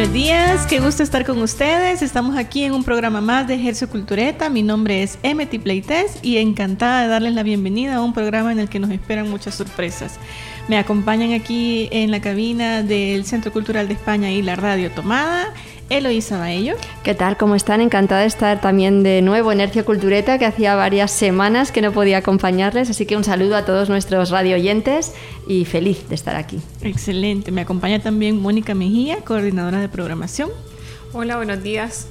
Buenos 0.00 0.14
días, 0.14 0.66
qué 0.66 0.80
gusto 0.80 1.02
estar 1.02 1.26
con 1.26 1.42
ustedes. 1.42 2.00
Estamos 2.00 2.38
aquí 2.38 2.64
en 2.64 2.72
un 2.72 2.84
programa 2.84 3.20
más 3.20 3.46
de 3.46 3.56
Ejercio 3.56 3.86
Cultureta. 3.86 4.48
Mi 4.48 4.62
nombre 4.62 5.02
es 5.02 5.18
Emety 5.22 5.58
Playtest 5.58 6.24
y 6.24 6.38
encantada 6.38 7.02
de 7.02 7.08
darles 7.08 7.34
la 7.34 7.42
bienvenida 7.42 7.96
a 7.96 8.00
un 8.00 8.14
programa 8.14 8.50
en 8.50 8.60
el 8.60 8.70
que 8.70 8.78
nos 8.78 8.90
esperan 8.90 9.28
muchas 9.28 9.56
sorpresas. 9.56 10.18
Me 10.68 10.78
acompañan 10.78 11.34
aquí 11.34 11.90
en 11.92 12.10
la 12.10 12.22
cabina 12.22 12.82
del 12.82 13.26
Centro 13.26 13.52
Cultural 13.52 13.88
de 13.88 13.94
España 13.94 14.30
y 14.30 14.40
la 14.40 14.56
Radio 14.56 14.90
Tomada 14.90 15.52
Eloísa 15.90 16.38
Baello. 16.38 16.76
¿Qué 17.02 17.14
tal? 17.14 17.36
¿Cómo 17.36 17.56
están? 17.56 17.80
Encantada 17.80 18.20
de 18.20 18.28
estar 18.28 18.60
también 18.60 19.02
de 19.02 19.22
nuevo 19.22 19.50
en 19.50 19.60
Hercio 19.60 19.84
Cultureta, 19.84 20.38
que 20.38 20.46
hacía 20.46 20.76
varias 20.76 21.10
semanas 21.10 21.72
que 21.72 21.82
no 21.82 21.90
podía 21.90 22.18
acompañarles, 22.18 22.88
así 22.88 23.06
que 23.06 23.16
un 23.16 23.24
saludo 23.24 23.56
a 23.56 23.64
todos 23.64 23.88
nuestros 23.88 24.30
radio 24.30 24.54
oyentes 24.54 25.12
y 25.48 25.64
feliz 25.64 26.08
de 26.08 26.14
estar 26.14 26.36
aquí. 26.36 26.60
Excelente. 26.82 27.50
Me 27.50 27.62
acompaña 27.62 27.98
también 27.98 28.40
Mónica 28.40 28.72
Mejía, 28.72 29.16
coordinadora 29.24 29.80
de 29.80 29.88
programación. 29.88 30.50
Hola, 31.12 31.36
buenos 31.36 31.60
días. 31.62 32.06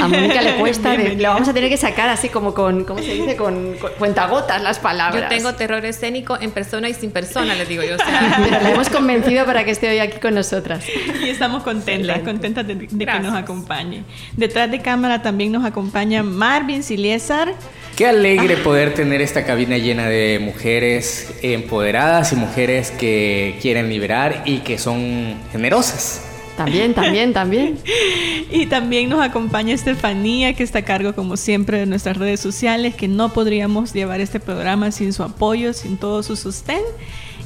A 0.00 0.08
Mónica 0.08 0.42
le 0.42 0.54
cuesta, 0.58 0.94
lo 0.94 1.28
vamos 1.28 1.48
a 1.48 1.54
tener 1.54 1.70
que 1.70 1.76
sacar 1.76 2.08
así 2.08 2.28
como 2.28 2.54
con, 2.54 2.84
¿cómo 2.84 3.00
se 3.00 3.14
dice? 3.14 3.36
Con, 3.36 3.76
cuentagotas 3.98 4.62
las 4.62 4.78
palabras. 4.78 5.22
Yo 5.22 5.28
tengo 5.28 5.54
terror 5.54 5.84
escénico 5.84 6.38
en 6.40 6.50
persona 6.50 6.88
y 6.88 6.94
sin 6.94 7.10
persona, 7.10 7.54
les 7.54 7.68
digo 7.68 7.82
yo. 7.82 7.96
Pero 8.50 8.62
la 8.62 8.70
hemos 8.70 8.88
convencido 8.88 9.44
para 9.46 9.64
que 9.64 9.70
esté 9.70 9.88
hoy 9.88 9.98
aquí 9.98 10.18
con 10.18 10.34
nosotras. 10.34 10.84
Y 11.22 11.28
estamos 11.28 11.62
contentas, 11.62 12.20
contentas 12.20 12.66
de, 12.66 12.86
que 12.86 13.20
nos 13.20 13.34
acompañe. 13.34 14.04
Detrás 14.36 14.70
de 14.70 14.80
cámara 14.80 15.22
también 15.22 15.52
nos 15.52 15.64
acompaña 15.64 16.22
Marvin 16.22 16.82
Siliesar. 16.82 17.54
Qué 17.96 18.06
alegre 18.06 18.56
poder 18.56 18.94
tener 18.94 19.20
esta 19.20 19.44
cabina 19.44 19.76
llena 19.76 20.08
de 20.08 20.38
mujeres 20.40 21.34
empoderadas 21.42 22.32
y 22.32 22.36
mujeres 22.36 22.90
que 22.90 23.58
quieren 23.60 23.88
liberar 23.88 24.42
y 24.46 24.58
que 24.58 24.78
son 24.78 25.36
generosas. 25.52 26.29
También, 26.64 26.92
también, 26.92 27.32
también. 27.32 27.78
y 28.50 28.66
también 28.66 29.08
nos 29.08 29.22
acompaña 29.22 29.72
Estefanía, 29.72 30.52
que 30.52 30.62
está 30.62 30.80
a 30.80 30.82
cargo, 30.82 31.14
como 31.14 31.38
siempre, 31.38 31.78
de 31.78 31.86
nuestras 31.86 32.18
redes 32.18 32.38
sociales, 32.38 32.94
que 32.94 33.08
no 33.08 33.30
podríamos 33.30 33.94
llevar 33.94 34.20
este 34.20 34.40
programa 34.40 34.90
sin 34.90 35.14
su 35.14 35.22
apoyo, 35.22 35.72
sin 35.72 35.96
todo 35.96 36.22
su 36.22 36.36
sostén. 36.36 36.82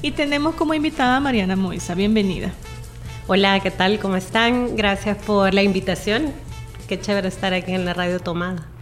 Y 0.02 0.10
tenemos 0.10 0.56
como 0.56 0.74
invitada 0.74 1.18
a 1.18 1.20
Mariana 1.20 1.54
Moisa. 1.54 1.94
Bienvenida. 1.94 2.52
Hola, 3.28 3.60
¿qué 3.60 3.70
tal? 3.70 4.00
¿Cómo 4.00 4.16
están? 4.16 4.74
Gracias 4.74 5.16
por 5.18 5.54
la 5.54 5.62
invitación. 5.62 6.32
Qué 6.88 7.00
chévere 7.00 7.28
estar 7.28 7.54
aquí 7.54 7.70
en 7.70 7.84
la 7.84 7.94
Radio 7.94 8.18
Tomada. 8.18 8.73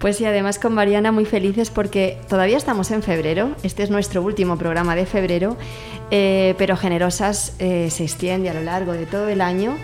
Pues 0.00 0.16
sí, 0.16 0.24
además 0.24 0.58
con 0.58 0.72
Mariana 0.72 1.12
muy 1.12 1.26
felices 1.26 1.68
porque 1.68 2.18
todavía 2.26 2.56
estamos 2.56 2.90
en 2.90 3.02
febrero, 3.02 3.54
este 3.62 3.82
es 3.82 3.90
nuestro 3.90 4.22
último 4.22 4.56
programa 4.56 4.96
de 4.96 5.04
febrero, 5.04 5.58
eh, 6.10 6.54
pero 6.56 6.78
Generosas 6.78 7.54
eh, 7.58 7.88
se 7.90 8.04
extiende 8.04 8.48
a 8.48 8.54
lo 8.54 8.62
largo 8.62 8.94
de 8.94 9.04
todo 9.04 9.28
el 9.28 9.42
año, 9.42 9.76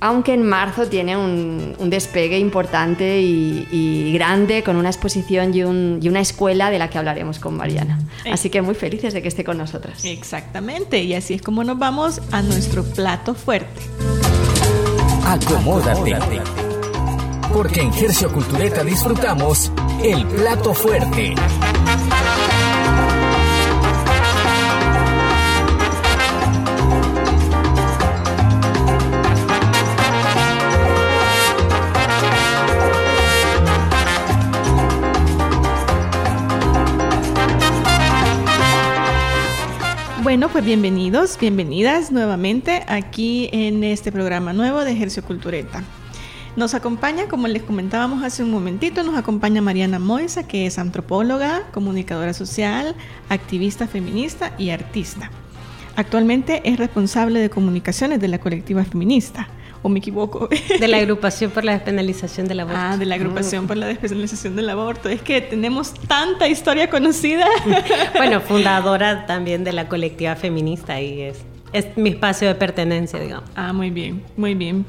aunque 0.00 0.34
en 0.34 0.44
marzo 0.44 0.88
tiene 0.88 1.16
un, 1.16 1.76
despegue 1.88 2.36
importante 2.36 3.20
y, 3.20 4.12
grande 4.12 4.64
con 4.64 4.74
una 4.74 4.88
exposición 4.88 5.54
y, 5.54 5.60
y, 6.04 6.08
una 6.08 6.20
escuela 6.20 6.70
de 6.70 6.80
la 6.80 6.90
que 6.90 6.98
hablaremos 6.98 7.38
con 7.38 7.56
Mariana. 7.56 8.00
Así 8.28 8.50
que 8.50 8.60
muy 8.60 8.74
felices 8.74 9.14
de 9.14 9.22
que 9.22 9.28
esté 9.28 9.44
con 9.44 9.56
nosotras. 9.56 10.04
Exactamente, 10.04 11.00
y 11.00 11.14
así 11.14 11.34
es 11.34 11.42
como 11.42 11.62
nos 11.62 11.78
vamos 11.78 12.20
a 12.32 12.42
nuestro 12.42 12.82
plato 12.82 13.36
fuerte. 13.36 13.82
Acomódate. 15.24 16.14
Acomódate 16.14 16.71
porque 17.52 17.80
en 17.80 17.92
Gercio 17.92 18.32
Cultureta 18.32 18.82
disfrutamos 18.82 19.70
el 20.02 20.26
plato 20.26 20.72
fuerte. 20.72 21.34
Bueno, 40.22 40.48
pues 40.48 40.64
bienvenidos, 40.64 41.36
bienvenidas 41.38 42.10
nuevamente 42.10 42.84
aquí 42.88 43.50
en 43.52 43.84
este 43.84 44.10
programa 44.10 44.54
nuevo 44.54 44.82
de 44.82 44.92
Ejercio 44.92 45.22
Cultureta. 45.22 45.82
Nos 46.54 46.74
acompaña, 46.74 47.28
como 47.28 47.48
les 47.48 47.62
comentábamos 47.62 48.22
hace 48.22 48.42
un 48.42 48.50
momentito, 48.50 49.02
nos 49.02 49.16
acompaña 49.16 49.62
Mariana 49.62 49.98
Moisa, 49.98 50.46
que 50.46 50.66
es 50.66 50.78
antropóloga, 50.78 51.62
comunicadora 51.72 52.34
social, 52.34 52.94
activista 53.30 53.86
feminista 53.86 54.52
y 54.58 54.68
artista. 54.68 55.30
Actualmente 55.96 56.60
es 56.64 56.78
responsable 56.78 57.40
de 57.40 57.48
comunicaciones 57.48 58.20
de 58.20 58.28
la 58.28 58.38
colectiva 58.38 58.84
feminista. 58.84 59.48
¿O 59.84 59.88
me 59.88 59.98
equivoco? 59.98 60.48
De 60.78 60.86
la 60.86 60.98
agrupación 60.98 61.50
por 61.50 61.64
la 61.64 61.72
despenalización 61.72 62.46
del 62.46 62.60
aborto. 62.60 62.78
Ah, 62.80 62.96
de 62.96 63.04
la 63.04 63.16
agrupación 63.16 63.66
por 63.66 63.76
la 63.76 63.86
despenalización 63.86 64.54
del 64.54 64.70
aborto. 64.70 65.08
Es 65.08 65.22
que 65.22 65.40
tenemos 65.40 65.92
tanta 66.06 66.46
historia 66.46 66.88
conocida. 66.88 67.46
Bueno, 68.16 68.40
fundadora 68.48 69.26
también 69.26 69.64
de 69.64 69.72
la 69.72 69.88
colectiva 69.88 70.36
feminista 70.36 71.00
y 71.00 71.22
es, 71.22 71.38
es 71.72 71.96
mi 71.96 72.10
espacio 72.10 72.48
de 72.48 72.54
pertenencia, 72.54 73.18
digamos. 73.18 73.48
Ah, 73.54 73.72
muy 73.72 73.90
bien, 73.90 74.22
muy 74.36 74.54
bien. 74.54 74.84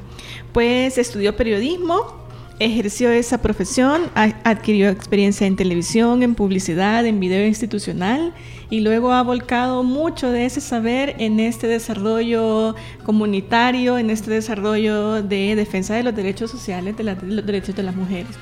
Pues 0.52 0.98
estudió 0.98 1.36
periodismo, 1.36 2.24
ejerció 2.60 3.10
esa 3.12 3.42
profesión, 3.42 4.04
adquirió 4.16 4.90
experiencia 4.90 5.48
en 5.48 5.56
televisión, 5.56 6.24
en 6.24 6.36
publicidad, 6.36 7.06
en 7.06 7.20
video 7.20 7.46
institucional 7.46 8.34
y 8.70 8.80
luego 8.82 9.14
ha 9.14 9.22
volcado 9.22 9.84
mucho 9.84 10.32
de 10.32 10.46
ese 10.46 10.62
saber 10.62 11.16
en 11.20 11.40
este 11.40 11.68
desarrollo 11.68 12.76
comunitario, 13.04 13.98
en 13.98 14.10
este 14.10 14.32
desarrollo 14.32 15.22
de 15.22 15.56
defensa 15.56 15.96
de 15.96 16.04
los 16.04 16.16
derechos 16.16 16.52
sociales, 16.52 16.98
de, 16.98 17.04
los 17.04 17.46
derechos 17.46 17.76
de 17.76 17.84
las 17.84 17.96
mujeres. 17.96 18.36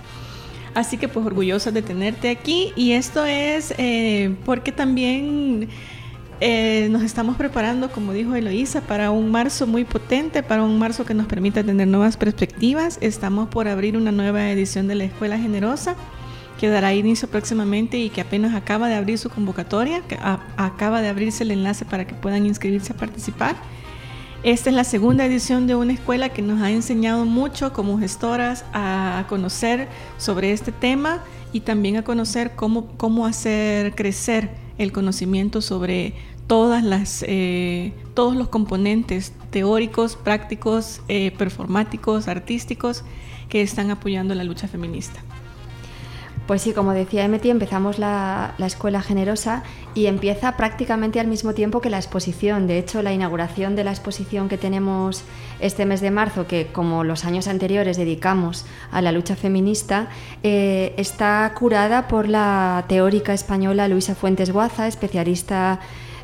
Así 0.74 0.98
que 0.98 1.10
pues 1.10 1.26
orgullosa 1.26 1.72
de 1.72 1.82
tenerte 1.82 2.30
aquí 2.30 2.72
y 2.78 2.94
esto 2.94 3.26
es 3.26 3.74
eh, 3.78 4.34
porque 4.46 4.72
también 4.72 5.68
eh, 6.44 6.88
nos 6.90 7.04
estamos 7.04 7.38
preparando, 7.38 7.92
como 7.92 8.14
dijo 8.14 8.34
Eloísa, 8.34 8.82
para 8.82 9.12
un 9.12 9.30
marzo 9.30 9.68
muy 9.68 9.86
potente, 9.86 10.42
para 10.42 10.64
un 10.64 10.80
marzo 10.80 11.06
que 11.06 11.14
nos 11.14 11.28
permita 11.28 11.64
tener 11.64 11.88
nuevas 11.88 12.18
perspectivas. 12.18 12.98
Estamos 13.00 13.48
por 13.50 13.68
abrir 13.68 13.96
una 13.96 14.12
nueva 14.12 14.50
edición 14.50 14.88
de 14.88 14.96
la 14.96 15.04
Escuela 15.04 15.38
Generosa 15.38 15.96
que 16.60 16.68
dará 16.68 16.96
inicio 16.96 17.30
próximamente 17.30 18.00
y 18.00 18.10
que 18.10 18.22
apenas 18.22 18.56
acaba 18.56 18.90
de 18.90 18.96
abrir 18.96 19.20
su 19.20 19.30
convocatoria, 19.30 20.02
que 20.02 20.18
acaba 20.58 21.02
de 21.02 21.10
abrirse 21.10 21.44
el 21.44 21.52
enlace 21.52 21.86
para 21.86 22.06
que 22.06 22.16
puedan 22.16 22.44
inscribirse 22.48 22.94
a 22.94 22.98
participar. 22.98 23.56
Esta 24.42 24.72
es 24.72 24.76
la 24.76 24.84
segunda 24.84 25.26
edición 25.26 25.68
de 25.68 25.76
una 25.76 25.94
escuela 25.94 26.30
que 26.30 26.42
nos 26.42 26.60
ha 26.64 26.72
enseñado 26.72 27.26
mucho 27.26 27.72
como 27.72 28.00
gestoras 28.00 28.66
a 28.74 29.26
conocer 29.30 29.88
sobre 30.18 30.54
este 30.54 30.72
tema 30.72 31.24
y 31.54 31.60
también 31.60 31.98
a 31.98 32.04
conocer 32.04 32.54
cómo, 32.56 32.88
cómo 32.98 33.28
hacer 33.28 33.94
crecer 33.94 34.50
el 34.78 34.92
conocimiento 34.92 35.62
sobre 35.62 36.14
eh, 37.22 37.94
todos 38.14 38.36
los 38.36 38.50
componentes 38.50 39.32
teóricos, 39.52 40.18
prácticos, 40.18 41.02
eh, 41.08 41.32
performáticos, 41.38 42.28
artísticos 42.28 43.06
que 43.48 43.62
están 43.62 43.90
apoyando 43.90 44.36
la 44.36 44.44
lucha 44.44 44.68
feminista. 44.68 45.22
Pues 46.48 46.64
sí, 46.64 46.74
como 46.74 46.92
decía 46.92 47.24
Emeti, 47.24 47.50
empezamos 47.50 48.00
la, 48.00 48.56
la, 48.58 48.66
Escuela 48.66 49.02
Generosa 49.02 49.64
y 49.96 50.08
empieza 50.08 50.58
prácticamente 50.58 51.22
al 51.22 51.28
mismo 51.28 51.54
tiempo 51.54 51.80
que 51.80 51.90
la 51.90 51.98
exposición. 51.98 52.68
De 52.68 52.80
hecho, 52.80 53.02
la 53.02 53.14
inauguración 53.14 53.78
de 53.78 53.86
la 53.86 53.92
exposición 53.92 54.50
que 54.50 54.58
tenemos 54.58 55.24
este 55.62 55.86
mes 55.86 56.02
de 56.02 56.12
marzo, 56.12 56.48
que 56.48 56.68
como 56.68 57.06
los 57.06 57.24
años 57.24 57.48
anteriores 57.48 57.96
dedicamos 57.96 58.66
a 58.92 59.02
la 59.02 59.14
lucha 59.14 59.38
feminista, 59.38 60.10
eh, 60.44 60.94
está 60.98 61.54
curada 61.58 62.10
por 62.10 62.28
la 62.28 62.84
teórica 62.90 63.34
española 63.34 63.88
Luisa 63.88 64.16
Fuentes 64.16 64.52
Guaza, 64.52 64.88
especialista 64.88 65.80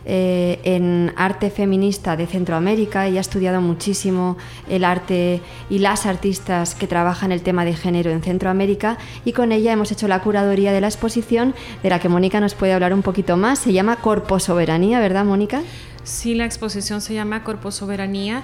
eh, 0.09 0.61
en 0.63 1.11
arte 1.17 1.49
feminista 1.49 2.15
de 2.15 2.27
Centroamérica. 2.27 3.07
Ella 3.07 3.19
ha 3.19 3.21
estudiado 3.21 3.59
muchísimo 3.59 4.37
el 4.69 4.85
arte 4.85 5.41
y 5.69 5.79
las 5.79 6.05
artistas 6.05 6.75
que 6.75 6.87
trabajan 6.87 7.33
el 7.33 7.41
tema 7.41 7.65
de 7.65 7.75
género 7.75 8.09
en 8.09 8.21
Centroamérica 8.21 8.97
y 9.25 9.33
con 9.33 9.51
ella 9.51 9.73
hemos 9.73 9.91
hecho 9.91 10.07
la 10.07 10.21
curaduría 10.21 10.71
de 10.71 10.79
la 10.79 10.87
exposición 10.87 11.53
de 11.83 11.89
la 11.89 11.99
que 11.99 12.07
Mónica 12.07 12.39
nos 12.39 12.55
puede 12.55 12.71
hablar 12.71 12.93
un 12.93 13.01
poquito 13.01 13.35
más. 13.35 13.59
Se 13.59 13.73
llama 13.73 13.97
Corpo 13.97 14.39
Soberanía, 14.39 15.01
¿verdad, 15.01 15.25
Mónica? 15.25 15.61
Sí, 16.05 16.35
la 16.35 16.45
exposición 16.45 17.01
se 17.01 17.13
llama 17.13 17.43
Corpo 17.43 17.69
Soberanía. 17.69 18.43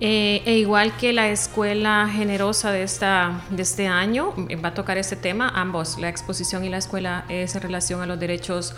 Eh, 0.00 0.42
e 0.44 0.58
igual 0.58 0.96
que 0.96 1.12
la 1.12 1.28
escuela 1.28 2.08
generosa 2.08 2.70
de, 2.70 2.84
esta, 2.84 3.42
de 3.50 3.62
este 3.62 3.88
año, 3.88 4.32
va 4.64 4.68
a 4.68 4.74
tocar 4.74 4.96
este 4.96 5.16
tema, 5.16 5.48
ambos, 5.48 5.98
la 5.98 6.08
exposición 6.08 6.64
y 6.64 6.68
la 6.68 6.78
escuela 6.78 7.24
es 7.28 7.56
en 7.56 7.62
relación 7.62 8.00
a 8.00 8.06
los 8.06 8.20
derechos 8.20 8.76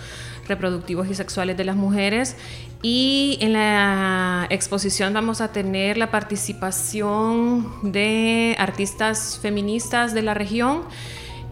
reproductivos 0.49 1.09
y 1.09 1.15
sexuales 1.15 1.59
de 1.59 1.65
las 1.65 1.77
mujeres. 1.77 2.37
Y 2.83 3.37
en 3.43 3.53
la 3.53 4.47
exposición 4.49 5.13
vamos 5.13 5.43
a 5.43 5.53
tener 5.53 5.99
la 5.99 6.11
participación 6.11 7.93
de 7.93 8.57
artistas 8.59 9.39
feministas 9.43 10.15
de 10.15 10.23
la 10.23 10.33
región 10.33 10.85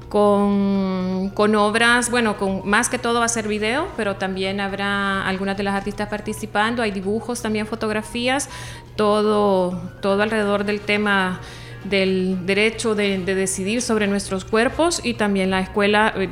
con, 0.08 1.54
obras, 1.56 2.10
bueno, 2.10 2.36
con, 2.36 2.68
más 2.68 2.88
que 2.88 2.98
todo 2.98 3.20
va 3.20 3.26
a 3.26 3.28
ser 3.28 3.46
video, 3.46 3.88
pero 3.96 4.16
también 4.16 4.60
habrá 4.60 5.26
algunas 5.26 5.56
de 5.56 5.62
las 5.62 5.74
artistas 5.74 6.08
participando, 6.08 6.82
hay 6.82 6.90
dibujos, 6.90 7.42
también 7.42 7.66
fotografías, 7.66 8.48
todo, 8.96 9.80
todo 10.00 10.22
alrededor 10.22 10.64
del 10.64 10.80
tema 10.80 11.40
del 11.84 12.44
derecho 12.44 12.94
de, 12.94 13.18
decidir 13.18 13.82
sobre 13.82 14.06
nuestros 14.06 14.44
cuerpos 14.44 15.00
y 15.04 15.14
también 15.14 15.50
la 15.50 15.60
escuela 15.60 16.12
eh, 16.16 16.28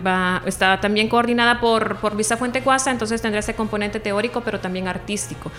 está 0.46 0.81
también 0.81 1.08
coordinada 1.08 1.61
por, 1.61 1.96
por 1.96 2.17
Visa 2.17 2.37
Fuente 2.37 2.62
Cuasa, 2.62 2.90
entonces 2.90 3.22
tendrá 3.22 3.40
ese 3.40 3.55
componente 3.55 4.00
teórico 4.00 4.40
pero 4.40 4.58
también 4.61 4.88
artístico. 4.88 5.50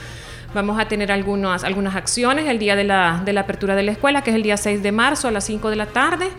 Vamos 0.54 0.80
a 0.80 0.88
tener 0.88 1.12
algunas, 1.12 1.63
algunas 1.63 1.96
acciones 1.96 2.48
el 2.48 2.58
día 2.58 2.75
de 2.75 2.86
la, 2.86 3.22
de 3.24 3.34
la 3.34 3.42
apertura 3.42 3.75
de 3.75 3.84
la 3.84 3.92
escuela, 3.92 4.22
que 4.22 4.31
es 4.31 4.36
el 4.36 4.44
día 4.44 4.56
6 4.56 4.81
de 4.81 4.92
marzo 4.92 5.28
a 5.28 5.31
las 5.31 5.44
5 5.44 5.70
de 5.70 5.75
la 5.75 5.88
tarde. 5.88 6.30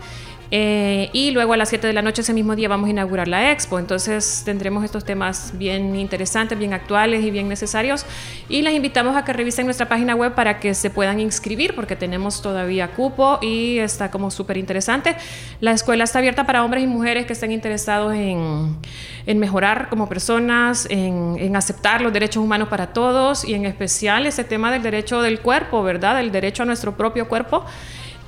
Eh, 0.51 1.09
y 1.13 1.31
luego 1.31 1.53
a 1.53 1.57
las 1.57 1.69
7 1.69 1.85
de 1.85 1.93
la 1.93 2.01
noche 2.01 2.21
ese 2.21 2.33
mismo 2.33 2.55
día 2.55 2.67
vamos 2.67 2.87
a 2.87 2.89
inaugurar 2.89 3.27
la 3.27 3.51
expo. 3.51 3.79
Entonces 3.79 4.41
tendremos 4.45 4.83
estos 4.83 5.05
temas 5.05 5.51
bien 5.55 5.95
interesantes, 5.95 6.57
bien 6.57 6.73
actuales 6.73 7.23
y 7.23 7.31
bien 7.31 7.47
necesarios. 7.47 8.05
Y 8.47 8.61
les 8.61 8.73
invitamos 8.73 9.15
a 9.15 9.23
que 9.23 9.33
revisen 9.33 9.65
nuestra 9.65 9.87
página 9.87 10.15
web 10.15 10.33
para 10.33 10.59
que 10.59 10.73
se 10.73 10.89
puedan 10.89 11.19
inscribir 11.19 11.75
porque 11.75 11.95
tenemos 11.95 12.41
todavía 12.41 12.91
cupo 12.91 13.39
y 13.41 13.77
está 13.79 14.09
como 14.09 14.31
súper 14.31 14.57
interesante. 14.57 15.15
La 15.59 15.71
escuela 15.71 16.03
está 16.03 16.19
abierta 16.19 16.45
para 16.45 16.63
hombres 16.63 16.83
y 16.83 16.87
mujeres 16.87 17.25
que 17.25 17.33
estén 17.33 17.51
interesados 17.51 18.13
en, 18.13 18.77
en 19.25 19.39
mejorar 19.39 19.89
como 19.89 20.09
personas, 20.09 20.87
en, 20.89 21.35
en 21.39 21.55
aceptar 21.55 22.01
los 22.01 22.11
derechos 22.11 22.43
humanos 22.43 22.69
para 22.69 22.87
todos 22.87 23.45
y 23.45 23.53
en 23.53 23.65
especial 23.65 24.25
ese 24.25 24.43
tema 24.43 24.71
del 24.71 24.81
derecho 24.81 25.21
del 25.21 25.39
cuerpo, 25.41 25.83
¿verdad? 25.83 26.19
El 26.19 26.31
derecho 26.31 26.63
a 26.63 26.65
nuestro 26.65 26.97
propio 26.97 27.27
cuerpo 27.27 27.65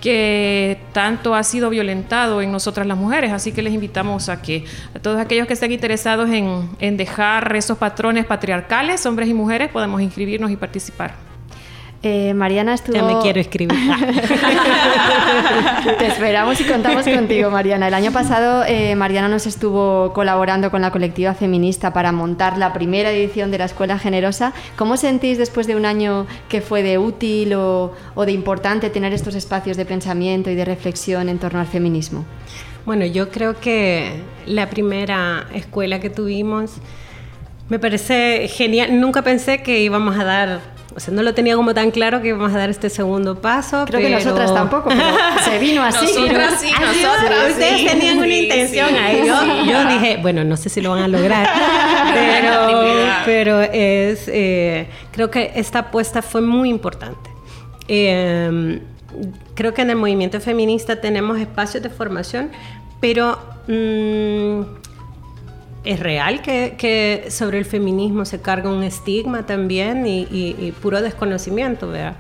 que 0.01 0.79
tanto 0.93 1.35
ha 1.35 1.43
sido 1.43 1.69
violentado 1.69 2.41
en 2.41 2.51
nosotras 2.51 2.87
las 2.87 2.97
mujeres. 2.97 3.31
Así 3.31 3.51
que 3.51 3.61
les 3.61 3.73
invitamos 3.73 4.27
a 4.27 4.41
que 4.41 4.65
a 4.95 4.99
todos 4.99 5.19
aquellos 5.19 5.47
que 5.47 5.53
estén 5.53 5.71
interesados 5.71 6.29
en, 6.29 6.69
en 6.79 6.97
dejar 6.97 7.55
esos 7.55 7.77
patrones 7.77 8.25
patriarcales, 8.25 9.05
hombres 9.05 9.29
y 9.29 9.33
mujeres, 9.33 9.69
podamos 9.69 10.01
inscribirnos 10.01 10.51
y 10.51 10.57
participar. 10.57 11.30
Eh, 12.03 12.33
Mariana 12.33 12.73
estuvo... 12.73 12.95
Ya 12.95 13.03
me 13.03 13.19
quiero 13.21 13.39
escribir. 13.39 13.77
Te 15.99 16.07
esperamos 16.07 16.59
y 16.59 16.63
contamos 16.63 17.05
contigo, 17.05 17.51
Mariana. 17.51 17.89
El 17.89 17.93
año 17.93 18.11
pasado 18.11 18.63
eh, 18.67 18.95
Mariana 18.95 19.27
nos 19.27 19.45
estuvo 19.45 20.11
colaborando 20.11 20.71
con 20.71 20.81
la 20.81 20.89
colectiva 20.89 21.35
feminista 21.35 21.93
para 21.93 22.11
montar 22.11 22.57
la 22.57 22.73
primera 22.73 23.11
edición 23.11 23.51
de 23.51 23.59
la 23.59 23.65
Escuela 23.65 23.99
Generosa. 23.99 24.51
¿Cómo 24.77 24.97
sentís 24.97 25.37
después 25.37 25.67
de 25.67 25.75
un 25.75 25.85
año 25.85 26.25
que 26.49 26.61
fue 26.61 26.81
de 26.81 26.97
útil 26.97 27.53
o, 27.53 27.93
o 28.15 28.25
de 28.25 28.31
importante 28.31 28.89
tener 28.89 29.13
estos 29.13 29.35
espacios 29.35 29.77
de 29.77 29.85
pensamiento 29.85 30.49
y 30.49 30.55
de 30.55 30.65
reflexión 30.65 31.29
en 31.29 31.37
torno 31.37 31.59
al 31.59 31.67
feminismo? 31.67 32.25
Bueno, 32.83 33.05
yo 33.05 33.29
creo 33.29 33.59
que 33.59 34.23
la 34.47 34.71
primera 34.71 35.45
escuela 35.53 35.99
que 35.99 36.09
tuvimos 36.09 36.77
me 37.69 37.77
parece 37.77 38.47
genial. 38.47 38.99
Nunca 38.99 39.21
pensé 39.21 39.61
que 39.61 39.81
íbamos 39.81 40.17
a 40.17 40.23
dar 40.23 40.80
o 40.95 40.99
sea, 40.99 41.13
no 41.13 41.23
lo 41.23 41.33
tenía 41.33 41.55
como 41.55 41.73
tan 41.73 41.91
claro 41.91 42.21
que 42.21 42.29
íbamos 42.29 42.53
a 42.53 42.57
dar 42.57 42.69
este 42.69 42.89
segundo 42.89 43.39
paso. 43.41 43.85
Creo 43.85 44.01
que 44.01 44.09
nosotras 44.09 44.53
tampoco, 44.53 44.89
pero 44.89 45.03
se 45.45 45.59
vino 45.59 45.83
así. 45.83 46.05
Nosotras 46.05 46.59
sí, 46.59 46.71
nosotras 46.71 47.51
Ustedes 47.51 47.91
tenían 47.91 48.17
una 48.17 48.35
intención 48.35 48.95
ahí. 48.95 49.25
Yo, 49.25 49.85
dije, 49.87 50.19
bueno, 50.21 50.43
no 50.43 50.57
sé 50.57 50.69
si 50.69 50.81
lo 50.81 50.91
van 50.91 51.03
a 51.03 51.07
lograr, 51.07 51.47
pero, 53.25 53.61
es, 53.61 54.27
eh, 54.27 54.89
creo 55.11 55.31
que 55.31 55.51
esta 55.55 55.79
apuesta 55.79 56.21
fue 56.21 56.41
muy 56.41 56.69
importante. 56.69 57.29
Em, 57.87 58.81
creo 59.55 59.73
que 59.73 59.81
en 59.81 59.91
el 59.91 59.95
movimiento 59.95 60.39
feminista 60.39 60.99
tenemos 60.99 61.39
espacios 61.39 61.83
de 61.83 61.89
formación, 61.89 62.51
pero... 62.99 63.39
Mm, 63.67 64.80
es 65.83 65.99
real 65.99 66.41
que, 66.41 67.27
sobre 67.29 67.57
el 67.57 67.65
feminismo 67.65 68.25
se 68.25 68.39
carga 68.41 68.69
un 68.69 68.83
estigma 68.83 69.45
también 69.45 70.05
y, 70.05 70.73
puro 70.81 71.01
desconocimiento, 71.01 71.89
¿verdad? 71.89 72.15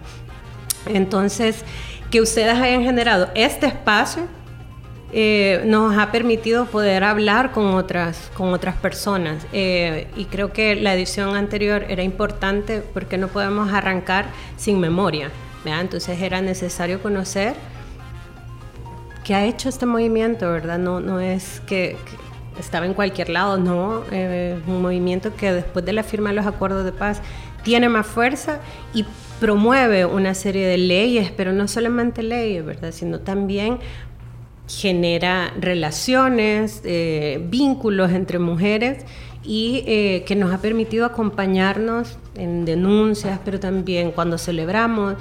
Entonces, 0.87 1.63
que 2.09 2.21
ustedes 2.21 2.55
hayan 2.55 2.83
generado 2.83 3.29
este 3.35 3.67
espacio 3.67 4.27
eh, 5.13 5.61
nos 5.65 5.97
ha 5.97 6.09
permitido 6.09 6.67
poder 6.67 7.03
hablar 7.03 7.51
con 7.51 7.73
otras, 7.73 8.31
con 8.33 8.53
otras 8.53 8.75
personas. 8.77 9.45
Eh, 9.51 10.07
y 10.15 10.25
creo 10.25 10.53
que 10.53 10.75
la 10.75 10.93
edición 10.93 11.35
anterior 11.35 11.85
era 11.89 12.01
importante 12.01 12.81
porque 12.93 13.17
no 13.17 13.27
podemos 13.27 13.73
arrancar 13.73 14.27
sin 14.55 14.79
memoria. 14.79 15.29
¿verdad? 15.65 15.81
Entonces 15.81 16.21
era 16.21 16.41
necesario 16.41 17.01
conocer 17.01 17.55
qué 19.25 19.35
ha 19.35 19.45
hecho 19.45 19.67
este 19.67 19.85
movimiento, 19.85 20.49
¿verdad? 20.49 20.79
No, 20.79 21.01
no 21.01 21.19
es 21.19 21.61
que 21.67 21.97
estaba 22.61 22.85
en 22.85 22.93
cualquier 22.93 23.29
lado, 23.29 23.57
no, 23.57 24.03
eh, 24.11 24.57
un 24.67 24.81
movimiento 24.81 25.35
que 25.35 25.51
después 25.51 25.83
de 25.85 25.93
la 25.93 26.03
firma 26.03 26.29
de 26.29 26.35
los 26.35 26.45
acuerdos 26.45 26.85
de 26.85 26.91
paz 26.91 27.21
tiene 27.63 27.89
más 27.89 28.07
fuerza 28.07 28.59
y 28.93 29.05
promueve 29.39 30.05
una 30.05 30.33
serie 30.33 30.67
de 30.67 30.77
leyes, 30.77 31.31
pero 31.35 31.51
no 31.51 31.67
solamente 31.67 32.23
leyes, 32.23 32.65
¿verdad? 32.65 32.91
Sino 32.91 33.19
también 33.19 33.79
genera 34.67 35.53
relaciones, 35.59 36.81
eh, 36.85 37.43
vínculos 37.49 38.11
entre 38.11 38.39
mujeres 38.39 39.03
y 39.43 39.83
eh, 39.87 40.23
que 40.25 40.35
nos 40.35 40.53
ha 40.53 40.59
permitido 40.59 41.05
acompañarnos 41.05 42.17
en 42.35 42.63
denuncias, 42.65 43.39
pero 43.43 43.59
también 43.59 44.11
cuando 44.11 44.37
celebramos, 44.37 45.15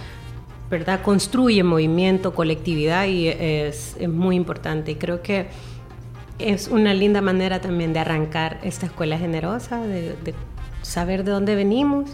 ¿verdad? 0.70 1.00
Construye 1.02 1.64
movimiento, 1.64 2.34
colectividad 2.34 3.06
y 3.06 3.28
es, 3.28 3.96
es 3.98 4.08
muy 4.08 4.36
importante. 4.36 4.92
Y 4.92 4.94
creo 4.96 5.22
que 5.22 5.48
es 6.42 6.68
una 6.68 6.94
linda 6.94 7.20
manera 7.20 7.60
también 7.60 7.92
de 7.92 8.00
arrancar 8.00 8.58
esta 8.62 8.86
escuela 8.86 9.18
generosa, 9.18 9.80
de, 9.82 10.34
saber 10.82 11.24
de 11.24 11.32
dónde 11.32 11.54
venimos. 11.54 12.10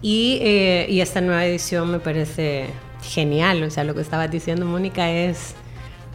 Y, 0.00 0.38
eh, 0.42 0.86
y, 0.88 1.00
esta 1.00 1.20
nueva 1.20 1.44
edición 1.44 1.90
me 1.90 2.00
parece 2.00 2.66
genial. 3.02 3.62
O 3.62 3.70
sea, 3.70 3.84
lo 3.84 3.94
que 3.94 4.00
estabas 4.00 4.30
diciendo, 4.30 4.66
Mónica, 4.66 5.10
es 5.10 5.54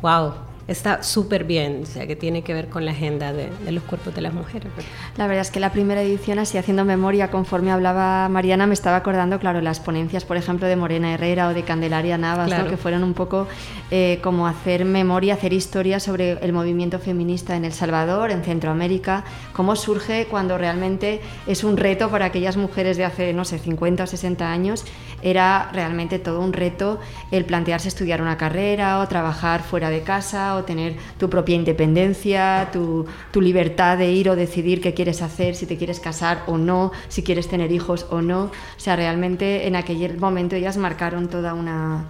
wow 0.01 0.46
está 0.67 1.01
súper 1.01 1.45
bien, 1.45 1.81
o 1.83 1.85
sea, 1.85 2.05
que 2.07 2.15
tiene 2.15 2.41
que 2.41 2.53
ver 2.53 2.67
con 2.67 2.85
la 2.85 2.91
agenda 2.91 3.31
de, 3.31 3.49
los 3.71 3.83
cuerpos 3.83 4.13
de 4.13 4.21
las 4.21 4.33
mujeres. 4.33 4.69
La 5.15 5.27
verdad 5.27 5.41
es 5.41 5.51
que 5.51 5.59
la 5.59 5.71
primera 5.71 6.01
edición, 6.01 6.39
así 6.39 6.57
haciendo 6.57 6.83
memoria, 6.83 7.31
conforme 7.31 7.71
hablaba 7.71 8.27
Mariana, 8.29 8.67
me 8.67 8.73
estaba 8.73 8.97
acordando, 8.97 9.39
claro, 9.39 9.61
las 9.61 9.79
ponencias, 9.79 10.25
por 10.25 10.35
ejemplo, 10.37 10.67
de 10.67 10.75
Morena 10.75 11.13
Herrera 11.13 11.47
o 11.47 11.53
de 11.53 11.63
Candelaria 11.63 12.17
Navas, 12.17 12.51
que 12.69 12.77
fueron 12.77 13.03
un 13.03 13.13
poco 13.13 13.47
eh, 13.91 14.19
como 14.21 14.47
hacer 14.47 14.83
memoria, 14.83 15.35
hacer 15.35 15.53
historia 15.53 15.99
sobre 15.99 16.33
el 16.33 16.51
movimiento 16.51 16.99
feminista 16.99 17.55
en 17.55 17.63
El 17.63 17.73
Salvador, 17.73 18.31
en 18.31 18.43
Centroamérica, 18.43 19.23
cómo 19.53 19.75
surge 19.75 20.27
cuando 20.27 20.57
realmente 20.57 21.21
es 21.47 21.63
un 21.63 21.77
reto 21.77 22.09
para 22.09 22.25
aquellas 22.25 22.57
mujeres 22.57 22.97
de 22.97 23.05
hace, 23.05 23.33
no 23.33 23.45
sé, 23.45 23.59
50 23.59 24.03
o 24.03 24.07
60 24.07 24.51
años, 24.51 24.85
era 25.21 25.69
realmente 25.73 26.19
todo 26.19 26.39
un 26.41 26.53
reto 26.53 26.99
el 27.31 27.45
plantearse 27.45 27.87
estudiar 27.87 28.21
una 28.21 28.37
carrera 28.37 28.99
o 28.99 29.07
trabajar 29.07 29.63
fuera 29.63 29.89
de 29.89 30.01
casa 30.01 30.55
tener 30.67 30.95
tu 31.17 31.29
propia 31.29 31.55
independencia, 31.55 32.69
tu, 32.71 33.07
libertad 33.41 33.97
de 33.97 34.11
ir 34.11 34.29
o 34.29 34.35
decidir 34.35 34.81
qué 34.81 34.93
quieres 34.93 35.21
hacer, 35.21 35.55
si 35.55 35.65
te 35.65 35.77
quieres 35.77 35.99
casar 35.99 36.43
o 36.47 36.57
no, 36.57 36.91
si 37.07 37.23
quieres 37.23 37.47
tener 37.47 37.71
hijos 37.71 38.05
o 38.09 38.21
no. 38.21 38.45
O 38.45 38.79
sea, 38.79 38.95
realmente 38.95 39.67
en 39.67 39.75
aquel 39.75 40.17
momento 40.19 40.55
ellas 40.55 40.77
marcaron 40.77 41.29
toda 41.29 41.53
una, 41.53 42.05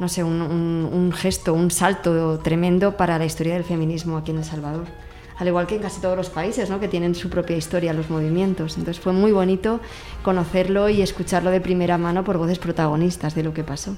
no 0.00 0.08
sé, 0.08 0.24
un, 0.24 0.40
un, 0.40 1.12
gesto, 1.12 1.54
un 1.54 1.70
salto 1.70 2.38
tremendo 2.38 2.96
para 2.96 3.18
la 3.18 3.24
historia 3.24 3.54
del 3.54 3.64
feminismo 3.64 4.16
aquí 4.16 4.30
en 4.30 4.38
El 4.38 4.44
Salvador. 4.44 4.86
Al 5.38 5.48
igual 5.48 5.66
que 5.66 5.76
en 5.76 5.82
casi 5.82 6.00
todos 6.00 6.16
los 6.16 6.30
países, 6.30 6.70
¿no? 6.70 6.78
que 6.80 6.88
tienen 6.88 7.14
su 7.14 7.28
propia 7.28 7.56
historia 7.56 7.92
los 7.92 8.08
movimientos. 8.10 8.76
Entonces 8.76 9.02
fue 9.02 9.12
muy 9.12 9.32
bonito 9.32 9.80
conocerlo 10.22 10.88
y 10.88 11.02
escucharlo 11.02 11.50
de 11.50 11.60
primera 11.60 11.98
mano 11.98 12.24
por 12.24 12.38
voces 12.38 12.58
protagonistas 12.58 13.34
de 13.34 13.42
lo 13.42 13.52
que 13.52 13.64
pasó. 13.64 13.96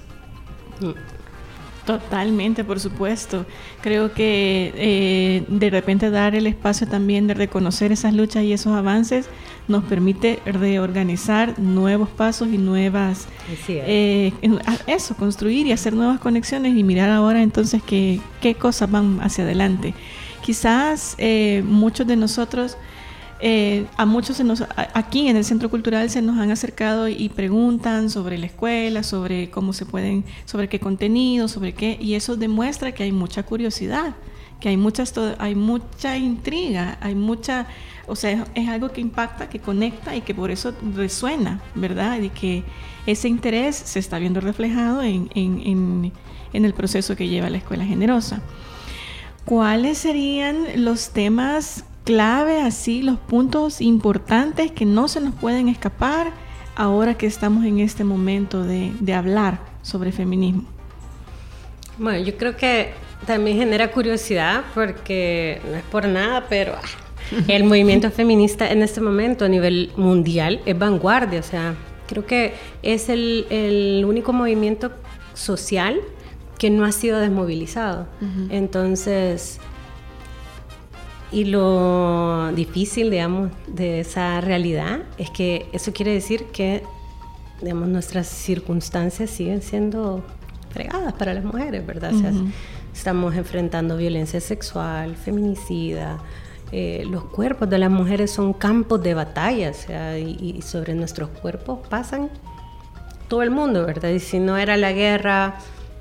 Totalmente, 1.87 2.65
por 2.65 2.81
supuesto. 2.81 3.47
Creo 3.81 4.13
que 4.13 4.73
eh, 4.75 5.45
de 5.47 5.71
repente 5.71 6.11
dar 6.11 6.35
el 6.35 6.49
espacio 6.49 6.89
también 6.89 7.29
de 7.29 7.35
reconocer 7.35 7.93
esas 7.93 8.13
luchas 8.13 8.43
y 8.43 8.53
esos 8.53 8.73
avances 8.73 9.29
nos 9.69 9.85
permite 9.85 10.41
reorganizar 10.45 11.61
nuevos 11.61 12.09
pasos 12.09 12.49
y 12.49 12.59
nuevas... 12.59 13.29
Eh, 13.69 14.33
eso, 14.89 15.15
construir 15.17 15.69
y 15.69 15.73
hacer 15.73 15.93
nuevas 15.93 16.19
conexiones 16.19 16.77
y 16.77 16.83
mirar 16.83 17.09
ahora 17.09 17.41
entonces 17.41 17.81
qué, 17.85 18.21
qué 18.41 18.57
cosas 18.57 18.91
van 18.91 19.21
hacia 19.21 19.45
adelante. 19.45 19.95
Quizás 20.47 21.17
eh, 21.19 21.65
muchos 21.67 22.07
de 22.07 22.15
nosotros 22.15 22.79
eh, 23.41 23.85
a 23.97 24.07
muchos 24.07 24.39
nos, 24.45 24.63
aquí 24.95 25.27
en 25.27 25.37
el 25.37 25.45
Centro 25.45 25.69
Cultural 25.71 26.09
se 26.09 26.23
nos 26.23 26.39
han 26.39 26.53
acercado 26.53 27.09
y 27.09 27.29
preguntan 27.31 28.11
sobre 28.11 28.39
la 28.39 28.47
escuela, 28.47 29.03
sobre 29.03 29.51
cómo 29.51 29.73
se 29.73 29.87
pueden, 29.87 30.25
sobre 30.45 30.69
qué 30.69 30.79
contenido, 30.79 31.49
sobre 31.49 31.75
qué, 31.75 31.99
y 32.01 32.15
eso 32.15 32.37
demuestra 32.37 32.93
que 32.93 33.03
hay 33.03 33.11
mucha 33.11 33.43
curiosidad, 33.43 34.15
que 34.61 34.69
hay, 34.69 34.77
muchas, 34.77 35.13
hay 35.41 35.57
mucha 35.57 36.17
intriga, 36.17 36.97
hay 37.01 37.17
mucha, 37.17 37.67
o 38.07 38.15
sea, 38.15 38.47
es 38.55 38.69
algo 38.69 38.93
que 38.93 39.01
impacta, 39.01 39.49
que 39.49 39.59
conecta 39.59 40.15
y 40.15 40.21
que 40.21 40.33
por 40.33 40.53
eso 40.53 40.75
resuena, 40.95 41.61
¿verdad? 41.75 42.21
Y 42.21 42.29
que 42.29 42.63
ese 43.05 43.27
interés 43.27 43.75
se 43.75 43.99
está 43.99 44.21
viendo 44.21 44.41
reflejado 44.41 45.03
en 45.03 46.13
el 46.53 46.73
proceso 46.73 47.17
que 47.17 47.27
lleva 47.27 47.51
la 47.51 47.59
escuela 47.59 47.85
generosa. 47.85 48.43
¿Cuáles 49.47 49.99
serían 49.99 50.85
los 50.85 51.11
temas 51.11 51.85
clave, 52.03 52.61
así 52.63 53.01
los 53.03 53.17
puntos 53.17 53.81
importantes 53.81 54.73
que 54.73 54.85
no 54.85 55.07
se 55.07 55.21
nos 55.21 55.37
pueden 55.37 55.69
escapar 55.69 56.33
ahora 56.75 57.15
que 57.15 57.27
estamos 57.27 57.65
en 57.65 57.79
este 57.79 58.03
momento 58.03 58.65
de, 58.65 58.93
hablar 59.15 59.61
sobre 59.83 60.11
feminismo? 60.11 60.65
Bueno, 61.97 62.19
yo 62.25 62.37
creo 62.37 62.57
que 62.57 62.91
también 63.25 63.59
genera 63.59 63.93
curiosidad 63.93 64.65
porque 64.75 65.61
no 65.71 65.77
es 65.77 65.85
por 65.85 66.09
nada, 66.09 66.47
pero 66.49 66.75
ah, 66.75 67.39
el 67.47 67.63
movimiento 67.63 68.11
feminista 68.11 68.69
en 68.69 68.83
este 68.83 69.01
momento 69.01 69.45
a 69.45 69.49
nivel 69.49 69.93
mundial 69.97 70.61
es 70.67 70.77
vanguardia, 70.77 71.39
o 71.39 71.45
sea, 71.45 71.77
creo 72.09 72.27
que 72.27 72.55
es 72.83 73.09
el, 73.09 73.47
el 73.51 74.05
único 74.07 74.33
movimiento 74.33 74.91
social 75.35 76.01
que 76.59 76.71
no 76.71 76.85
ha 76.85 76.93
sido 76.93 77.19
desmovilizado. 77.21 78.07
Entonces, 78.51 79.59
y 81.33 81.45
lo 81.45 82.53
difícil, 82.55 83.11
digamos, 83.11 83.51
de 83.67 84.01
esa 84.01 84.41
realidad 84.41 85.01
es 85.19 85.31
que 85.31 85.69
eso 85.73 85.93
quiere 85.93 86.13
decir 86.13 86.47
que, 86.47 86.83
digamos, 87.61 87.89
nuestras 87.89 88.29
circunstancias 88.29 89.31
siguen 89.31 89.61
siendo 89.63 90.25
fregadas 90.71 91.13
para 91.15 91.35
las 91.35 91.45
mujeres, 91.45 91.87
¿verdad? 91.87 92.15
o 92.15 92.19
sea, 92.19 92.33
estamos 92.95 93.35
enfrentando 93.35 93.97
violencia 93.97 94.41
sexual, 94.41 95.17
feminicida, 95.17 96.19
eh, 96.73 97.05
los 97.09 97.25
cuerpos 97.25 97.71
de 97.71 97.79
las 97.79 97.91
mujeres 97.91 98.31
son 98.31 98.53
campos 98.53 99.03
de 99.03 99.15
batalla, 99.15 99.71
o 99.71 99.75
sea, 99.75 100.19
y, 100.19 100.61
sobre 100.63 100.95
nuestros 100.95 101.29
cuerpos 101.29 101.87
pasan 101.89 102.29
todo 103.29 103.43
el 103.43 103.51
mundo, 103.51 103.87
¿verdad? 103.87 104.11
Y 104.11 104.19
si 104.19 104.39
no 104.41 104.57
era 104.57 104.77
la 104.77 104.93
guerra 104.93 105.57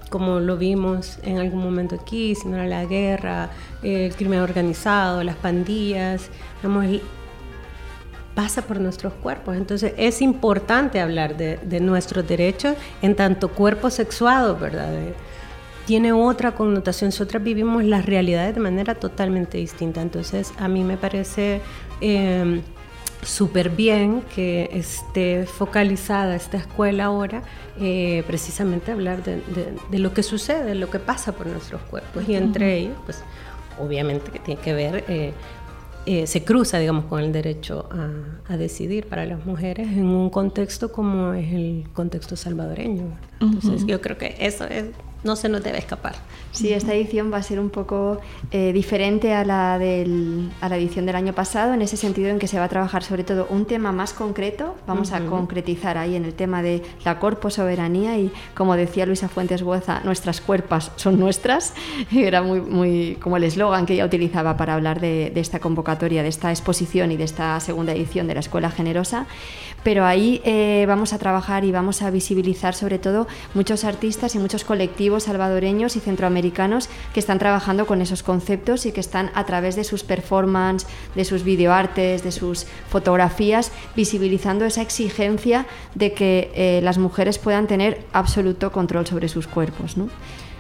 como 0.09 0.39
lo 0.39 0.57
vimos 0.57 1.19
en 1.23 1.39
algún 1.39 1.63
momento 1.63 1.95
aquí, 1.95 2.35
si 2.35 2.47
no 2.47 2.57
era 2.57 2.67
la 2.67 2.85
guerra, 2.85 3.49
el 3.83 4.13
crimen 4.15 4.39
organizado, 4.39 5.23
las 5.23 5.35
pandillas, 5.35 6.29
pasa 8.33 8.61
por 8.61 8.79
nuestros 8.79 9.13
cuerpos. 9.13 9.55
Entonces 9.55 9.93
es 9.97 10.21
importante 10.21 10.99
hablar 10.99 11.37
de, 11.37 11.79
nuestros 11.79 12.27
derechos 12.27 12.75
en 13.01 13.15
tanto 13.15 13.49
cuerpo 13.49 13.89
sexuado, 13.89 14.57
¿verdad? 14.57 14.91
tiene 15.85 16.11
otra 16.11 16.53
connotación, 16.53 17.09
nosotras 17.09 17.43
vivimos 17.43 17.83
las 17.83 18.07
realidades 18.07 18.55
de 18.55 18.61
manera 18.61 18.95
totalmente 18.95 19.59
distinta. 19.59 20.01
Entonces 20.01 20.53
a 20.57 20.67
mí 20.67 20.83
me 20.83 20.97
parece... 20.97 21.61
Eh, 22.01 22.61
súper 23.25 23.69
bien 23.69 24.21
que 24.33 24.69
esté 24.71 25.45
focalizada 25.45 26.35
esta 26.35 26.57
escuela 26.57 27.05
ahora, 27.05 27.43
eh, 27.79 28.23
precisamente 28.27 28.91
hablar 28.91 29.23
de, 29.23 29.99
lo 29.99 30.13
que 30.13 30.23
sucede, 30.23 30.75
lo 30.75 30.89
que 30.89 30.99
pasa 30.99 31.33
por 31.33 31.47
nuestros 31.47 31.81
cuerpos. 31.81 32.27
Y 32.27 32.35
entre 32.35 32.77
ellos, 32.77 32.97
pues 33.05 33.23
obviamente 33.79 34.31
que 34.31 34.39
tiene 34.39 34.61
que 34.61 34.73
ver, 34.73 35.03
eh, 35.07 35.33
eh, 36.05 36.27
se 36.27 36.43
cruza, 36.43 36.77
digamos, 36.77 37.05
con 37.05 37.21
el 37.23 37.31
derecho 37.31 37.89
a, 37.91 38.53
a, 38.53 38.57
decidir 38.57 39.07
para 39.07 39.25
las 39.25 39.43
mujeres 39.45 39.87
en 39.87 40.05
un 40.05 40.29
contexto 40.29 40.91
como 40.91 41.33
es 41.33 41.51
el 41.51 41.85
contexto 41.93 42.35
salvadoreño. 42.35 43.05
Entonces 43.41 43.85
yo 43.87 43.99
creo 44.01 44.17
que 44.17 44.35
eso 44.39 44.65
es 44.65 44.85
no 45.25 45.35
se 45.35 45.49
nos 45.49 45.63
debe 45.63 45.79
escapar. 45.79 46.15
Sí, 46.51 46.71
esta 46.71 46.93
edición 46.93 47.33
va 47.33 47.37
a 47.37 47.43
ser 47.43 47.59
un 47.59 47.69
poco 47.69 48.19
eh, 48.51 48.71
diferente 48.71 49.33
a 49.33 49.43
la, 49.43 49.77
del, 49.77 50.51
a 50.61 50.69
la 50.69 50.77
edición 50.77 51.05
del 51.05 51.17
año 51.17 51.33
pasado, 51.33 51.73
en 51.73 51.81
ese 51.81 51.97
sentido 51.97 52.29
en 52.29 52.39
que 52.39 52.47
se 52.47 52.57
va 52.57 52.65
a 52.65 52.69
trabajar 52.69 53.03
sobre 53.03 53.25
todo 53.25 53.47
un 53.49 53.65
tema 53.65 53.91
más 53.91 54.13
concreto, 54.13 54.75
vamos 54.87 55.11
a 55.11 55.25
concretizar 55.25 55.97
ahí 55.97 56.15
en 56.15 56.23
el 56.23 56.33
tema 56.33 56.61
de 56.61 56.81
la 57.03 57.19
corpo 57.19 57.49
soberanía 57.49 58.17
y 58.17 58.31
como 58.53 58.77
decía 58.77 59.05
Luisa 59.05 59.27
Fuentes 59.27 59.63
Bueza, 59.63 59.99
nuestras 60.05 60.39
cuerpas 60.39 60.91
son 60.95 61.19
nuestras, 61.19 61.73
era 62.15 62.41
muy, 62.41 62.61
muy 62.61 63.17
como 63.21 63.35
el 63.35 63.43
eslogan 63.43 63.85
que 63.85 63.95
ella 63.95 64.05
utilizaba 64.05 64.55
para 64.55 64.75
hablar 64.75 65.01
de, 65.01 65.31
de 65.33 65.41
esta 65.41 65.59
convocatoria, 65.59 66.23
de 66.23 66.29
esta 66.29 66.51
exposición 66.51 67.11
y 67.11 67.17
de 67.17 67.25
esta 67.25 67.59
segunda 67.59 67.91
edición 67.91 68.27
de 68.27 68.35
la 68.35 68.39
Escuela 68.39 68.71
Generosa, 68.71 69.25
pero 69.85 70.03
ahí 70.03 70.41
eh, 70.45 70.85
vamos 70.87 71.13
a 71.13 71.19
trabajar 71.19 71.63
y 71.63 71.71
vamos 71.71 72.01
a 72.01 72.09
visibilizar 72.09 72.73
sobre 72.73 72.97
todo 72.97 73.27
muchos 73.53 73.83
artistas 73.83 74.33
y 74.33 74.39
muchos 74.39 74.63
colectivos 74.63 75.14
salvadoreños 75.23 75.95
y 75.95 75.99
centroamericanos 75.99 76.89
que 77.13 77.19
están 77.19 77.39
trabajando 77.39 77.85
con 77.85 78.01
esos 78.01 78.23
conceptos 78.23 78.85
y 78.85 78.91
que 78.91 78.99
están 78.99 79.31
a 79.33 79.45
través 79.45 79.75
de 79.75 79.83
sus 79.83 80.03
performances, 80.03 80.89
de 81.15 81.25
sus 81.25 81.43
videoartes, 81.43 82.23
de 82.23 82.31
sus 82.31 82.65
fotografías, 82.89 83.71
visibilizando 83.95 84.65
esa 84.65 84.81
exigencia 84.81 85.65
de 85.93 86.13
que 86.13 86.51
eh, 86.55 86.79
las 86.83 86.97
mujeres 86.97 87.37
puedan 87.37 87.67
tener 87.67 88.05
absoluto 88.13 88.71
control 88.71 89.07
sobre 89.07 89.27
sus 89.27 89.47
cuerpos. 89.47 89.97
¿no? 89.97 90.09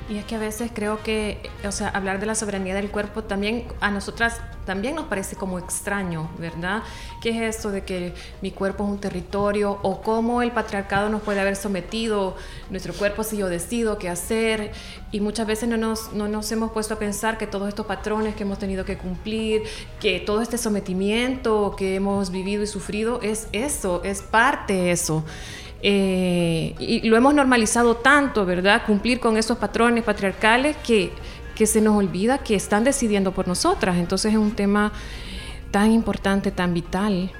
Y 0.07 0.17
es 0.17 0.25
que 0.25 0.35
a 0.35 0.39
veces 0.39 0.71
creo 0.73 1.01
que, 1.01 1.39
o 1.67 1.71
sea, 1.71 1.89
hablar 1.89 2.19
de 2.19 2.27
la 2.27 2.35
soberanía 2.35 2.75
del 2.75 2.91
cuerpo 2.91 3.23
también 3.23 3.65
a 3.81 3.89
nosotras 3.89 4.39
también 4.65 4.95
nos 4.95 5.05
parece 5.05 5.35
como 5.35 5.59
extraño, 5.59 6.29
¿verdad? 6.37 6.83
¿Qué 7.21 7.29
es 7.29 7.55
esto 7.55 7.71
de 7.71 7.83
que 7.83 8.13
mi 8.41 8.51
cuerpo 8.51 8.83
es 8.83 8.89
un 8.89 8.99
territorio 8.99 9.79
o 9.83 10.01
cómo 10.01 10.41
el 10.41 10.51
patriarcado 10.51 11.07
nos 11.09 11.21
puede 11.21 11.39
haber 11.39 11.55
sometido 11.55 12.35
nuestro 12.69 12.93
cuerpo 12.93 13.23
si 13.23 13.37
yo 13.37 13.47
decido 13.47 13.97
qué 13.97 14.09
hacer? 14.09 14.71
Y 15.11 15.21
muchas 15.21 15.47
veces 15.47 15.69
no 15.69 15.77
nos, 15.77 16.13
no 16.13 16.27
nos 16.27 16.51
hemos 16.51 16.71
puesto 16.71 16.95
a 16.95 16.99
pensar 16.99 17.37
que 17.37 17.47
todos 17.47 17.69
estos 17.69 17.85
patrones 17.85 18.35
que 18.35 18.43
hemos 18.43 18.59
tenido 18.59 18.85
que 18.85 18.97
cumplir, 18.97 19.63
que 19.99 20.19
todo 20.19 20.41
este 20.41 20.57
sometimiento 20.57 21.75
que 21.77 21.95
hemos 21.95 22.31
vivido 22.31 22.63
y 22.63 22.67
sufrido 22.67 23.21
es 23.21 23.47
eso, 23.51 24.01
es 24.03 24.21
parte 24.21 24.73
de 24.73 24.91
eso. 24.91 25.23
Eh, 25.87 26.73
y 26.79 27.07
lo 27.07 27.15
hemos 27.15 27.35
normalizado 27.35 27.97
tanto, 27.97 28.43
¿verdad? 28.43 28.81
Cumplir 28.87 29.19
con 29.19 29.37
esos 29.37 29.59
patrones 29.59 30.03
patriarcales 30.03 30.75
que, 30.77 31.11
que 31.53 31.67
se 31.67 31.79
nos 31.79 31.95
olvida 31.95 32.39
que 32.39 32.55
están 32.55 32.83
decidiendo 32.83 33.33
por 33.33 33.47
nosotras. 33.47 33.97
Entonces 33.97 34.31
es 34.31 34.39
un 34.39 34.55
tema 34.55 34.91
tan 35.69 35.91
importante, 35.91 36.49
tan 36.49 36.73
vital. 36.73 37.31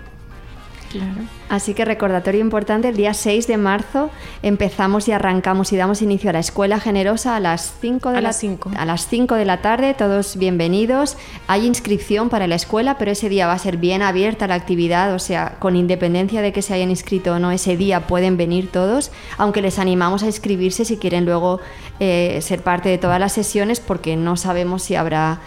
Así 1.49 1.73
que 1.73 1.85
recordatorio 1.85 2.41
importante, 2.41 2.89
el 2.89 2.97
día 2.97 3.13
6 3.13 3.47
de 3.47 3.57
marzo 3.57 4.09
empezamos 4.41 5.07
y 5.07 5.11
arrancamos 5.11 5.71
y 5.71 5.77
damos 5.77 6.01
inicio 6.01 6.29
a 6.29 6.33
la 6.33 6.39
Escuela 6.39 6.79
Generosa 6.79 7.35
a 7.35 7.39
las 7.39 7.73
5 7.79 8.11
de, 8.11 8.17
a 8.17 8.21
la, 8.21 8.29
las 8.29 8.39
5. 8.39 8.71
A 8.75 8.85
las 8.85 9.07
5 9.07 9.35
de 9.35 9.45
la 9.45 9.61
tarde, 9.61 9.93
todos 9.93 10.37
bienvenidos. 10.37 11.17
Hay 11.47 11.65
inscripción 11.65 12.29
para 12.29 12.47
la 12.47 12.55
escuela, 12.55 12.97
pero 12.97 13.11
ese 13.11 13.29
día 13.29 13.47
va 13.47 13.53
a 13.53 13.59
ser 13.59 13.77
bien 13.77 14.01
abierta 14.01 14.47
la 14.47 14.55
actividad, 14.55 15.13
o 15.13 15.19
sea, 15.19 15.57
con 15.59 15.75
independencia 15.75 16.41
de 16.41 16.51
que 16.51 16.61
se 16.61 16.73
hayan 16.73 16.89
inscrito 16.89 17.33
o 17.33 17.39
no, 17.39 17.51
ese 17.51 17.77
día 17.77 18.07
pueden 18.07 18.37
venir 18.37 18.71
todos, 18.71 19.11
aunque 19.37 19.61
les 19.61 19.79
animamos 19.79 20.23
a 20.23 20.27
inscribirse 20.27 20.85
si 20.85 20.97
quieren 20.97 21.25
luego 21.25 21.59
eh, 21.99 22.39
ser 22.41 22.61
parte 22.61 22.89
de 22.89 22.97
todas 22.97 23.19
las 23.19 23.33
sesiones, 23.33 23.79
porque 23.79 24.15
no 24.15 24.35
sabemos 24.35 24.83
si 24.83 24.95
habrá 24.95 25.41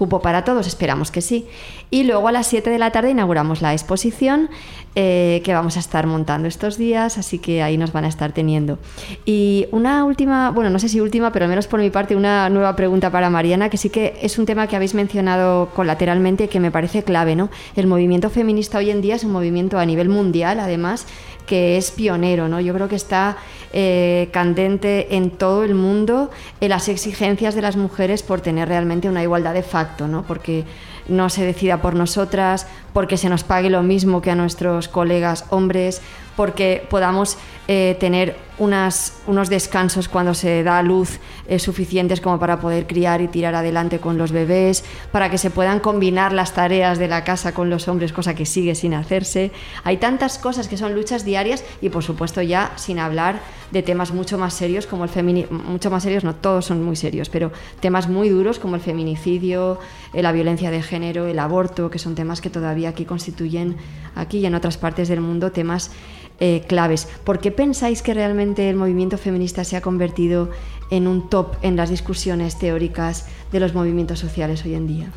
cupo 0.00 0.22
para 0.22 0.44
todos, 0.44 0.66
esperamos 0.66 1.10
que 1.10 1.20
sí. 1.20 1.46
Y 1.90 2.04
luego 2.04 2.26
a 2.26 2.32
las 2.32 2.46
7 2.46 2.70
de 2.70 2.78
la 2.78 2.90
tarde 2.90 3.10
inauguramos 3.10 3.60
la 3.60 3.74
exposición 3.74 4.48
eh, 4.96 5.42
que 5.44 5.52
vamos 5.52 5.76
a 5.76 5.80
estar 5.80 6.06
montando 6.06 6.48
estos 6.48 6.78
días, 6.78 7.18
así 7.18 7.38
que 7.38 7.62
ahí 7.62 7.76
nos 7.76 7.92
van 7.92 8.06
a 8.06 8.08
estar 8.08 8.32
teniendo. 8.32 8.78
Y 9.26 9.66
una 9.72 10.06
última, 10.06 10.52
bueno, 10.52 10.70
no 10.70 10.78
sé 10.78 10.88
si 10.88 11.00
última, 11.00 11.32
pero 11.32 11.44
al 11.44 11.50
menos 11.50 11.66
por 11.66 11.80
mi 11.80 11.90
parte, 11.90 12.16
una 12.16 12.48
nueva 12.48 12.76
pregunta 12.76 13.10
para 13.10 13.28
Mariana, 13.28 13.68
que 13.68 13.76
sí 13.76 13.90
que 13.90 14.18
es 14.22 14.38
un 14.38 14.46
tema 14.46 14.66
que 14.68 14.74
habéis 14.74 14.94
mencionado 14.94 15.68
colateralmente 15.74 16.48
que 16.48 16.60
me 16.60 16.70
parece 16.70 17.04
clave, 17.04 17.36
¿no? 17.36 17.50
El 17.76 17.86
movimiento 17.86 18.30
feminista 18.30 18.78
hoy 18.78 18.88
en 18.88 19.02
día 19.02 19.16
es 19.16 19.24
un 19.24 19.32
movimiento 19.32 19.78
a 19.78 19.84
nivel 19.84 20.08
mundial, 20.08 20.60
además, 20.60 21.06
que 21.50 21.76
es 21.76 21.90
pionero, 21.90 22.48
¿no? 22.48 22.60
Yo 22.60 22.72
creo 22.72 22.86
que 22.86 22.94
está 22.94 23.36
eh, 23.72 24.28
candente 24.30 25.16
en 25.16 25.32
todo 25.32 25.64
el 25.64 25.74
mundo 25.74 26.30
en 26.60 26.68
las 26.68 26.88
exigencias 26.88 27.56
de 27.56 27.60
las 27.62 27.74
mujeres 27.74 28.22
por 28.22 28.40
tener 28.40 28.68
realmente 28.68 29.08
una 29.08 29.24
igualdad 29.24 29.52
de 29.52 29.64
facto, 29.64 30.06
¿no? 30.06 30.22
Porque 30.22 30.62
no 31.08 31.28
se 31.28 31.44
decida 31.44 31.82
por 31.82 31.96
nosotras, 31.96 32.68
porque 32.92 33.16
se 33.16 33.28
nos 33.28 33.44
pague 33.44 33.70
lo 33.70 33.82
mismo 33.82 34.22
que 34.22 34.30
a 34.30 34.34
nuestros 34.34 34.88
colegas 34.88 35.44
hombres, 35.50 36.02
porque 36.36 36.86
podamos 36.88 37.36
eh, 37.68 37.96
tener 38.00 38.36
unas, 38.58 39.20
unos 39.26 39.48
descansos 39.48 40.08
cuando 40.08 40.34
se 40.34 40.62
da 40.62 40.82
luz 40.82 41.18
eh, 41.48 41.58
suficientes 41.58 42.20
como 42.20 42.38
para 42.38 42.60
poder 42.60 42.86
criar 42.86 43.20
y 43.20 43.28
tirar 43.28 43.54
adelante 43.54 43.98
con 43.98 44.18
los 44.18 44.32
bebés, 44.32 44.84
para 45.12 45.30
que 45.30 45.38
se 45.38 45.50
puedan 45.50 45.80
combinar 45.80 46.32
las 46.32 46.52
tareas 46.54 46.98
de 46.98 47.08
la 47.08 47.24
casa 47.24 47.52
con 47.52 47.68
los 47.68 47.88
hombres, 47.88 48.12
cosa 48.12 48.34
que 48.34 48.46
sigue 48.46 48.74
sin 48.74 48.94
hacerse. 48.94 49.52
Hay 49.84 49.98
tantas 49.98 50.38
cosas 50.38 50.66
que 50.66 50.76
son 50.76 50.94
luchas 50.94 51.24
diarias 51.24 51.62
y 51.82 51.90
por 51.90 52.04
supuesto 52.04 52.40
ya 52.40 52.72
sin 52.76 52.98
hablar 52.98 53.40
de 53.70 53.82
temas 53.82 54.12
mucho 54.12 54.38
más 54.38 54.54
serios 54.54 54.86
como 54.86 55.04
el 55.04 55.10
feminismo, 55.10 55.58
mucho 55.58 55.90
más 55.90 56.02
serios, 56.02 56.24
no 56.24 56.34
todos 56.34 56.64
son 56.64 56.82
muy 56.82 56.96
serios, 56.96 57.28
pero 57.28 57.52
temas 57.80 58.08
muy 58.08 58.28
duros 58.30 58.58
como 58.58 58.76
el 58.76 58.80
feminicidio, 58.80 59.78
eh, 60.12 60.22
la 60.22 60.32
violencia 60.32 60.70
de 60.70 60.82
género, 60.82 61.26
el 61.26 61.38
aborto, 61.38 61.90
que 61.90 61.98
son 61.98 62.14
temas 62.14 62.40
que 62.40 62.50
todavía 62.50 62.79
aquí 62.86 63.04
constituyen, 63.04 63.76
aquí 64.14 64.38
y 64.38 64.46
en 64.46 64.54
otras 64.54 64.76
partes 64.76 65.08
del 65.08 65.20
mundo, 65.20 65.52
temas 65.52 65.90
eh, 66.38 66.64
claves. 66.66 67.06
¿Por 67.24 67.38
qué 67.38 67.50
pensáis 67.50 68.02
que 68.02 68.14
realmente 68.14 68.70
el 68.70 68.76
movimiento 68.76 69.18
feminista 69.18 69.64
se 69.64 69.76
ha 69.76 69.82
convertido 69.82 70.50
en 70.90 71.06
un 71.06 71.28
top 71.28 71.56
en 71.62 71.76
las 71.76 71.90
discusiones 71.90 72.58
teóricas 72.58 73.26
de 73.52 73.60
los 73.60 73.74
movimientos 73.74 74.18
sociales 74.18 74.64
hoy 74.64 74.74
en 74.74 74.86
día? 74.86 75.10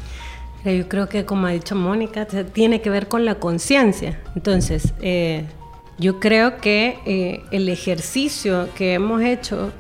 Yo 0.66 0.88
creo 0.88 1.10
que, 1.10 1.26
como 1.26 1.48
ha 1.48 1.52
dicho 1.52 1.76
Mónica, 1.76 2.26
tiene 2.26 2.82
que 2.82 2.90
ver 2.90 3.08
con 3.10 3.26
la 3.26 3.36
conciencia. 3.36 4.22
Entonces, 4.34 4.94
eh, 5.02 5.46
yo 5.98 6.20
creo 6.20 6.58
que 6.58 7.00
eh, 7.06 7.44
el 7.52 7.68
ejercicio 7.70 8.70
que 8.76 8.94
hemos 8.94 9.22
hecho 9.22 9.72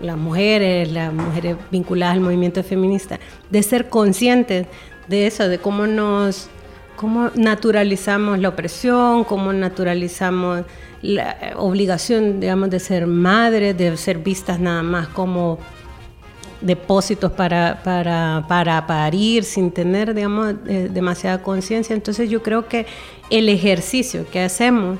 las 0.00 0.16
mujeres, 0.16 0.90
las 0.90 1.12
mujeres 1.12 1.56
vinculadas 1.70 2.14
al 2.14 2.20
movimiento 2.20 2.62
feminista, 2.64 3.20
de 3.50 3.62
ser 3.62 3.88
conscientes 3.88 4.66
de 5.08 5.26
eso, 5.26 5.48
de 5.48 5.58
cómo 5.58 5.86
nos 5.86 6.48
cómo 6.96 7.30
naturalizamos 7.34 8.38
la 8.38 8.48
opresión, 8.50 9.24
cómo 9.24 9.52
naturalizamos 9.52 10.64
la 11.02 11.36
obligación, 11.56 12.40
digamos, 12.40 12.70
de 12.70 12.80
ser 12.80 13.06
madres, 13.06 13.76
de 13.76 13.96
ser 13.96 14.18
vistas 14.18 14.58
nada 14.58 14.82
más 14.82 15.08
como 15.08 15.58
depósitos 16.60 17.30
para, 17.32 17.82
para, 17.84 18.44
para 18.48 18.86
parir 18.86 19.44
sin 19.44 19.70
tener, 19.70 20.14
digamos, 20.14 20.54
eh, 20.66 20.88
demasiada 20.90 21.42
conciencia. 21.42 21.94
Entonces 21.94 22.30
yo 22.30 22.42
creo 22.42 22.68
que 22.68 22.86
el 23.30 23.48
ejercicio 23.48 24.26
que 24.30 24.40
hacemos 24.40 24.98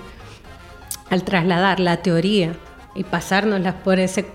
al 1.10 1.24
trasladar 1.24 1.80
la 1.80 1.98
teoría 1.98 2.54
y 2.94 3.04
pasárnoslas 3.04 3.74
por 3.76 3.98
ese 3.98 4.26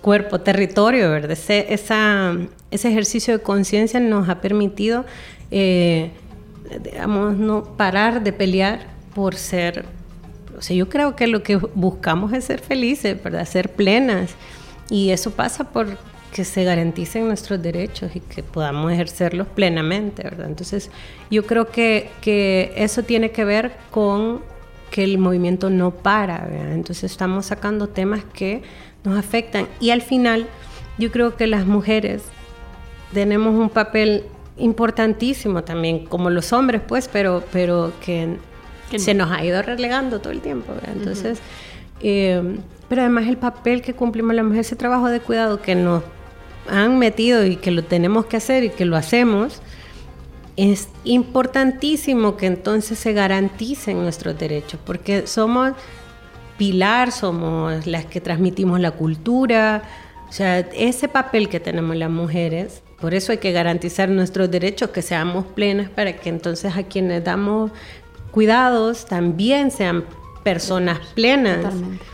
cuerpo, 0.00 0.40
territorio, 0.40 1.10
¿verdad? 1.10 1.32
Ese, 1.32 1.66
ese 1.72 2.88
ejercicio 2.88 3.36
de 3.36 3.42
conciencia 3.42 4.00
nos 4.00 4.28
ha 4.28 4.40
permitido 4.40 5.04
eh, 5.50 6.10
digamos, 6.82 7.36
no 7.36 7.62
parar 7.76 8.22
de 8.22 8.32
pelear 8.32 8.80
por 9.14 9.34
ser, 9.34 9.84
o 10.56 10.62
sea, 10.62 10.76
yo 10.76 10.88
creo 10.88 11.16
que 11.16 11.26
lo 11.26 11.42
que 11.42 11.56
buscamos 11.56 12.32
es 12.32 12.44
ser 12.44 12.60
felices, 12.60 13.22
¿verdad? 13.22 13.46
Ser 13.46 13.72
plenas. 13.72 14.32
Y 14.90 15.10
eso 15.10 15.30
pasa 15.32 15.64
por 15.64 15.96
que 16.32 16.44
se 16.44 16.64
garanticen 16.64 17.26
nuestros 17.26 17.60
derechos 17.62 18.14
y 18.14 18.20
que 18.20 18.42
podamos 18.42 18.92
ejercerlos 18.92 19.46
plenamente, 19.48 20.22
¿verdad? 20.22 20.46
Entonces, 20.46 20.90
yo 21.30 21.46
creo 21.46 21.68
que, 21.68 22.10
que 22.20 22.72
eso 22.76 23.02
tiene 23.02 23.30
que 23.30 23.44
ver 23.44 23.72
con 23.90 24.40
que 24.90 25.04
el 25.04 25.18
movimiento 25.18 25.70
no 25.70 25.90
para, 25.90 26.46
¿verdad? 26.46 26.72
Entonces, 26.72 27.10
estamos 27.10 27.46
sacando 27.46 27.88
temas 27.88 28.24
que 28.32 28.62
nos 29.04 29.18
afectan. 29.18 29.68
Y 29.80 29.90
al 29.90 30.02
final, 30.02 30.46
yo 30.98 31.10
creo 31.10 31.36
que 31.36 31.46
las 31.46 31.66
mujeres 31.66 32.22
tenemos 33.12 33.54
un 33.54 33.70
papel 33.70 34.24
importantísimo 34.58 35.64
también, 35.64 36.06
como 36.06 36.30
los 36.30 36.52
hombres, 36.52 36.82
pues, 36.86 37.08
pero, 37.08 37.44
pero 37.52 37.92
que, 38.04 38.36
se 38.96 39.14
nos 39.14 39.30
ha 39.30 39.44
ido 39.44 39.60
relegando 39.62 40.20
todo 40.20 40.32
el 40.32 40.40
tiempo. 40.40 40.72
Entonces, 40.86 41.40
eh, 42.00 42.58
pero 42.88 43.02
además 43.02 43.26
el 43.26 43.36
papel 43.36 43.82
que 43.82 43.94
cumplimos 43.94 44.34
la 44.34 44.42
mujer, 44.42 44.60
ese 44.60 44.76
trabajo 44.76 45.08
de 45.08 45.20
cuidado 45.20 45.60
que 45.60 45.74
nos 45.74 46.02
han 46.68 46.98
metido 46.98 47.44
y 47.44 47.56
que 47.56 47.70
lo 47.70 47.84
tenemos 47.84 48.26
que 48.26 48.36
hacer 48.36 48.64
y 48.64 48.70
que 48.70 48.84
lo 48.84 48.96
hacemos, 48.96 49.60
es 50.56 50.88
importantísimo 51.04 52.36
que 52.36 52.46
entonces 52.46 52.98
se 52.98 53.12
garanticen 53.12 54.02
nuestros 54.02 54.38
derechos, 54.38 54.80
porque 54.84 55.26
somos 55.26 55.72
pilar, 56.56 57.12
somos 57.12 57.86
las 57.86 58.06
que 58.06 58.20
transmitimos 58.20 58.80
la 58.80 58.90
cultura, 58.90 59.82
o 60.28 60.32
sea, 60.32 60.58
ese 60.58 61.08
papel 61.08 61.48
que 61.48 61.60
tenemos 61.60 61.96
las 61.96 62.10
mujeres 62.10 62.82
por 63.00 63.14
eso 63.14 63.30
hay 63.30 63.38
que 63.38 63.52
garantizar 63.52 64.08
nuestros 64.08 64.50
derechos, 64.50 64.90
que 64.90 65.02
seamos 65.02 65.46
plenas 65.46 65.88
para 65.88 66.14
que 66.14 66.28
entonces 66.28 66.76
a 66.76 66.82
quienes 66.82 67.22
damos 67.22 67.70
cuidados 68.32 69.06
también 69.06 69.70
sean 69.70 70.04
personas 70.42 70.98
plenas. 71.14 71.62
Totalmente. 71.62 72.04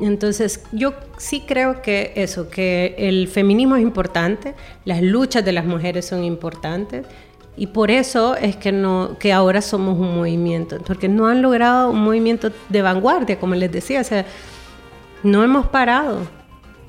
Entonces, 0.00 0.62
yo 0.72 0.92
sí 1.18 1.44
creo 1.46 1.80
que 1.80 2.12
eso, 2.16 2.50
que 2.50 2.94
el 2.98 3.28
feminismo 3.28 3.76
es 3.76 3.82
importante, 3.82 4.54
las 4.84 5.00
luchas 5.00 5.44
de 5.44 5.52
las 5.52 5.64
mujeres 5.64 6.04
son 6.04 6.24
importantes 6.24 7.06
y 7.56 7.68
por 7.68 7.92
eso 7.92 8.34
es 8.34 8.56
que 8.56 8.72
no 8.72 9.16
que 9.20 9.32
ahora 9.32 9.62
somos 9.62 9.98
un 9.98 10.16
movimiento, 10.16 10.78
porque 10.84 11.08
no 11.08 11.28
han 11.28 11.40
logrado 11.40 11.90
un 11.90 12.02
movimiento 12.02 12.50
de 12.68 12.82
vanguardia, 12.82 13.38
como 13.38 13.54
les 13.54 13.70
decía, 13.70 14.00
o 14.00 14.04
sea, 14.04 14.26
no 15.22 15.44
hemos 15.44 15.66
parado 15.68 16.26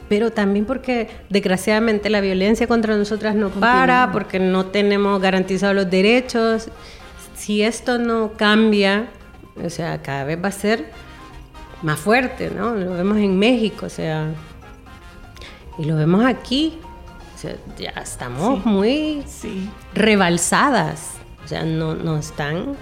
pero 0.07 0.31
también 0.31 0.65
porque 0.65 1.09
desgraciadamente 1.29 2.09
la 2.09 2.21
violencia 2.21 2.67
contra 2.67 2.95
nosotras 2.95 3.35
no 3.35 3.49
para, 3.49 4.11
porque 4.11 4.39
no 4.39 4.67
tenemos 4.67 5.21
garantizados 5.21 5.75
los 5.75 5.89
derechos. 5.89 6.69
Si 7.35 7.63
esto 7.63 7.97
no 7.97 8.33
cambia, 8.37 9.07
o 9.63 9.69
sea, 9.69 10.01
cada 10.01 10.23
vez 10.23 10.43
va 10.43 10.49
a 10.49 10.51
ser 10.51 10.91
más 11.81 11.99
fuerte, 11.99 12.51
¿no? 12.51 12.75
Lo 12.75 12.91
vemos 12.93 13.17
en 13.17 13.37
México, 13.37 13.87
o 13.87 13.89
sea, 13.89 14.29
y 15.77 15.85
lo 15.85 15.95
vemos 15.95 16.23
aquí. 16.25 16.79
O 17.35 17.37
sea, 17.37 17.55
ya 17.77 17.89
estamos 18.01 18.65
muy 18.65 19.23
rebalsadas, 19.93 21.15
o 21.43 21.47
sea, 21.47 21.63
no 21.63 21.93
nos 21.93 22.27
están 22.27 22.75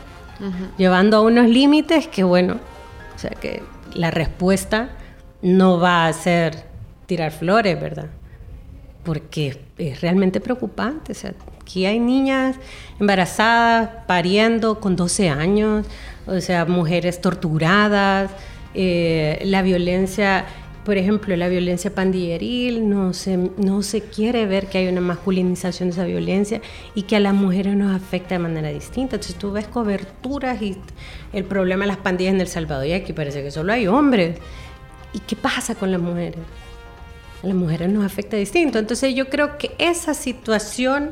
llevando 0.78 1.18
a 1.18 1.22
unos 1.22 1.48
límites 1.48 2.08
que, 2.08 2.24
bueno, 2.24 2.60
o 3.16 3.20
sea, 3.20 3.32
que 3.32 3.64
la 3.94 4.12
respuesta 4.12 4.90
no 5.42 5.80
va 5.80 6.06
a 6.06 6.14
ser 6.14 6.73
tirar 7.14 7.32
flores, 7.32 7.80
¿verdad? 7.80 8.08
Porque 9.04 9.60
es 9.78 10.02
realmente 10.02 10.40
preocupante. 10.40 11.12
O 11.12 11.16
sea, 11.16 11.36
aquí 11.62 11.86
hay 11.86 12.00
niñas 12.00 12.56
embarazadas, 13.00 13.88
pariendo 14.08 14.80
con 14.80 14.96
12 14.96 15.30
años, 15.30 15.86
o 16.26 16.42
sea, 16.42 16.66
mujeres 16.66 17.22
torturadas, 17.22 18.32
eh, 18.74 19.40
la 19.44 19.62
violencia, 19.62 20.46
por 20.84 20.98
ejemplo, 20.98 21.36
la 21.36 21.50
violencia 21.50 21.94
pandilleril, 21.94 22.90
no 22.90 23.14
se, 23.14 23.38
no 23.38 23.84
se 23.84 24.02
quiere 24.02 24.48
ver 24.48 24.66
que 24.66 24.80
hay 24.80 24.88
una 24.88 25.02
masculinización 25.02 25.90
de 25.90 25.94
esa 25.94 26.06
violencia 26.06 26.62
y 26.96 27.04
que 27.04 27.16
a 27.16 27.20
las 27.20 27.36
mujeres 27.36 27.76
nos 27.76 27.96
afecta 27.96 28.34
de 28.34 28.40
manera 28.40 28.70
distinta. 28.70 29.18
Entonces 29.18 29.36
tú 29.36 29.52
ves 29.52 29.68
coberturas 29.68 30.60
y 30.64 30.78
el 31.32 31.44
problema 31.44 31.84
de 31.84 31.90
las 31.90 31.98
pandillas 31.98 32.34
en 32.34 32.42
El 32.42 32.48
Salvador 32.48 32.88
y 32.88 32.94
aquí 32.94 33.14
parece 33.14 33.44
que 33.44 33.52
solo 33.52 33.72
hay 33.72 33.86
hombres. 33.86 34.40
¿Y 35.14 35.20
qué 35.20 35.36
pasa 35.36 35.76
con 35.76 35.92
las 35.92 36.02
mujeres? 36.02 36.40
A 37.44 37.48
las 37.48 37.56
mujeres 37.56 37.90
nos 37.90 38.06
afecta 38.06 38.38
distinto. 38.38 38.80
Entonces 38.80 39.14
yo 39.14 39.30
creo 39.30 39.58
que 39.58 39.76
esa 39.78 40.14
situación, 40.14 41.12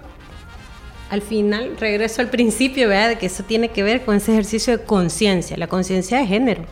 al 1.10 1.22
final, 1.22 1.78
regreso 1.78 2.22
al 2.22 2.30
principio, 2.30 2.88
¿verdad? 2.88 3.10
De 3.10 3.18
que 3.18 3.26
eso 3.26 3.44
tiene 3.44 3.70
que 3.70 3.84
ver 3.84 4.04
con 4.04 4.16
ese 4.16 4.32
ejercicio 4.32 4.78
de 4.78 4.84
conciencia, 4.84 5.58
la 5.58 5.68
conciencia 5.68 6.20
de 6.20 6.26
género. 6.26 6.64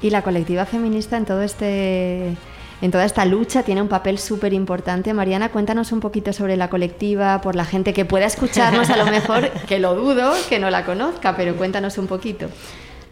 Y 0.00 0.10
la 0.10 0.22
colectiva 0.22 0.64
feminista 0.64 1.16
en 1.16 1.24
todo 1.24 1.42
este 1.42 2.36
en 2.82 2.90
toda 2.90 3.06
esta 3.06 3.24
lucha 3.24 3.62
tiene 3.62 3.80
un 3.80 3.88
papel 3.88 4.18
súper 4.18 4.52
importante. 4.52 5.14
Mariana, 5.14 5.48
cuéntanos 5.48 5.90
un 5.92 6.00
poquito 6.00 6.34
sobre 6.34 6.56
la 6.56 6.68
colectiva, 6.68 7.40
por 7.40 7.56
la 7.56 7.64
gente 7.64 7.94
que 7.94 8.04
pueda 8.04 8.26
escucharnos, 8.26 8.90
a 8.90 8.96
lo 8.98 9.06
mejor, 9.06 9.50
que 9.68 9.78
lo 9.78 9.94
dudo, 9.94 10.34
que 10.50 10.58
no 10.58 10.68
la 10.68 10.84
conozca, 10.84 11.34
pero 11.34 11.56
cuéntanos 11.56 11.96
un 11.96 12.06
poquito. 12.06 12.48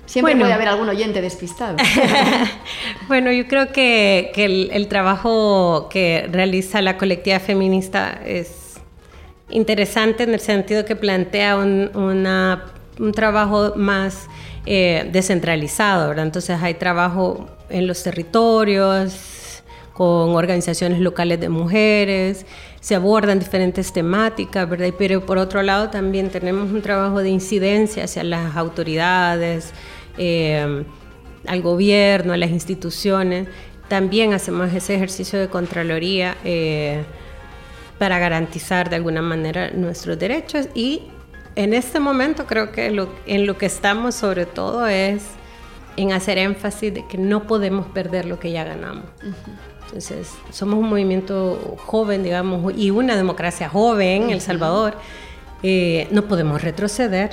Siempre 0.06 0.36
puede 0.36 0.52
haber 0.52 0.68
algún 0.68 0.88
oyente 0.88 1.20
despistado. 1.20 1.76
bueno, 3.08 3.32
yo 3.32 3.46
creo 3.46 3.72
que, 3.72 4.32
el, 4.34 4.88
trabajo 4.88 5.88
que 5.90 6.28
realiza 6.30 6.82
la 6.82 6.98
colectiva 6.98 7.38
feminista 7.38 8.20
es 8.24 8.80
interesante 9.48 10.24
en 10.24 10.34
el 10.34 10.40
sentido 10.40 10.84
que 10.84 10.96
plantea 10.96 11.56
un, 11.56 13.12
trabajo 13.14 13.72
más 13.76 14.28
eh, 14.66 15.08
descentralizado, 15.12 16.08
¿verdad? 16.08 16.26
Entonces 16.26 16.60
hay 16.60 16.74
trabajo 16.74 17.48
en 17.70 17.86
los 17.86 18.02
territorios, 18.02 19.31
con 19.92 20.34
organizaciones 20.34 21.00
locales 21.00 21.40
de 21.40 21.48
mujeres, 21.48 22.46
se 22.80 22.94
abordan 22.94 23.38
diferentes 23.38 23.92
temáticas, 23.92 24.68
¿verdad? 24.68 24.92
Pero 24.98 25.24
por 25.24 25.38
otro 25.38 25.62
lado 25.62 25.90
también 25.90 26.30
tenemos 26.30 26.70
un 26.70 26.82
trabajo 26.82 27.20
de 27.20 27.28
incidencia 27.28 28.04
hacia 28.04 28.24
las 28.24 28.56
autoridades, 28.56 29.72
eh, 30.18 30.84
al 31.46 31.62
gobierno, 31.62 32.32
a 32.32 32.36
las 32.36 32.50
instituciones. 32.50 33.48
También 33.88 34.32
hacemos 34.32 34.72
ese 34.72 34.94
ejercicio 34.94 35.38
de 35.38 35.48
Contraloría 35.48 36.36
eh, 36.44 37.04
para 37.98 38.18
garantizar 38.18 38.88
de 38.88 38.96
alguna 38.96 39.22
manera 39.22 39.70
nuestros 39.70 40.18
derechos 40.18 40.68
y 40.74 41.02
en 41.54 41.74
este 41.74 42.00
momento 42.00 42.46
creo 42.46 42.72
que 42.72 42.90
lo, 42.90 43.10
en 43.26 43.46
lo 43.46 43.58
que 43.58 43.66
estamos 43.66 44.14
sobre 44.14 44.46
todo 44.46 44.86
es 44.86 45.22
en 45.96 46.12
hacer 46.12 46.38
énfasis 46.38 46.94
de 46.94 47.06
que 47.06 47.18
no 47.18 47.46
podemos 47.46 47.86
perder 47.86 48.24
lo 48.24 48.38
que 48.38 48.50
ya 48.50 48.64
ganamos. 48.64 49.04
Entonces, 49.92 50.32
somos 50.50 50.78
un 50.78 50.88
movimiento 50.88 51.76
joven, 51.84 52.22
digamos, 52.22 52.72
y 52.74 52.90
una 52.90 53.14
democracia 53.14 53.68
joven, 53.68 54.30
El 54.30 54.40
Salvador. 54.40 54.94
Eh, 55.62 56.08
no 56.10 56.22
podemos 56.22 56.62
retroceder. 56.62 57.32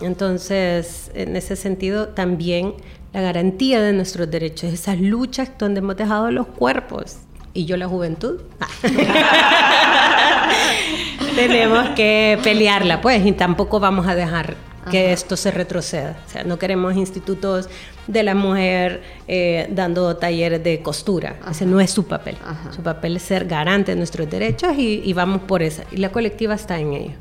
Entonces, 0.00 1.10
en 1.12 1.36
ese 1.36 1.56
sentido, 1.56 2.08
también 2.08 2.72
la 3.12 3.20
garantía 3.20 3.82
de 3.82 3.92
nuestros 3.92 4.30
derechos, 4.30 4.72
esas 4.72 4.98
luchas 4.98 5.50
donde 5.58 5.80
hemos 5.80 5.94
dejado 5.94 6.30
los 6.30 6.46
cuerpos 6.46 7.18
y 7.52 7.66
yo 7.66 7.76
la 7.76 7.86
juventud. 7.86 8.40
Tenemos 11.36 11.90
que 11.90 12.38
pelearla, 12.42 13.02
pues, 13.02 13.26
y 13.26 13.32
tampoco 13.32 13.78
vamos 13.78 14.06
a 14.06 14.14
dejar 14.14 14.54
que 14.90 15.12
esto 15.12 15.36
se 15.36 15.50
retroceda. 15.50 16.16
O 16.26 16.30
sea, 16.30 16.44
no 16.44 16.58
queremos 16.58 16.96
institutos 16.96 17.68
de 18.06 18.22
la 18.22 18.34
mujer 18.34 19.02
eh, 19.28 19.66
dando 19.70 20.16
talleres 20.16 20.62
de 20.62 20.82
costura. 20.82 21.36
Ese 21.50 21.66
no 21.66 21.80
es 21.80 21.90
su 21.90 22.06
papel. 22.06 22.36
Su 22.74 22.82
papel 22.82 23.16
es 23.16 23.22
ser 23.22 23.46
garante 23.46 23.92
de 23.92 23.96
nuestros 23.96 24.28
derechos 24.30 24.74
y, 24.76 25.00
y 25.04 25.12
vamos 25.12 25.42
por 25.42 25.62
esa. 25.62 25.84
Y 25.90 25.96
la 25.96 26.10
colectiva 26.10 26.54
está 26.54 26.78
en 26.78 26.92
ello. 26.92 27.14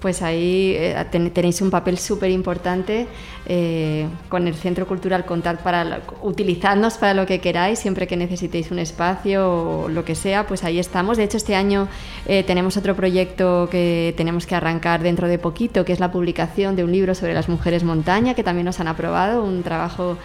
Pues 0.00 0.22
ahí 0.22 0.74
eh, 0.76 1.04
tenéis 1.10 1.60
un 1.62 1.70
papel 1.70 1.98
súper 1.98 2.30
importante 2.30 3.06
eh, 3.46 4.06
con 4.28 4.46
el 4.46 4.54
Centro 4.54 4.86
Cultural 4.86 5.24
Contar 5.24 5.62
para 5.62 6.02
utilizarnos 6.22 6.94
para 6.94 7.14
lo 7.14 7.26
que 7.26 7.40
queráis, 7.40 7.78
siempre 7.78 8.06
que 8.06 8.16
necesitéis 8.16 8.70
un 8.70 8.78
espacio 8.78 9.50
o 9.50 9.88
lo 9.88 10.04
que 10.04 10.14
sea, 10.14 10.46
pues 10.46 10.64
ahí 10.64 10.78
estamos. 10.78 11.16
De 11.16 11.24
hecho, 11.24 11.36
este 11.36 11.54
año 11.54 11.88
eh, 12.26 12.42
tenemos 12.44 12.76
otro 12.76 12.94
proyecto 12.94 13.68
que 13.70 14.14
tenemos 14.16 14.46
que 14.46 14.54
arrancar 14.54 15.02
dentro 15.02 15.28
de 15.28 15.38
poquito, 15.38 15.84
que 15.84 15.92
es 15.92 16.00
la 16.00 16.12
publicación 16.12 16.76
de 16.76 16.84
un 16.84 16.92
libro 16.92 17.14
sobre 17.14 17.34
las 17.34 17.48
mujeres 17.48 17.84
montaña, 17.84 18.34
que 18.34 18.44
también 18.44 18.66
nos 18.66 18.80
han 18.80 18.88
aprobado, 18.88 19.42
un 19.42 19.62
trabajo 19.62 20.18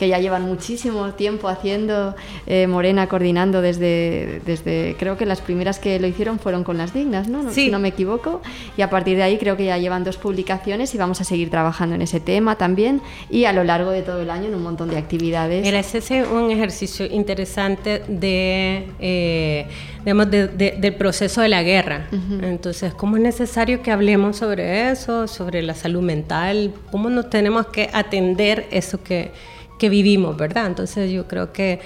que 0.00 0.08
ya 0.08 0.18
llevan 0.18 0.44
muchísimo 0.46 1.12
tiempo 1.12 1.46
haciendo, 1.48 2.16
eh, 2.46 2.66
Morena 2.66 3.06
coordinando 3.06 3.60
desde, 3.60 4.40
desde, 4.46 4.96
creo 4.98 5.18
que 5.18 5.26
las 5.26 5.42
primeras 5.42 5.78
que 5.78 6.00
lo 6.00 6.06
hicieron 6.06 6.38
fueron 6.38 6.64
con 6.64 6.78
las 6.78 6.94
dignas, 6.94 7.28
¿no? 7.28 7.52
Si 7.52 7.70
no 7.70 7.78
me 7.78 7.88
equivoco. 7.88 8.40
Y 8.78 8.80
a 8.82 8.88
partir 8.88 9.18
de 9.18 9.24
ahí 9.24 9.36
creo 9.36 9.58
que 9.58 9.66
ya 9.66 9.76
llevan 9.76 10.02
dos 10.02 10.16
publicaciones 10.16 10.94
y 10.94 10.96
vamos 10.96 11.20
a 11.20 11.24
seguir 11.24 11.50
trabajando 11.50 11.96
en 11.96 12.00
ese 12.00 12.18
tema 12.18 12.56
también 12.56 13.02
y 13.28 13.44
a 13.44 13.52
lo 13.52 13.62
largo 13.62 13.90
de 13.90 14.00
todo 14.00 14.22
el 14.22 14.30
año 14.30 14.46
en 14.46 14.54
un 14.54 14.62
montón 14.62 14.88
de 14.88 14.96
actividades. 14.96 15.66
Era 15.66 15.80
ese 15.80 16.24
un 16.24 16.50
ejercicio 16.50 17.04
interesante 17.04 18.02
de, 18.08 18.86
eh, 19.00 19.66
digamos, 19.98 20.30
del 20.30 20.94
proceso 20.94 21.42
de 21.42 21.50
la 21.50 21.62
guerra. 21.62 22.06
Entonces, 22.40 22.94
¿cómo 22.94 23.18
es 23.18 23.22
necesario 23.22 23.82
que 23.82 23.90
hablemos 23.90 24.38
sobre 24.38 24.90
eso, 24.90 25.28
sobre 25.28 25.60
la 25.60 25.74
salud 25.74 26.00
mental? 26.00 26.72
¿Cómo 26.90 27.10
nos 27.10 27.28
tenemos 27.28 27.66
que 27.66 27.90
atender 27.92 28.66
eso 28.70 29.02
que 29.02 29.32
que 29.80 29.88
vivimos, 29.88 30.36
¿verdad? 30.36 30.66
Entonces 30.66 31.10
yo 31.10 31.26
creo 31.26 31.52
que, 31.52 31.80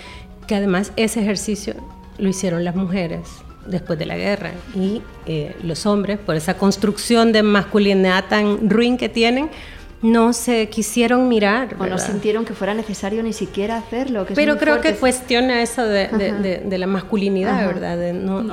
que 0.47 0.57
además 0.57 0.93
ese 0.97 1.23
ejercicio 1.23 1.75
lo 2.19 2.29
hicieron 2.29 2.65
las 2.65 2.75
mujeres 2.75 3.21
después 3.67 3.99
de 3.99 4.05
la 4.05 4.17
guerra 4.17 4.51
y 4.75 5.01
eh, 5.27 5.57
los 5.63 5.87
hombres, 5.87 6.19
por 6.19 6.35
esa 6.35 6.59
construcción 6.59 7.33
de 7.33 7.43
masculinidad 7.43 8.27
tan 8.29 8.69
ruin 8.69 8.99
que 8.99 9.09
tienen, 9.09 9.49
no 10.05 10.35
se 10.35 10.69
quisieron 10.69 11.29
mirar. 11.29 11.77
O 11.79 11.87
no 11.87 11.97
sintieron 11.97 12.45
que 12.45 12.53
fuera 12.53 12.75
necesario 12.75 13.23
ni 13.23 13.33
siquiera 13.33 13.79
hacerlo. 13.79 14.27
Pero 14.35 14.59
creo 14.59 14.83
que 14.83 14.95
cuestiona 14.97 15.63
eso 15.63 15.83
de, 15.83 16.09
de, 16.63 16.79
la 16.79 16.87
masculinidad, 16.87 17.67
¿verdad? 17.67 17.97
De 17.97 18.13
no, 18.13 18.45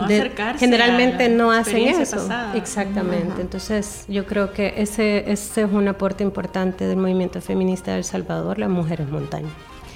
generalmente 0.57 1.27
no 1.27 1.51
hacen 1.51 1.89
eso. 1.89 2.25
Exactamente. 2.55 3.41
Entonces 3.41 4.05
yo 4.07 4.25
creo 4.25 4.53
que 4.53 4.75
ese, 4.77 5.29
ese 5.29 5.63
es 5.63 5.71
un 5.71 5.89
aporte 5.89 6.23
importante 6.23 6.85
del 6.85 6.97
movimiento 6.97 7.41
feminista 7.41 7.91
de 7.91 7.97
El 7.97 8.03
Salvador, 8.05 8.57
las 8.57 8.69
mujeres 8.69 9.09
montañas. 9.09 9.51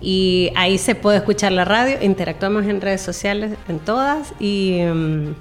y 0.00 0.52
ahí 0.54 0.78
se 0.78 0.94
puede 0.94 1.18
escuchar 1.18 1.52
la 1.52 1.64
radio, 1.64 1.96
interactuamos 2.02 2.66
en 2.66 2.80
redes 2.80 3.02
sociales, 3.02 3.52
en 3.68 3.78
todas 3.78 4.32
y... 4.38 4.80
Mm, 4.82 5.34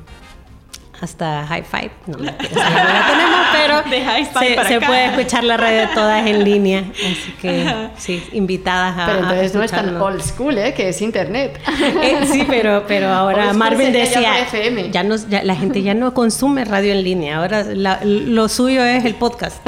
hasta 1.02 1.46
High 1.48 1.64
Five. 1.64 1.92
No, 2.08 2.18
la 2.24 2.38
tenemos, 2.38 3.40
pero 3.54 4.68
se, 4.68 4.82
puede 4.82 5.06
escuchar 5.08 5.44
la 5.44 5.58
radio 5.58 5.90
todas 5.94 6.26
en 6.26 6.44
línea. 6.44 6.86
Así 6.92 7.34
que 7.42 7.90
sí, 7.98 8.24
invitadas 8.34 8.98
a. 8.98 9.06
Pero 9.06 9.20
entonces 9.20 9.56
no 9.56 9.64
es 9.64 9.72
tan 9.72 9.98
old 9.98 10.22
school, 10.22 10.58
¿eh? 10.58 10.74
que 10.74 10.90
es 10.90 11.02
internet. 11.02 11.60
Eh, 12.02 12.26
sí, 12.32 12.46
pero, 12.48 12.86
pero 12.88 13.10
ahora 13.10 13.54
Marvin 13.54 13.92
decía: 13.92 14.48
ya, 14.92 15.04
no, 15.04 15.16
la 15.30 15.56
gente 15.56 15.82
ya 15.82 15.94
no 15.94 16.14
consume 16.14 16.66
radio 16.66 16.94
en 16.94 17.04
línea, 17.04 17.38
ahora 17.38 17.66
lo 18.04 18.50
suyo 18.50 18.84
es 18.84 19.06
el 19.06 19.16
podcast. 19.16 19.66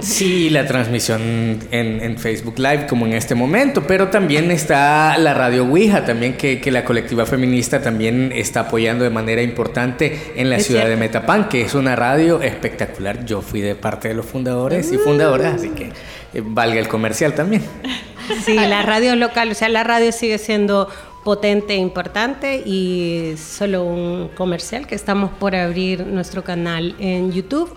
Sí, 0.00 0.50
la 0.50 0.66
transmisión 0.66 1.60
en, 1.70 2.02
en, 2.02 2.18
Facebook 2.18 2.58
Live, 2.58 2.86
como 2.86 3.06
en 3.06 3.14
este 3.14 3.34
momento, 3.34 3.84
pero 3.86 4.08
también 4.08 4.50
está 4.50 5.16
la 5.18 5.34
radio 5.34 5.64
Ouija, 5.64 6.04
también 6.04 6.36
que, 6.36 6.60
que 6.60 6.70
la 6.70 6.84
colectiva 6.84 7.26
feminista 7.26 7.80
también 7.80 8.32
está 8.34 8.60
apoyando 8.60 9.04
de 9.04 9.10
manera 9.10 9.42
importante 9.42 10.32
en 10.36 10.50
la 10.50 10.58
ciudad 10.70 10.88
de 10.88 10.96
Metapan, 10.96 11.48
que 11.48 11.62
es 11.62 11.74
una 11.74 11.96
radio 11.96 12.40
espectacular. 12.40 13.24
Yo 13.24 13.42
fui 13.42 13.60
de 13.60 13.74
parte 13.74 14.08
de 14.08 14.14
los 14.14 14.26
fundadores 14.26 14.92
y 14.92 14.98
fundadoras, 14.98 15.54
así 15.54 15.70
que 15.70 15.92
eh, 16.32 16.42
valga 16.44 16.78
el 16.78 16.88
comercial 16.88 17.34
también. 17.34 17.62
Sí, 18.44 18.54
la 18.54 18.82
radio 18.82 19.16
local, 19.16 19.50
o 19.50 19.54
sea, 19.54 19.68
la 19.68 19.82
radio 19.82 20.12
sigue 20.12 20.38
siendo 20.38 20.88
potente 21.24 21.72
e 21.72 21.78
importante 21.78 22.62
y 22.64 23.34
solo 23.36 23.82
un 23.82 24.28
comercial 24.36 24.86
que 24.86 24.94
estamos 24.94 25.32
por 25.32 25.56
abrir 25.56 26.06
nuestro 26.06 26.44
canal 26.44 26.94
en 27.00 27.32
YouTube, 27.32 27.74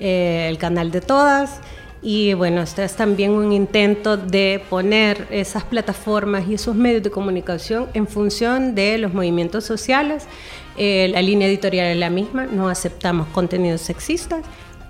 eh, 0.00 0.48
el 0.48 0.58
canal 0.58 0.90
de 0.90 1.02
todas. 1.02 1.60
Y 2.08 2.34
bueno, 2.34 2.62
este 2.62 2.84
es 2.84 2.94
también 2.94 3.32
un 3.32 3.52
intento 3.52 4.16
de 4.16 4.62
poner 4.70 5.26
esas 5.32 5.64
plataformas 5.64 6.48
y 6.48 6.54
esos 6.54 6.76
medios 6.76 7.02
de 7.02 7.10
comunicación 7.10 7.88
en 7.94 8.06
función 8.06 8.76
de 8.76 8.96
los 8.96 9.12
movimientos 9.12 9.64
sociales 9.64 10.28
eh, 10.76 11.08
la 11.10 11.20
línea 11.20 11.48
editorial 11.48 11.88
es 11.88 11.96
la 11.96 12.08
misma, 12.08 12.46
no 12.46 12.68
aceptamos 12.68 13.26
contenidos 13.28 13.80
sexistas. 13.80 14.44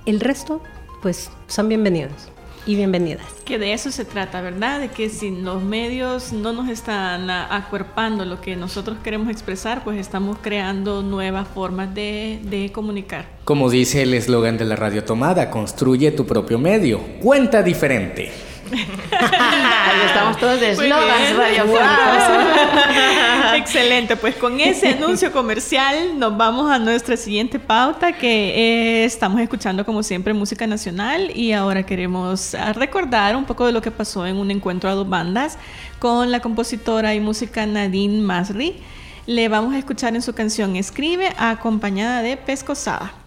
El 0.05 0.21
resto, 0.21 0.63
pues, 1.01 1.31
son 1.47 1.71
bienvenidos 1.71 2.36
y 2.67 2.75
bienvenidas. 2.75 3.27
Que 3.45 3.59
de 3.59 3.73
eso 3.73 3.91
se 3.91 4.05
trata, 4.05 4.41
¿verdad? 4.43 4.81
De 4.81 4.89
que 4.89 5.09
si 5.09 5.31
los 5.31 5.63
medios 5.63 6.33
no 6.33 6.53
nos 6.53 6.69
están 6.69 7.31
acuerpando 7.31 8.25
lo 8.25 8.41
que 8.41 8.57
nosotros 8.57 8.99
queremos 9.03 9.31
expresar, 9.31 9.85
pues 9.85 9.99
estamos 9.99 10.37
creando 10.43 11.03
nuevas 11.03 11.47
formas 11.49 11.95
de, 11.95 12.41
de 12.43 12.73
comunicar. 12.73 13.27
Como 13.45 13.71
dice 13.71 14.03
el 14.03 14.13
eslogan 14.15 14.59
de 14.59 14.65
la 14.65 14.77
radio 14.77 15.05
tomada, 15.05 15.51
construye 15.51 16.11
tu 16.11 16.27
propio 16.27 16.59
medio, 16.59 17.01
cuenta 17.21 17.63
diferente. 17.63 18.33
Estamos 20.07 20.37
todos 20.39 20.61
de 20.61 20.73
eslogans 20.73 21.37
Excelente, 23.57 24.17
pues 24.17 24.37
con 24.37 24.61
ese 24.61 24.89
anuncio 24.89 25.33
comercial 25.33 26.19
nos 26.19 26.37
vamos 26.37 26.71
a 26.71 26.79
nuestra 26.79 27.17
siguiente 27.17 27.59
pauta 27.59 28.13
que 28.13 29.05
estamos 29.05 29.41
escuchando 29.41 29.85
como 29.85 30.03
siempre 30.03 30.35
música 30.35 30.67
nacional. 30.67 31.31
Y 31.35 31.53
ahora 31.53 31.85
queremos 31.85 32.57
recordar 32.75 33.37
un 33.37 33.45
poco 33.45 33.67
de 33.67 33.73
lo 33.73 33.83
que 33.83 33.91
pasó 33.91 34.27
en 34.27 34.37
un 34.37 34.51
encuentro 34.51 34.91
a 34.91 34.95
dos 34.95 35.09
bandas 35.09 35.59
con 35.99 36.31
la 36.31 36.41
compositora 36.41 37.15
y 37.15 37.21
música 37.21 37.67
Nadine 37.67 38.21
Masri. 38.21 38.77
Le 39.27 39.49
vamos 39.49 39.75
a 39.75 39.79
escuchar 39.79 40.15
en 40.15 40.23
su 40.23 40.35
canción 40.35 40.77
Escribe 40.77 41.33
acompañada 41.37 42.23
de 42.23 42.37
Pescosada. 42.37 43.26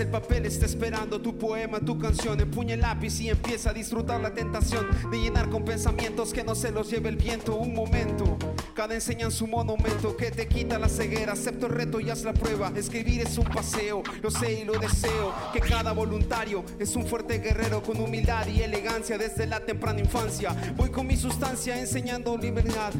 El 0.00 0.08
papel 0.08 0.46
está 0.46 0.66
esperando 0.66 1.20
tu 1.20 1.36
poema, 1.36 1.78
tu 1.80 1.98
canción. 1.98 2.40
Empuña 2.40 2.74
el 2.74 2.80
lápiz 2.80 3.20
y 3.20 3.28
empieza 3.28 3.70
a 3.70 3.72
disfrutar 3.72 4.20
la 4.20 4.32
tentación 4.32 4.86
de 5.10 5.18
llenar 5.18 5.50
con 5.50 5.64
pensamientos 5.64 6.32
que 6.32 6.42
no 6.42 6.54
se 6.54 6.70
los 6.70 6.90
lleve 6.90 7.10
el 7.10 7.16
viento. 7.16 7.56
Un 7.56 7.74
momento, 7.74 8.38
cada 8.74 8.94
enseñan 8.94 9.30
su 9.30 9.46
monumento 9.46 10.16
que 10.16 10.30
te 10.30 10.48
quita 10.48 10.78
la 10.78 10.88
ceguera. 10.88 11.34
Acepto 11.34 11.66
el 11.66 11.72
reto 11.72 12.00
y 12.00 12.10
haz 12.10 12.24
la 12.24 12.32
prueba. 12.32 12.72
Escribir 12.74 13.20
es 13.20 13.36
un 13.36 13.44
paseo, 13.44 14.02
lo 14.22 14.30
sé 14.30 14.60
y 14.60 14.64
lo 14.64 14.72
deseo. 14.74 15.34
Que 15.52 15.60
cada 15.60 15.92
voluntario 15.92 16.64
es 16.78 16.96
un 16.96 17.06
fuerte 17.06 17.38
guerrero 17.38 17.82
con 17.82 18.00
humildad 18.00 18.46
y 18.46 18.62
elegancia 18.62 19.18
desde 19.18 19.46
la 19.46 19.60
temprana 19.60 20.00
infancia. 20.00 20.56
Voy 20.76 20.90
con 20.90 21.06
mi 21.06 21.16
sustancia 21.16 21.78
enseñando 21.78 22.36
libertad. 22.36 22.92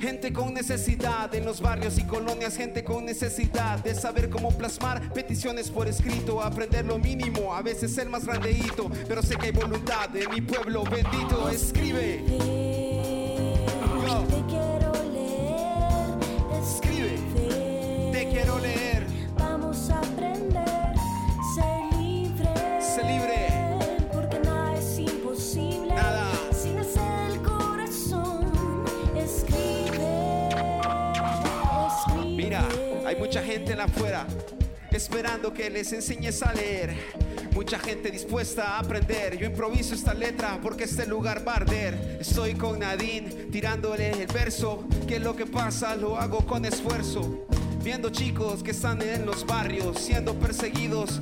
Gente 0.00 0.32
con 0.32 0.54
necesidad 0.54 1.34
en 1.34 1.44
los 1.44 1.60
barrios 1.60 1.98
y 1.98 2.04
colonias, 2.04 2.56
gente 2.56 2.84
con 2.84 3.04
necesidad 3.04 3.82
de 3.82 3.96
saber 3.96 4.30
cómo 4.30 4.56
plasmar 4.56 5.12
peticiones 5.12 5.70
por 5.70 5.88
escrito, 5.88 6.40
aprender 6.40 6.84
lo 6.84 6.98
mínimo, 6.98 7.52
a 7.52 7.62
veces 7.62 7.98
el 7.98 8.08
más 8.08 8.24
grandeito, 8.24 8.88
pero 9.08 9.22
sé 9.22 9.36
que 9.36 9.46
hay 9.46 9.52
voluntad 9.52 10.14
en 10.14 10.30
mi 10.30 10.40
pueblo 10.40 10.84
bendito. 10.84 11.48
Escribe. 11.48 12.67
Mucha 33.18 33.42
gente 33.42 33.72
en 33.72 33.80
afuera 33.80 34.26
esperando 34.90 35.52
que 35.52 35.68
les 35.70 35.92
enseñes 35.92 36.42
a 36.42 36.52
leer. 36.52 36.96
Mucha 37.54 37.78
gente 37.78 38.10
dispuesta 38.10 38.76
a 38.76 38.78
aprender. 38.78 39.36
Yo 39.36 39.46
improviso 39.46 39.94
esta 39.94 40.14
letra 40.14 40.58
porque 40.62 40.84
este 40.84 41.06
lugar 41.06 41.46
va 41.46 41.52
a 41.52 41.56
arder. 41.56 42.18
Estoy 42.20 42.54
con 42.54 42.78
Nadine 42.78 43.28
tirándole 43.50 44.10
el 44.10 44.26
verso. 44.28 44.84
Que 45.06 45.18
lo 45.18 45.34
que 45.34 45.46
pasa? 45.46 45.96
Lo 45.96 46.16
hago 46.16 46.46
con 46.46 46.64
esfuerzo. 46.64 47.46
Viendo 47.82 48.10
chicos 48.10 48.62
que 48.62 48.70
están 48.70 49.02
en 49.02 49.26
los 49.26 49.46
barrios 49.46 49.98
siendo 49.98 50.34
perseguidos 50.34 51.20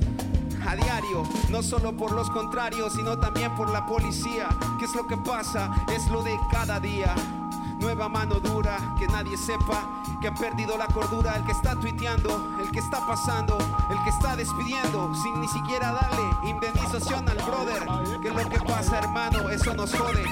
a 0.67 0.75
diario, 0.75 1.23
no 1.49 1.63
solo 1.63 1.95
por 1.95 2.11
los 2.11 2.29
contrarios, 2.29 2.93
sino 2.93 3.17
también 3.19 3.55
por 3.55 3.69
la 3.69 3.85
policía. 3.85 4.49
¿Qué 4.79 4.85
es 4.85 4.93
lo 4.95 5.07
que 5.07 5.17
pasa? 5.17 5.71
Es 5.95 6.05
lo 6.11 6.23
de 6.23 6.35
cada 6.51 6.79
día. 6.79 7.15
Nueva 7.87 8.09
mano 8.09 8.41
dura, 8.41 8.95
que 8.99 9.07
nadie 9.07 9.37
sepa 9.37 10.03
que 10.19 10.27
ha 10.27 10.33
perdido 10.33 10.77
la 10.77 10.87
cordura. 10.87 11.37
El 11.37 11.45
que 11.45 11.53
está 11.53 11.73
tuiteando, 11.73 12.57
el 12.61 12.69
que 12.69 12.79
está 12.79 12.99
pasando, 13.07 13.57
el 13.89 14.03
que 14.03 14.09
está 14.09 14.35
despidiendo, 14.35 15.15
sin 15.15 15.39
ni 15.39 15.47
siquiera 15.47 15.93
darle 15.93 16.49
indemnización 16.49 17.29
al 17.29 17.37
brother. 17.37 17.87
¿Qué 18.21 18.27
es 18.27 18.35
lo 18.35 18.49
que 18.49 18.59
pasa, 18.59 18.99
hermano? 18.99 19.49
Eso 19.49 19.73
nos 19.73 19.93
jode. 19.95 20.25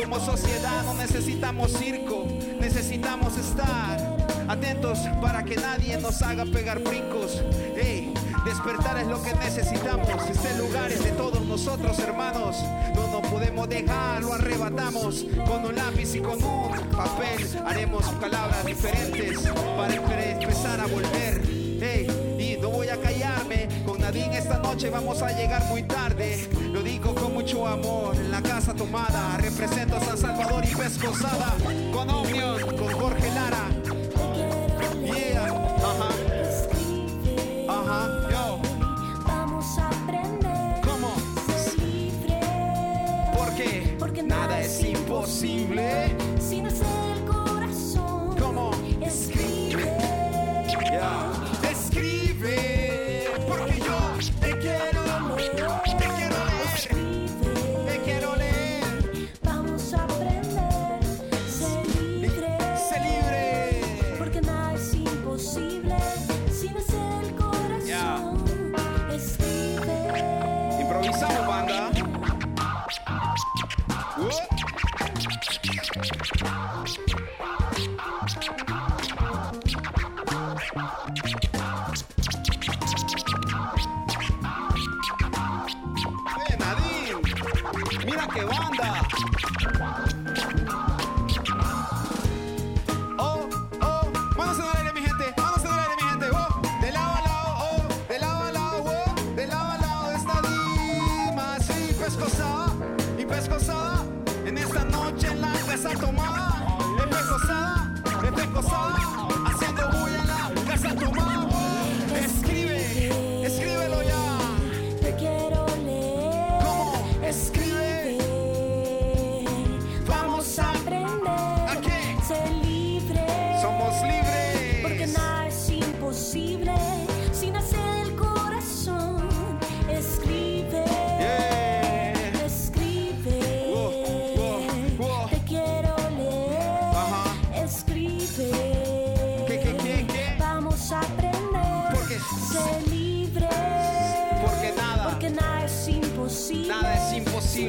Como 0.00 0.20
sociedad 0.20 0.84
no 0.84 0.94
necesitamos 0.94 1.72
circo, 1.72 2.26
necesitamos 2.60 3.36
estar 3.38 3.98
atentos 4.46 5.00
para 5.20 5.42
que 5.42 5.56
nadie 5.56 5.98
nos 5.98 6.22
haga 6.22 6.44
pegar 6.44 6.78
brincos. 6.78 7.42
Ey, 7.74 8.14
despertar 8.44 8.98
es 8.98 9.08
lo 9.08 9.20
que 9.20 9.34
necesitamos. 9.34 10.08
Este 10.30 10.56
lugar 10.58 10.92
es 10.92 11.02
de 11.02 11.10
todos 11.10 11.44
nosotros, 11.44 11.98
hermanos. 11.98 12.56
No 12.94 13.08
nos 13.08 13.09
podemos 13.30 13.68
dejar, 13.68 14.22
lo 14.22 14.34
arrebatamos. 14.34 15.24
Con 15.46 15.64
un 15.66 15.74
lápiz 15.76 16.14
y 16.14 16.20
con 16.20 16.42
un 16.42 16.70
papel 16.90 17.46
haremos 17.66 18.04
palabras 18.20 18.64
diferentes 18.66 19.38
para 19.76 19.94
empe- 19.94 20.42
empezar 20.42 20.80
a 20.80 20.86
volver. 20.86 21.40
Ey, 21.82 22.06
y 22.38 22.60
no 22.60 22.68
voy 22.70 22.88
a 22.88 22.96
callarme. 23.00 23.68
Con 23.86 24.00
Nadine 24.00 24.36
esta 24.38 24.58
noche 24.58 24.90
vamos 24.90 25.22
a 25.22 25.32
llegar 25.32 25.64
muy 25.66 25.82
tarde. 25.84 26.48
Lo 26.72 26.82
digo 26.82 27.14
con 27.14 27.32
mucho 27.32 27.66
amor. 27.66 28.14
En 28.16 28.30
la 28.30 28.42
casa 28.42 28.74
tomada 28.74 29.36
represento 29.38 29.96
a 29.96 30.00
San 30.00 30.18
Salvador 30.18 30.64
y 30.70 30.74
Pescosada. 30.74 31.54
Con 31.92 32.10
Omnium, 32.10 32.60
con 32.76 32.92
Jorge 32.92 33.28
Lara. 33.32 33.69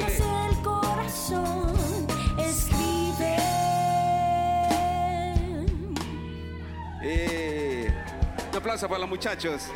El 0.00 0.62
corazón. 0.62 2.06
Escribe. 2.38 3.36
Eh, 7.02 7.92
un 8.50 8.56
aplauso 8.56 8.88
para 8.88 9.00
los 9.00 9.08
muchachos. 9.08 9.68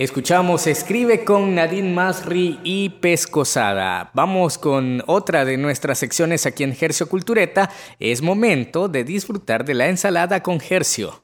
Escuchamos 0.00 0.66
Escribe 0.66 1.26
con 1.26 1.54
Nadine 1.54 1.92
Masri 1.92 2.58
y 2.64 2.88
Pescosada. 2.88 4.10
Vamos 4.14 4.56
con 4.56 5.02
otra 5.06 5.44
de 5.44 5.58
nuestras 5.58 5.98
secciones 5.98 6.46
aquí 6.46 6.64
en 6.64 6.74
Gercio 6.74 7.06
Cultureta. 7.06 7.70
Es 7.98 8.22
momento 8.22 8.88
de 8.88 9.04
disfrutar 9.04 9.62
de 9.66 9.74
la 9.74 9.88
ensalada 9.88 10.42
con 10.42 10.58
Gercio. 10.58 11.20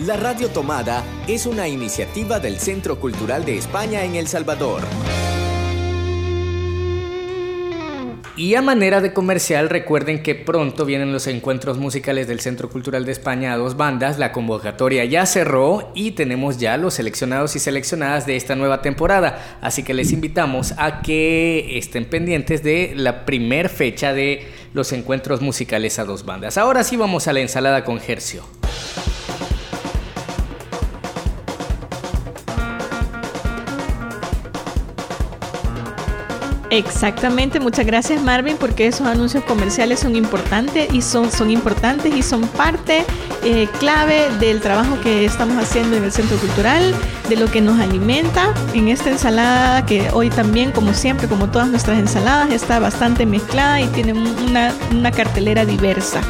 La 0.00 0.16
Radio 0.16 0.48
Tomada 0.48 1.04
es 1.28 1.44
una 1.44 1.68
iniciativa 1.68 2.40
del 2.40 2.58
Centro 2.58 2.98
Cultural 2.98 3.44
de 3.44 3.58
España 3.58 4.02
en 4.04 4.14
El 4.14 4.26
Salvador. 4.26 4.80
Y 8.34 8.54
a 8.54 8.62
manera 8.62 9.02
de 9.02 9.12
comercial, 9.12 9.68
recuerden 9.68 10.22
que 10.22 10.34
pronto 10.34 10.86
vienen 10.86 11.12
los 11.12 11.26
encuentros 11.26 11.76
musicales 11.76 12.26
del 12.28 12.40
Centro 12.40 12.70
Cultural 12.70 13.04
de 13.04 13.12
España 13.12 13.52
a 13.52 13.58
dos 13.58 13.76
bandas. 13.76 14.18
La 14.18 14.32
convocatoria 14.32 15.04
ya 15.04 15.26
cerró 15.26 15.92
y 15.94 16.12
tenemos 16.12 16.56
ya 16.56 16.78
los 16.78 16.94
seleccionados 16.94 17.56
y 17.56 17.58
seleccionadas 17.58 18.24
de 18.24 18.36
esta 18.36 18.56
nueva 18.56 18.80
temporada. 18.80 19.58
Así 19.60 19.82
que 19.82 19.92
les 19.92 20.12
invitamos 20.12 20.72
a 20.78 21.02
que 21.02 21.76
estén 21.76 22.06
pendientes 22.06 22.62
de 22.62 22.94
la 22.96 23.26
primer 23.26 23.68
fecha 23.68 24.14
de 24.14 24.46
los 24.72 24.92
encuentros 24.94 25.42
musicales 25.42 25.98
a 25.98 26.06
dos 26.06 26.24
bandas. 26.24 26.56
Ahora 26.56 26.84
sí 26.84 26.96
vamos 26.96 27.28
a 27.28 27.34
la 27.34 27.40
ensalada 27.40 27.84
con 27.84 28.00
Gercio. 28.00 28.61
Exactamente, 36.72 37.60
muchas 37.60 37.84
gracias 37.84 38.22
Marvin 38.22 38.56
porque 38.56 38.86
esos 38.86 39.06
anuncios 39.06 39.44
comerciales 39.44 40.00
son 40.00 40.16
importantes 40.16 40.90
y 40.90 41.02
son, 41.02 41.30
son 41.30 41.50
importantes 41.50 42.16
y 42.16 42.22
son 42.22 42.48
parte 42.48 43.04
eh, 43.44 43.68
clave 43.78 44.30
del 44.40 44.60
trabajo 44.60 44.98
que 45.02 45.26
estamos 45.26 45.62
haciendo 45.62 45.98
en 45.98 46.04
el 46.04 46.12
Centro 46.12 46.38
Cultural, 46.38 46.94
de 47.28 47.36
lo 47.36 47.50
que 47.50 47.60
nos 47.60 47.78
alimenta 47.78 48.54
en 48.72 48.88
esta 48.88 49.10
ensalada 49.10 49.84
que 49.84 50.08
hoy 50.14 50.30
también, 50.30 50.72
como 50.72 50.94
siempre, 50.94 51.28
como 51.28 51.50
todas 51.50 51.68
nuestras 51.68 51.98
ensaladas, 51.98 52.50
está 52.50 52.78
bastante 52.78 53.26
mezclada 53.26 53.82
y 53.82 53.88
tiene 53.88 54.14
una, 54.14 54.72
una 54.92 55.10
cartelera 55.10 55.66
diversa. 55.66 56.22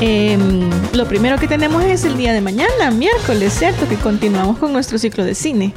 Em, 0.00 0.70
lo 0.92 1.06
primero 1.06 1.38
que 1.38 1.48
tenemos 1.48 1.82
es 1.82 2.04
el 2.04 2.16
día 2.16 2.32
de 2.32 2.40
mañana, 2.40 2.92
miércoles, 2.92 3.52
¿cierto? 3.52 3.88
Que 3.88 3.96
continuamos 3.96 4.56
con 4.58 4.72
nuestro 4.72 4.96
ciclo 4.96 5.24
de 5.24 5.34
cine. 5.34 5.74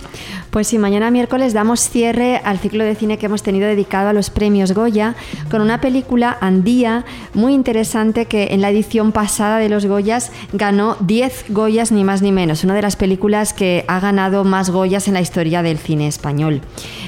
Pues 0.52 0.68
sí, 0.68 0.78
mañana 0.78 1.12
miércoles 1.12 1.54
damos 1.54 1.80
cierre 1.80 2.42
al 2.44 2.60
ciclo 2.60 2.84
de 2.84 2.94
cine 2.94 3.18
que 3.18 3.28
hemos 3.28 3.42
tenido 3.42 3.70
dedicado 3.70 4.10
a 4.10 4.14
los 4.14 4.30
premios 4.30 4.74
Goya 4.74 5.16
con 5.50 5.62
una 5.62 5.80
película 5.80 6.38
Andía 6.42 7.06
muy 7.34 7.54
interesante 7.54 8.26
que 8.26 8.50
en 8.52 8.60
la 8.60 8.70
edición 8.70 9.14
pasada 9.14 9.60
de 9.60 9.70
los 9.70 9.86
Goyas 9.86 10.34
ganó 10.52 10.98
10 11.00 11.46
Goyas 11.52 11.94
ni 11.94 12.04
más 12.04 12.22
ni 12.22 12.34
menos, 12.34 12.66
una 12.66 12.76
de 12.76 12.82
las 12.82 12.98
películas 12.98 13.54
que 13.54 13.86
ha 13.88 14.02
ganado 14.02 14.44
más 14.44 14.72
Goyas 14.72 15.08
en 15.08 15.14
la 15.14 15.22
historia 15.22 15.64
del 15.64 15.78
cine 15.78 16.10
español. 16.10 16.60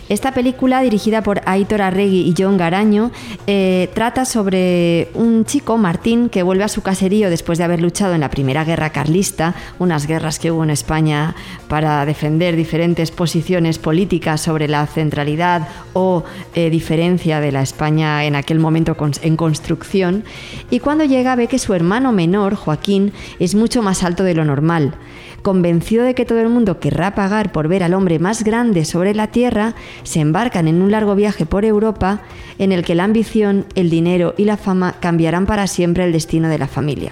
Esta 0.07 0.33
película, 0.33 0.81
dirigida 0.81 1.21
por 1.21 1.41
Aitor 1.45 1.81
Arregui 1.81 2.21
y 2.21 2.33
John 2.37 2.57
Garaño, 2.57 3.11
eh, 3.47 3.89
trata 3.93 4.23
sobre 4.23 5.09
un 5.15 5.43
chico, 5.43 5.77
Martín, 5.77 6.29
que 6.29 6.43
vuelve 6.43 6.63
a 6.63 6.69
su 6.69 6.81
caserío 6.81 7.29
después 7.29 7.57
de 7.57 7.65
haber 7.65 7.81
luchado 7.81 8.13
en 8.13 8.21
la 8.21 8.29
Primera 8.29 8.63
Guerra 8.63 8.91
Carlista, 8.91 9.53
unas 9.79 10.07
guerras 10.07 10.39
que 10.39 10.51
hubo 10.51 10.63
en 10.63 10.69
España 10.69 11.35
para 11.67 12.05
defender 12.05 12.55
diferentes 12.55 13.11
posiciones 13.11 13.32
políticas 13.81 14.41
sobre 14.41 14.67
la 14.67 14.85
centralidad 14.85 15.67
o 15.93 16.23
eh, 16.53 16.69
diferencia 16.69 17.39
de 17.39 17.51
la 17.51 17.61
España 17.61 18.25
en 18.25 18.35
aquel 18.35 18.59
momento 18.59 18.95
en 19.21 19.35
construcción, 19.37 20.23
y 20.69 20.79
cuando 20.79 21.03
llega 21.03 21.35
ve 21.35 21.47
que 21.47 21.59
su 21.59 21.73
hermano 21.73 22.11
menor, 22.11 22.55
Joaquín, 22.55 23.11
es 23.39 23.55
mucho 23.55 23.81
más 23.81 24.03
alto 24.03 24.23
de 24.23 24.35
lo 24.35 24.45
normal. 24.45 24.95
Convencido 25.41 26.05
de 26.05 26.15
que 26.15 26.23
todo 26.23 26.39
el 26.39 26.47
mundo 26.47 26.79
querrá 26.79 27.15
pagar 27.15 27.51
por 27.51 27.67
ver 27.67 27.83
al 27.83 27.93
hombre 27.93 28.17
más 28.17 28.43
grande 28.43 28.85
sobre 28.85 29.13
la 29.13 29.27
Tierra, 29.27 29.75
se 30.03 30.21
embarcan 30.21 30.69
en 30.69 30.81
un 30.81 30.91
largo 30.91 31.15
viaje 31.15 31.45
por 31.45 31.65
Europa 31.65 32.21
en 32.59 32.71
el 32.71 32.85
que 32.85 32.95
la 32.95 33.03
ambición, 33.03 33.65
el 33.75 33.89
dinero 33.89 34.35
y 34.37 34.45
la 34.45 34.55
fama 34.55 34.95
cambiarán 35.01 35.45
para 35.45 35.67
siempre 35.67 36.05
el 36.05 36.13
destino 36.13 36.47
de 36.47 36.59
la 36.59 36.67
familia. 36.67 37.11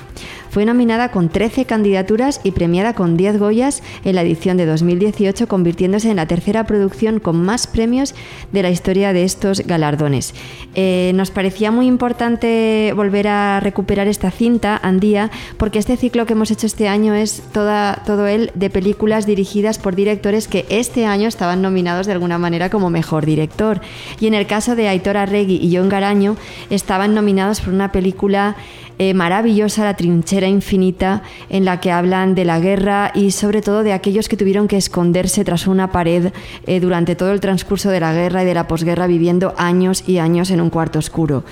Fue 0.52 0.66
nominada 0.66 1.12
con 1.12 1.30
13 1.30 1.64
candidaturas 1.64 2.42
y 2.44 2.52
premiada 2.52 2.94
con 2.94 3.16
10 3.16 3.40
Goyas 3.40 3.82
en 4.04 4.16
la 4.16 4.22
edición 4.22 4.58
de 4.58 4.66
2018, 4.66 5.48
convirtiéndose 5.48 6.10
en 6.10 6.18
la 6.18 6.26
tercera 6.26 6.66
producción 6.66 7.22
con 7.22 7.42
más 7.42 7.68
premios 7.68 8.14
de 8.52 8.62
la 8.62 8.70
historia 8.70 9.14
de 9.14 9.24
estos 9.24 9.62
galardones. 9.62 10.34
Eh, 10.76 11.14
nos 11.16 11.32
parecía 11.32 11.72
muy 11.72 11.88
importante 11.88 12.92
volver 12.94 13.30
a 13.30 13.62
recuperar 13.62 14.10
esta 14.10 14.30
cinta, 14.30 14.78
Andía, 14.84 15.32
porque 15.56 15.80
este 15.80 15.96
ciclo 15.96 16.26
que 16.26 16.34
hemos 16.34 16.52
hecho 16.52 16.68
este 16.68 16.90
año 16.90 17.14
es 17.14 17.44
toda, 17.54 18.04
todo 18.06 18.28
él 18.28 18.52
de 18.54 18.70
películas 18.70 19.26
dirigidas 19.26 19.78
por 19.78 19.96
directores 19.96 20.50
que 20.50 20.66
este 20.68 21.06
año 21.06 21.30
estaban 21.30 21.62
nominados 21.62 22.08
de 22.08 22.12
alguna 22.12 22.38
manera 22.38 22.70
como 22.70 22.90
mejor 22.90 23.26
director. 23.26 23.80
Y 24.20 24.28
en 24.28 24.34
el 24.34 24.48
caso 24.48 24.76
de 24.76 24.90
Aitor 24.90 25.16
Arregui 25.16 25.66
y 25.66 25.78
John 25.78 25.88
Garaño, 25.88 26.36
estaban 26.70 27.16
nominados 27.16 27.62
por 27.62 27.74
una 27.74 27.94
película 27.94 28.58
eh, 29.00 29.14
maravillosa, 29.14 29.84
La 29.86 29.96
trinchera 29.96 30.48
infinita, 30.48 31.24
en 31.50 31.66
la 31.66 31.80
que 31.80 31.92
hablan 31.92 32.36
de 32.36 32.46
la 32.46 32.60
guerra 32.60 33.12
y 33.14 33.32
sobre 33.32 33.62
todo 33.62 33.84
de 33.84 33.94
aquellos 33.94 34.30
que 34.30 34.38
tuvieron 34.38 34.68
que 34.68 34.78
esconderse 34.78 35.44
tras 35.44 35.68
una 35.68 35.92
pared 35.92 36.32
eh, 36.68 36.80
durante 36.80 37.16
todo 37.16 37.32
el 37.32 37.40
transcurso 37.40 37.90
de 37.90 38.00
la 38.00 38.14
guerra 38.14 38.44
y 38.44 38.46
de 38.46 38.54
la 38.54 38.68
posguerra, 38.68 39.08
viviendo 39.08 39.54
años 39.58 40.04
y 40.08 40.20
años 40.20 40.52
en 40.52 40.62
un 40.62 40.70
cuarto 40.70 41.00
oscuro. 41.00 41.44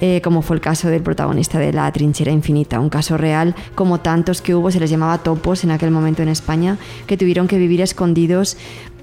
Eh, 0.00 0.20
como 0.22 0.42
fue 0.42 0.54
el 0.54 0.60
caso 0.60 0.88
del 0.88 1.02
protagonista 1.02 1.58
de 1.58 1.72
La 1.72 1.90
Trinchera 1.90 2.30
Infinita, 2.30 2.78
un 2.78 2.88
caso 2.88 3.16
real 3.16 3.56
como 3.74 3.98
tantos 3.98 4.40
que 4.42 4.54
hubo, 4.54 4.70
se 4.70 4.78
les 4.78 4.90
llamaba 4.90 5.18
topos 5.18 5.64
en 5.64 5.72
aquel 5.72 5.90
momento 5.90 6.22
en 6.22 6.28
España, 6.28 6.78
que 7.06 7.16
tuvieron 7.16 7.48
que 7.48 7.58
vivir 7.58 7.80
escondidos 7.80 8.56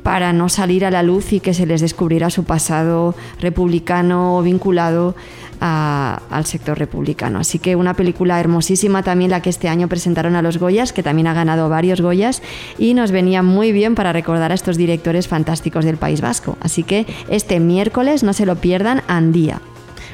para 0.06 0.34
no 0.34 0.50
salir 0.50 0.86
a 0.86 0.92
la 0.92 1.02
luz 1.02 1.34
y 1.34 1.40
que 1.40 1.56
se 1.56 1.66
les 1.66 1.82
descubriera 1.82 2.30
su 2.30 2.44
pasado 2.44 3.16
republicano 3.42 4.38
o 4.38 4.44
vinculado 4.44 5.16
al 5.60 6.46
sector 6.46 6.78
republicano. 6.78 7.40
Así 7.40 7.58
que 7.58 7.76
una 7.76 7.96
película 7.96 8.40
hermosísima 8.40 9.02
también 9.02 9.32
la 9.32 9.42
que 9.42 9.50
este 9.50 9.68
año 9.68 9.88
presentaron 9.88 10.36
a 10.36 10.44
los 10.44 10.60
Goyas, 10.60 10.94
que 10.94 11.02
también 11.02 11.26
ha 11.26 11.34
ganado 11.34 11.70
varios 11.70 12.02
Goyas 12.02 12.44
y 12.78 12.94
nos 12.94 13.10
venía 13.10 13.42
muy 13.42 13.72
bien 13.72 13.96
para 13.96 14.14
recordar 14.14 14.52
a 14.52 14.54
estos 14.54 14.78
directores 14.78 15.28
fantásticos 15.28 15.86
del 15.86 15.98
País 15.98 16.22
Vasco. 16.22 16.56
Así 16.62 16.84
que 16.84 17.08
este 17.28 17.60
miércoles 17.60 18.22
no 18.22 18.34
se 18.34 18.46
lo 18.46 18.58
pierdan, 18.58 19.02
Andía. 19.08 19.60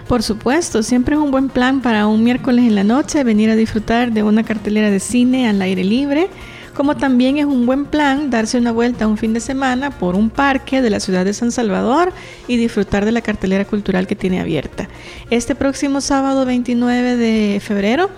Por 0.07 0.23
supuesto, 0.23 0.83
siempre 0.83 1.15
es 1.15 1.21
un 1.21 1.31
buen 1.31 1.49
plan 1.49 1.81
para 1.81 2.07
un 2.07 2.23
miércoles 2.23 2.63
en 2.63 2.75
la 2.75 2.85
noche 2.85 3.25
venir 3.25 3.49
a 3.49 3.57
disfrutar 3.57 4.13
de 4.13 4.23
una 4.23 4.43
cartelera 4.43 4.89
de 4.89 5.01
cine 5.01 5.49
al 5.49 5.61
aire 5.61 5.83
libre 5.83 6.29
como 6.71 6.95
también 6.97 7.37
es 7.37 7.45
un 7.45 7.65
buen 7.65 7.85
plan 7.85 8.29
darse 8.29 8.57
una 8.57 8.71
vuelta 8.71 9.07
un 9.07 9.17
fin 9.17 9.33
de 9.33 9.39
semana 9.39 9.91
por 9.91 10.15
un 10.15 10.29
parque 10.29 10.81
de 10.81 10.89
la 10.89 10.99
ciudad 10.99 11.25
de 11.25 11.33
San 11.33 11.51
Salvador 11.51 12.13
y 12.47 12.57
disfrutar 12.57 13.05
de 13.05 13.11
la 13.11 13.21
cartelera 13.21 13.65
cultural 13.65 14.07
que 14.07 14.15
tiene 14.15 14.39
abierta. 14.39 14.89
Este 15.29 15.55
próximo 15.55 16.01
sábado 16.01 16.45
29 16.45 17.17
de 17.17 17.59
febrero 17.59 18.09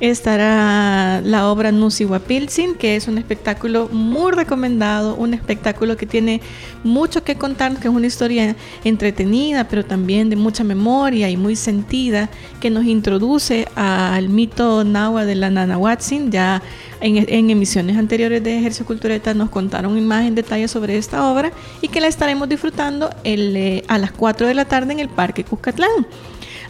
estará 0.00 1.20
la 1.22 1.50
obra 1.50 1.72
Nusiwapilsin, 1.72 2.74
que 2.74 2.96
es 2.96 3.06
un 3.06 3.18
espectáculo 3.18 3.88
muy 3.92 4.32
recomendado, 4.32 5.14
un 5.14 5.34
espectáculo 5.34 5.96
que 5.96 6.06
tiene 6.06 6.40
mucho 6.82 7.22
que 7.22 7.36
contar, 7.36 7.76
que 7.78 7.88
es 7.88 7.94
una 7.94 8.06
historia 8.06 8.56
entretenida, 8.84 9.68
pero 9.68 9.84
también 9.84 10.30
de 10.30 10.36
mucha 10.36 10.64
memoria 10.64 11.28
y 11.28 11.36
muy 11.36 11.54
sentida, 11.54 12.30
que 12.60 12.70
nos 12.70 12.84
introduce 12.84 13.68
al 13.74 14.28
mito 14.30 14.84
náhuatl 14.84 15.26
de 15.26 15.34
la 15.34 15.50
Nanahuatzin. 15.50 16.30
Ya 16.30 16.62
en, 17.00 17.50
emisiones 17.50 17.96
anteriores 17.96 18.42
de 18.42 18.58
Ejercicio 18.58 18.86
Cultureta 18.86 19.34
nos 19.34 19.50
contaron 19.50 20.02
más 20.06 20.24
en 20.24 20.34
detalle 20.34 20.68
sobre 20.68 20.96
esta 20.96 21.30
obra 21.30 21.52
y 21.82 21.88
que 21.88 22.00
la 22.00 22.06
estaremos 22.06 22.48
disfrutando 22.48 23.10
eh, 23.24 23.82
a 23.88 23.98
las 23.98 24.12
4 24.12 24.46
de 24.46 24.54
la 24.54 24.64
tarde 24.64 24.92
en 24.92 25.00
el 25.00 25.08
Parque 25.08 25.44
Cuscatlán. 25.44 26.06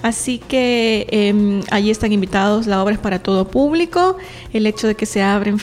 Así 0.02 0.38
que 0.38 1.06
eh, 1.10 1.60
allí 1.70 1.90
están 1.90 2.12
invitados, 2.12 2.66
la 2.66 2.82
obra 2.82 2.94
es 2.94 3.00
para 3.00 3.18
todo 3.18 3.48
público. 3.48 4.16
El 4.52 4.66
hecho 4.66 4.86
de 4.86 4.94
que 4.94 5.04
se, 5.04 5.22
abren 5.22 5.58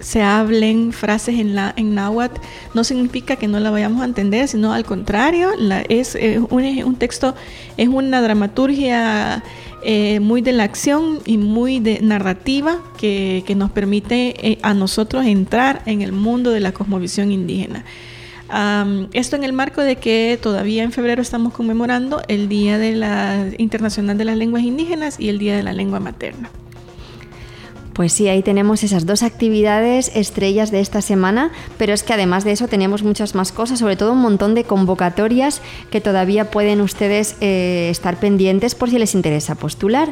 se 0.00 0.22
hablen 0.22 0.92
frases 0.92 1.40
en, 1.40 1.56
la, 1.56 1.74
en 1.76 1.94
náhuatl 1.94 2.40
no 2.74 2.84
significa 2.84 3.36
que 3.36 3.48
no 3.48 3.58
la 3.58 3.70
vayamos 3.70 4.02
a 4.02 4.04
entender, 4.04 4.46
sino 4.46 4.72
al 4.72 4.84
contrario, 4.84 5.50
es, 5.88 6.16
un, 6.50 6.96
texto, 6.96 7.34
es 7.76 7.88
una 7.88 8.22
dramaturgia 8.22 9.42
eh, 9.84 10.20
muy 10.20 10.42
de 10.42 10.52
la 10.52 10.62
acción 10.62 11.18
y 11.24 11.38
muy 11.38 11.80
de 11.80 12.00
narrativa 12.00 12.78
que, 12.96 13.44
nos 13.56 13.70
permite 13.72 14.34
eh, 14.48 14.58
a 14.62 14.74
nosotros 14.74 15.26
entrar 15.26 15.82
en 15.86 16.02
el 16.02 16.12
mundo 16.12 16.50
de 16.52 16.60
la 16.60 16.72
cosmovisión 16.72 17.32
indígena 17.32 17.84
esto 19.12 19.36
en 19.36 19.44
el 19.44 19.52
marco 19.52 19.80
de 19.80 19.96
que 19.96 20.38
todavía 20.40 20.82
en 20.82 20.92
febrero 20.92 21.22
estamos 21.22 21.52
conmemorando 21.54 22.22
el 22.28 22.48
Día 22.48 22.78
de 22.78 22.92
la 22.92 23.46
Internacional 23.58 24.18
de 24.18 24.24
las 24.24 24.36
Lenguas 24.36 24.62
Indígenas 24.62 25.18
y 25.18 25.28
el 25.28 25.38
Día 25.38 25.56
de 25.56 25.62
la 25.62 25.72
Lengua 25.72 26.00
Materna. 26.00 26.50
Pues 27.92 28.14
sí, 28.14 28.28
ahí 28.28 28.42
tenemos 28.42 28.82
esas 28.84 29.04
dos 29.04 29.22
actividades 29.22 30.10
estrellas 30.14 30.70
de 30.70 30.80
esta 30.80 31.02
semana, 31.02 31.50
pero 31.76 31.92
es 31.92 32.02
que 32.02 32.14
además 32.14 32.42
de 32.44 32.52
eso 32.52 32.66
tenemos 32.66 33.02
muchas 33.02 33.34
más 33.34 33.52
cosas, 33.52 33.78
sobre 33.78 33.96
todo 33.96 34.12
un 34.12 34.22
montón 34.22 34.54
de 34.54 34.64
convocatorias 34.64 35.60
que 35.90 36.00
todavía 36.00 36.50
pueden 36.50 36.80
ustedes 36.80 37.36
eh, 37.40 37.88
estar 37.90 38.18
pendientes 38.18 38.74
por 38.74 38.88
si 38.88 38.98
les 38.98 39.14
interesa 39.14 39.56
postular. 39.56 40.08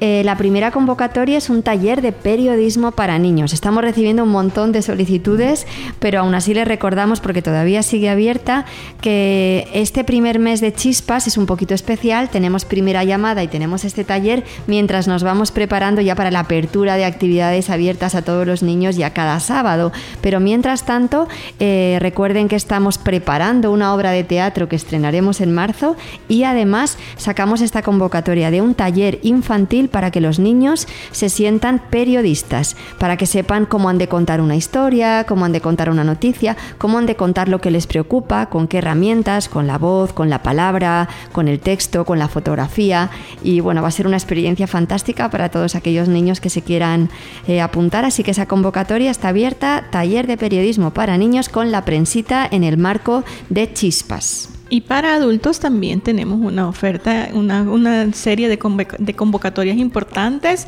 Eh, 0.00 0.22
la 0.24 0.36
primera 0.36 0.70
convocatoria 0.70 1.38
es 1.38 1.48
un 1.48 1.62
taller 1.62 2.02
de 2.02 2.12
periodismo 2.12 2.92
para 2.92 3.18
niños. 3.18 3.52
Estamos 3.52 3.82
recibiendo 3.82 4.24
un 4.24 4.30
montón 4.30 4.72
de 4.72 4.82
solicitudes, 4.82 5.66
pero 5.98 6.20
aún 6.20 6.34
así 6.34 6.52
les 6.52 6.68
recordamos, 6.68 7.20
porque 7.20 7.40
todavía 7.40 7.82
sigue 7.82 8.10
abierta, 8.10 8.66
que 9.00 9.68
este 9.72 10.04
primer 10.04 10.38
mes 10.38 10.60
de 10.60 10.74
chispas 10.74 11.26
es 11.26 11.38
un 11.38 11.46
poquito 11.46 11.74
especial. 11.74 12.28
Tenemos 12.28 12.64
primera 12.64 13.04
llamada 13.04 13.42
y 13.42 13.48
tenemos 13.48 13.84
este 13.84 14.04
taller 14.04 14.44
mientras 14.66 15.08
nos 15.08 15.22
vamos 15.22 15.50
preparando 15.50 16.02
ya 16.02 16.14
para 16.14 16.30
la 16.30 16.40
apertura 16.40 16.96
de 16.96 17.04
actividades 17.04 17.70
abiertas 17.70 18.14
a 18.14 18.22
todos 18.22 18.46
los 18.46 18.62
niños 18.62 18.96
ya 18.96 19.10
cada 19.10 19.40
sábado. 19.40 19.92
Pero 20.20 20.40
mientras 20.40 20.84
tanto, 20.84 21.26
eh, 21.58 21.96
recuerden 22.00 22.48
que 22.48 22.56
estamos 22.56 22.98
preparando 22.98 23.70
una 23.72 23.94
obra 23.94 24.10
de 24.10 24.24
teatro 24.24 24.68
que 24.68 24.76
estrenaremos 24.76 25.40
en 25.40 25.54
marzo 25.54 25.96
y 26.28 26.44
además 26.44 26.98
sacamos 27.16 27.62
esta 27.62 27.82
convocatoria 27.82 28.50
de 28.50 28.60
un 28.60 28.74
taller 28.74 29.20
infantil 29.22 29.85
para 29.88 30.10
que 30.10 30.20
los 30.20 30.38
niños 30.38 30.86
se 31.12 31.28
sientan 31.28 31.82
periodistas, 31.90 32.76
para 32.98 33.16
que 33.16 33.26
sepan 33.26 33.66
cómo 33.66 33.88
han 33.88 33.98
de 33.98 34.08
contar 34.08 34.40
una 34.40 34.56
historia, 34.56 35.24
cómo 35.24 35.44
han 35.44 35.52
de 35.52 35.60
contar 35.60 35.90
una 35.90 36.04
noticia, 36.04 36.56
cómo 36.78 36.98
han 36.98 37.06
de 37.06 37.16
contar 37.16 37.48
lo 37.48 37.60
que 37.60 37.70
les 37.70 37.86
preocupa, 37.86 38.46
con 38.46 38.68
qué 38.68 38.78
herramientas, 38.78 39.48
con 39.48 39.66
la 39.66 39.78
voz, 39.78 40.12
con 40.12 40.30
la 40.30 40.42
palabra, 40.42 41.08
con 41.32 41.48
el 41.48 41.60
texto, 41.60 42.04
con 42.04 42.18
la 42.18 42.28
fotografía. 42.28 43.10
Y 43.42 43.60
bueno, 43.60 43.82
va 43.82 43.88
a 43.88 43.92
ser 43.92 44.06
una 44.06 44.16
experiencia 44.16 44.66
fantástica 44.66 45.30
para 45.30 45.50
todos 45.50 45.74
aquellos 45.74 46.08
niños 46.08 46.40
que 46.40 46.50
se 46.50 46.62
quieran 46.62 47.10
eh, 47.46 47.60
apuntar. 47.60 48.04
Así 48.04 48.22
que 48.22 48.30
esa 48.32 48.46
convocatoria 48.46 49.10
está 49.10 49.28
abierta, 49.28 49.88
taller 49.90 50.26
de 50.26 50.36
periodismo 50.36 50.92
para 50.92 51.18
niños 51.18 51.48
con 51.48 51.70
la 51.70 51.84
prensita 51.84 52.46
en 52.50 52.64
el 52.64 52.78
marco 52.78 53.24
de 53.48 53.72
Chispas. 53.72 54.55
Y 54.68 54.80
para 54.80 55.14
adultos 55.14 55.60
también 55.60 56.00
tenemos 56.00 56.40
una 56.40 56.68
oferta, 56.68 57.28
una, 57.32 58.12
serie 58.12 58.48
de, 58.48 58.58
convocatorias 58.58 59.76
importantes. 59.76 60.66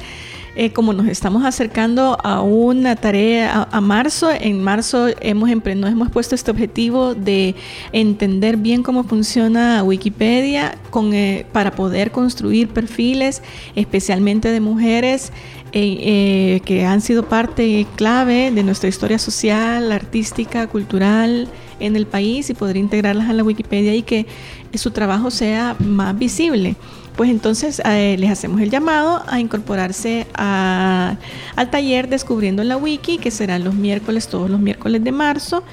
Eh, 0.57 0.73
como 0.73 0.93
nos 0.93 1.07
estamos 1.07 1.45
acercando 1.45 2.19
a 2.25 2.41
una 2.43 2.97
tarea 2.97 3.69
a, 3.71 3.81
marzo, 3.81 4.29
en 4.33 4.61
marzo 4.61 5.07
hemos, 5.21 5.51
nos 5.51 5.91
hemos 5.93 6.11
puesto 6.11 6.35
este 6.35 6.51
objetivo 6.51 7.15
de 7.15 7.55
entender 7.93 8.57
bien 8.57 8.83
cómo 8.83 9.05
funciona 9.05 9.85
Wikipedia 9.85 10.77
eh, 11.13 11.47
para 11.53 11.73
poder 11.73 12.11
construir 12.11 12.69
perfiles, 12.69 13.41
especialmente 13.77 14.51
de 14.51 14.61
mujeres 14.61 15.33
eh, 15.73 16.61
que 16.65 16.85
han 16.85 17.03
sido 17.03 17.29
parte 17.29 17.87
clave 17.95 18.51
de 18.51 18.63
nuestra 18.65 18.89
historia 18.89 19.19
social, 19.21 19.93
artística, 19.93 20.67
cultural 20.67 21.49
en 21.81 21.97
el 21.97 22.07
país 22.07 22.51
y 22.51 22.55
poder 22.55 22.77
integrarlas 22.77 23.29
a 23.29 23.33
la 23.33 23.43
Wikipedia 23.43 23.95
y 23.95 24.03
que 24.03 24.27
su 24.75 24.91
trabajo 24.91 25.31
sea 25.31 25.77
más 25.79 26.19
visible. 26.19 26.77
Pues 27.19 27.31
entonces 27.31 27.83
eh, 27.85 28.15
les 28.17 28.31
hacemos 28.31 28.61
el 28.61 28.71
llamado 28.71 29.25
a 29.27 29.41
incorporarse 29.41 30.29
al 30.35 31.19
taller 31.69 32.09
Descubriendo 32.09 32.63
la 32.63 32.77
Wiki, 32.77 33.19
que 33.19 33.33
será 33.33 33.59
los 33.59 33.75
miércoles, 33.75 34.29
todos 34.29 34.49
los 34.49 34.61
miércoles 34.61 35.03
de 35.03 35.11
marzo. 35.11 35.65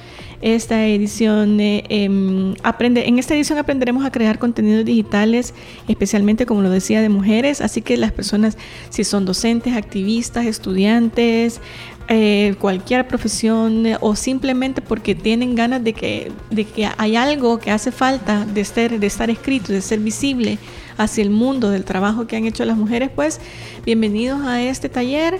Esta 0.42 0.84
edición 0.86 1.60
eh, 1.60 1.84
em, 1.88 2.56
aprende, 2.64 3.06
en 3.06 3.20
esta 3.20 3.34
edición 3.34 3.58
aprenderemos 3.58 4.04
a 4.04 4.10
crear 4.10 4.40
contenidos 4.40 4.84
digitales, 4.84 5.54
especialmente 5.86 6.46
como 6.46 6.62
lo 6.62 6.70
decía, 6.70 7.00
de 7.00 7.08
mujeres. 7.08 7.60
Así 7.60 7.80
que 7.80 7.96
las 7.96 8.10
personas, 8.10 8.58
si 8.90 9.04
son 9.04 9.24
docentes, 9.24 9.76
activistas, 9.76 10.46
estudiantes, 10.46 11.60
eh, 12.08 12.54
cualquier 12.60 13.08
profesión 13.08 13.84
o 14.00 14.14
simplemente 14.14 14.80
porque 14.80 15.16
tienen 15.16 15.56
ganas 15.56 15.82
de 15.82 15.92
que, 15.92 16.30
de 16.50 16.64
que 16.64 16.88
hay 16.96 17.16
algo 17.16 17.58
que 17.58 17.72
hace 17.72 17.90
falta 17.90 18.44
de, 18.44 18.64
ser, 18.64 19.00
de 19.00 19.06
estar 19.06 19.28
escrito, 19.28 19.72
de 19.72 19.80
ser 19.80 19.98
visible 19.98 20.58
hacia 20.96 21.22
el 21.22 21.30
mundo 21.30 21.70
del 21.70 21.84
trabajo 21.84 22.26
que 22.26 22.36
han 22.36 22.44
hecho 22.44 22.64
las 22.64 22.76
mujeres, 22.76 23.10
pues 23.14 23.40
bienvenidos 23.84 24.40
a 24.42 24.62
este 24.62 24.88
taller. 24.88 25.38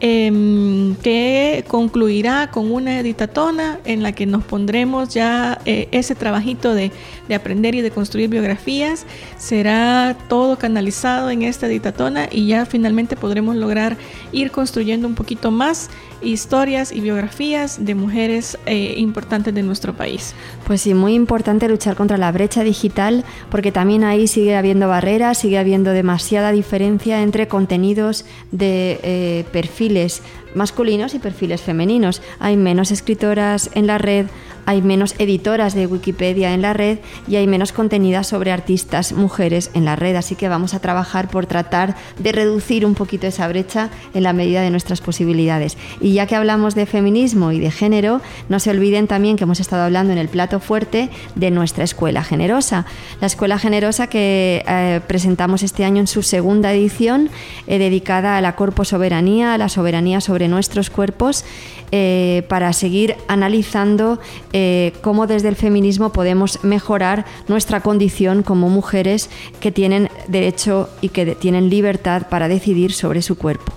Em, 0.00 0.94
que 0.96 1.64
concluirá 1.68 2.50
con 2.50 2.70
una 2.70 3.00
editatona 3.00 3.78
en 3.86 4.02
la 4.02 4.12
que 4.12 4.26
nos 4.26 4.44
pondremos 4.44 5.08
ya 5.08 5.58
eh, 5.64 5.88
ese 5.90 6.14
trabajito 6.14 6.74
de, 6.74 6.92
de, 7.28 7.34
aprender 7.34 7.74
y 7.74 7.80
de 7.80 7.90
construir 7.90 8.28
biografías. 8.28 9.06
Será 9.38 10.14
todo 10.28 10.58
canalizado 10.58 11.30
en 11.30 11.42
esta 11.42 11.66
editatona 11.66 12.28
y 12.30 12.46
ya 12.46 12.66
finalmente 12.66 13.16
podremos 13.16 13.56
lograr 13.56 13.96
ir 14.32 14.50
construyendo 14.50 15.08
un 15.08 15.14
poquito 15.14 15.50
más 15.50 15.88
historias 16.22 16.92
y 16.92 17.00
biografías 17.00 17.84
de 17.84 17.94
mujeres 17.94 18.58
eh, 18.66 18.94
importantes 18.96 19.54
de 19.54 19.62
nuestro 19.62 19.94
país. 19.94 20.34
Pues 20.66 20.82
sí, 20.82 20.94
muy 20.94 21.14
importante 21.14 21.68
luchar 21.68 21.96
contra 21.96 22.16
la 22.16 22.32
brecha 22.32 22.64
digital 22.64 23.24
porque 23.50 23.72
también 23.72 24.04
ahí 24.04 24.26
sigue 24.26 24.56
habiendo 24.56 24.88
barreras, 24.88 25.38
sigue 25.38 25.58
habiendo 25.58 25.92
demasiada 25.92 26.52
diferencia 26.52 27.22
entre 27.22 27.48
contenidos 27.48 28.24
de 28.50 29.00
eh, 29.02 29.44
perfiles 29.86 30.22
masculinos 30.54 31.14
y 31.14 31.18
perfiles 31.18 31.60
femeninos. 31.60 32.20
Hay 32.40 32.56
menos 32.56 32.90
escritoras 32.90 33.70
en 33.74 33.86
la 33.86 33.98
red, 33.98 34.26
hay 34.66 34.82
menos 34.82 35.14
editoras 35.18 35.74
de 35.74 35.86
Wikipedia 35.86 36.52
en 36.52 36.62
la 36.62 36.72
red 36.72 36.98
y 37.28 37.36
hay 37.36 37.46
menos 37.46 37.72
contenidas 37.72 38.26
sobre 38.26 38.52
artistas 38.52 39.12
mujeres 39.12 39.70
en 39.74 39.84
la 39.84 39.96
red. 39.96 40.16
Así 40.16 40.34
que 40.34 40.48
vamos 40.48 40.74
a 40.74 40.80
trabajar 40.80 41.28
por 41.28 41.46
tratar 41.46 41.96
de 42.18 42.32
reducir 42.32 42.84
un 42.84 42.94
poquito 42.94 43.26
esa 43.26 43.48
brecha 43.48 43.90
en 44.12 44.24
la 44.24 44.32
medida 44.32 44.60
de 44.60 44.70
nuestras 44.70 45.00
posibilidades. 45.00 45.78
Y 46.00 46.12
ya 46.12 46.26
que 46.26 46.34
hablamos 46.34 46.74
de 46.74 46.86
feminismo 46.86 47.52
y 47.52 47.60
de 47.60 47.70
género, 47.70 48.20
no 48.48 48.60
se 48.60 48.70
olviden 48.70 49.06
también 49.06 49.36
que 49.36 49.44
hemos 49.44 49.60
estado 49.60 49.84
hablando 49.84 50.12
en 50.12 50.18
el 50.18 50.28
plato 50.28 50.60
fuerte 50.60 51.10
de 51.36 51.50
nuestra 51.50 51.84
escuela 51.84 52.24
generosa. 52.24 52.86
La 53.20 53.28
escuela 53.28 53.58
generosa 53.58 54.08
que 54.08 54.64
eh, 54.66 55.00
presentamos 55.06 55.62
este 55.62 55.84
año 55.84 56.00
en 56.00 56.06
su 56.08 56.22
segunda 56.22 56.72
edición, 56.72 57.30
eh, 57.68 57.78
dedicada 57.78 58.36
a 58.36 58.40
la 58.40 58.56
corpo 58.56 58.84
soberanía, 58.84 59.54
a 59.54 59.58
la 59.58 59.68
soberanía 59.68 60.20
sobre 60.20 60.48
nuestros 60.48 60.90
cuerpos, 60.90 61.44
eh, 61.92 62.44
para 62.48 62.72
seguir 62.72 63.16
analizando 63.28 64.18
eh, 64.52 64.92
cómo 65.02 65.26
desde 65.26 65.48
el 65.48 65.56
feminismo 65.56 66.10
podemos 66.12 66.64
mejorar 66.64 67.24
nuestra 67.48 67.80
condición 67.80 68.42
como 68.42 68.68
mujeres 68.68 69.30
que 69.60 69.70
tienen 69.72 70.08
derecho 70.28 70.88
y 71.00 71.10
que 71.10 71.34
tienen 71.34 71.70
libertad 71.70 72.28
para 72.28 72.48
decidir 72.48 72.92
sobre 72.92 73.22
su 73.22 73.36
cuerpo. 73.38 73.72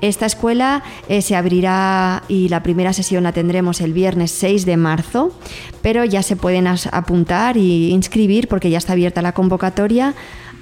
Esta 0.00 0.26
escuela 0.26 0.82
eh, 1.08 1.22
se 1.22 1.34
abrirá 1.34 2.24
y 2.28 2.48
la 2.48 2.62
primera 2.62 2.92
sesión 2.92 3.22
la 3.22 3.32
tendremos 3.32 3.80
el 3.80 3.92
viernes 3.94 4.32
6 4.32 4.66
de 4.66 4.76
marzo, 4.76 5.32
pero 5.80 6.04
ya 6.04 6.22
se 6.22 6.36
pueden 6.36 6.66
apuntar 6.66 7.56
y 7.56 7.90
inscribir 7.90 8.48
porque 8.48 8.68
ya 8.68 8.78
está 8.78 8.92
abierta 8.92 9.22
la 9.22 9.32
convocatoria 9.32 10.14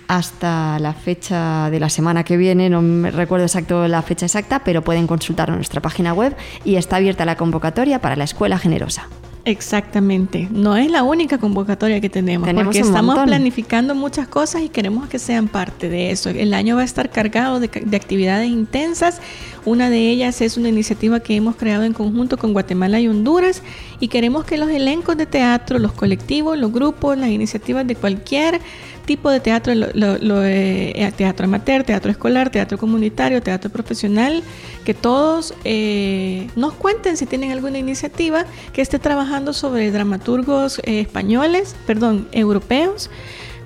hasta 0.09 0.79
la 0.79 0.93
fecha 0.93 1.71
de 1.71 1.81
la 1.81 1.89
semana 1.89 2.25
que 2.25 2.37
viene, 2.37 2.69
no 2.71 2.83
me 2.83 3.11
recuerdo 3.11 3.47
exacto 3.47 3.89
la 3.89 4.03
fecha 4.03 4.27
exacta, 4.27 4.63
pero 4.65 4.83
pueden 4.83 5.07
consultar 5.07 5.51
nuestra 5.51 5.81
página 5.81 6.13
web 6.13 6.37
y 6.65 6.77
está 6.77 6.97
abierta 6.97 7.25
la 7.25 7.37
convocatoria 7.37 8.01
para 8.01 8.17
la 8.17 8.25
Escuela 8.25 8.59
Generosa. 8.59 9.09
Exactamente, 9.45 10.49
no 10.53 10.77
es 10.77 10.89
la 10.89 11.03
única 11.03 11.39
convocatoria 11.39 12.01
que 12.01 12.09
tenemos, 12.09 12.49
porque 12.55 12.79
estamos 12.79 13.19
planificando 13.25 13.93
muchas 13.93 14.29
cosas 14.29 14.63
y 14.63 14.69
queremos 14.69 15.09
que 15.09 15.19
sean 15.19 15.49
parte 15.49 15.89
de 15.89 16.13
eso. 16.13 16.31
El 16.31 16.55
año 16.55 16.77
va 16.77 16.83
a 16.83 16.85
estar 16.85 17.11
cargado 17.11 17.59
de, 17.59 17.67
de, 17.67 17.97
actividades 17.97 18.49
intensas. 18.49 19.21
Una 19.65 19.91
de 19.91 20.11
ellas 20.11 20.41
es 20.43 20.57
una 20.57 20.69
iniciativa 20.69 21.19
que 21.19 21.35
hemos 21.35 21.57
creado 21.57 21.83
en 21.83 21.93
conjunto 21.93 22.37
con 22.37 22.53
Guatemala 22.53 23.01
y 23.01 23.09
Honduras 23.09 23.65
y 23.99 24.07
queremos 24.07 24.45
que 24.45 24.59
los 24.59 24.71
elencos 24.71 25.17
de 25.17 25.27
teatro, 25.27 25.81
los 25.81 25.93
colectivos, 25.93 26.57
los 26.57 26.71
grupos, 26.71 27.19
las 27.19 27.31
iniciativas 27.31 27.85
de 27.85 27.97
cualquier 27.97 28.61
tipo 29.05 29.31
de 29.31 29.41
teatro, 29.41 29.75
lo, 29.75 30.45
eh, 30.45 31.13
teatro 31.17 31.47
amateur, 31.47 31.85
teatro 31.85 32.11
escolar, 32.11 32.51
teatro 32.51 32.79
comunitario, 32.79 33.43
teatro 33.43 33.71
profesional, 33.71 34.43
que 34.85 34.95
todos 34.95 35.55
eh, 35.65 36.49
nos 36.57 36.75
cuenten 36.75 37.17
si 37.17 37.27
tienen 37.27 37.53
alguna 37.53 37.79
iniciativa 37.79 38.45
que 38.73 38.83
esté 38.83 38.99
trabajando 38.99 39.53
sobre 39.53 39.91
dramaturgos 39.91 40.81
eh, 40.85 41.01
españoles, 41.01 41.77
perdón, 41.87 42.29
europeos, 42.33 43.11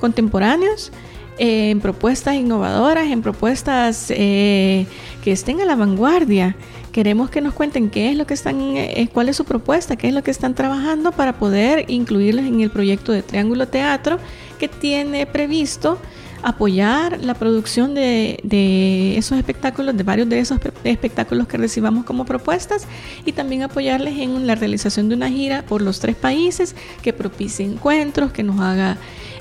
contemporáneos, 0.00 0.92
en 1.38 1.80
propuestas 1.80 2.34
innovadoras, 2.34 3.08
en 3.08 3.20
propuestas 3.20 4.06
que 4.06 4.86
estén 5.26 5.60
a 5.60 5.66
la 5.66 5.76
vanguardia 5.76 6.56
queremos 6.96 7.28
que 7.28 7.42
nos 7.42 7.52
cuenten 7.52 7.90
qué 7.90 8.08
es 8.08 8.16
lo 8.16 8.26
que 8.26 8.32
están, 8.32 8.58
eh, 8.58 9.06
cuál 9.12 9.28
es 9.28 9.36
su 9.36 9.44
propuesta, 9.44 9.96
qué 9.96 10.08
es 10.08 10.14
lo 10.14 10.24
que 10.24 10.30
están 10.30 10.54
trabajando 10.54 11.12
para 11.12 11.34
poder 11.34 11.84
incluirles 11.88 12.46
en 12.46 12.62
el 12.62 12.70
proyecto 12.70 13.12
de 13.12 13.20
Triángulo 13.20 13.68
Teatro 13.68 14.18
que 14.58 14.66
tiene 14.66 15.26
previsto 15.26 15.98
apoyar 16.42 17.20
la 17.20 17.34
producción 17.34 17.92
de, 17.92 19.14
esos 19.18 19.36
espectáculos, 19.36 19.94
de 19.94 20.04
varios 20.04 20.26
de 20.30 20.38
esos 20.38 20.58
espectáculos 20.84 21.46
que 21.46 21.58
recibamos 21.58 22.06
como 22.06 22.24
propuestas 22.24 22.86
y 23.26 23.32
también 23.32 23.62
apoyarles 23.62 24.16
en 24.16 24.46
la 24.46 24.54
realización 24.54 25.10
de 25.10 25.16
una 25.16 25.28
gira 25.28 25.66
por 25.66 25.82
los 25.82 26.00
tres 26.00 26.16
países 26.16 26.74
que 27.02 27.12
propicie 27.12 27.66
encuentros, 27.66 28.32
que 28.32 28.42
nos 28.42 28.58
haga 28.58 28.96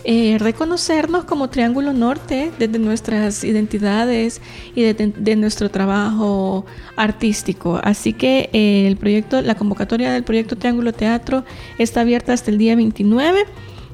eh, 0.06 0.38
reconocernos 0.40 1.26
como 1.26 1.50
Triángulo 1.50 1.94
Norte 1.94 2.52
desde 2.60 2.80
nuestras 2.80 3.44
identidades 3.44 4.42
y 4.76 4.84
de, 4.84 5.36
nuestro 5.36 5.70
trabajo 5.70 6.66
artístico. 6.96 7.80
Así 7.84 8.14
que 8.14 8.50
eh, 8.54 8.88
el 8.88 8.98
proyecto, 8.98 9.42
la 9.42 9.56
convocatoria 9.56 10.12
del 10.12 10.24
proyecto 10.24 10.56
Triángulo 10.56 10.94
Teatro 10.94 11.44
está 11.78 12.02
abierta 12.02 12.34
hasta 12.34 12.52
el 12.52 12.58
día 12.58 12.76
29. 12.76 13.46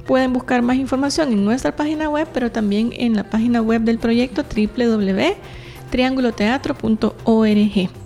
Pueden 0.05 0.33
buscar 0.33 0.61
más 0.61 0.77
información 0.77 1.31
en 1.31 1.45
nuestra 1.45 1.75
página 1.75 2.09
web, 2.09 2.27
pero 2.33 2.51
también 2.51 2.91
en 2.97 3.15
la 3.15 3.23
página 3.23 3.61
web 3.61 3.81
del 3.81 3.97
proyecto 3.97 4.43
www 4.43 5.35
trianguloteatro.org 5.91 8.00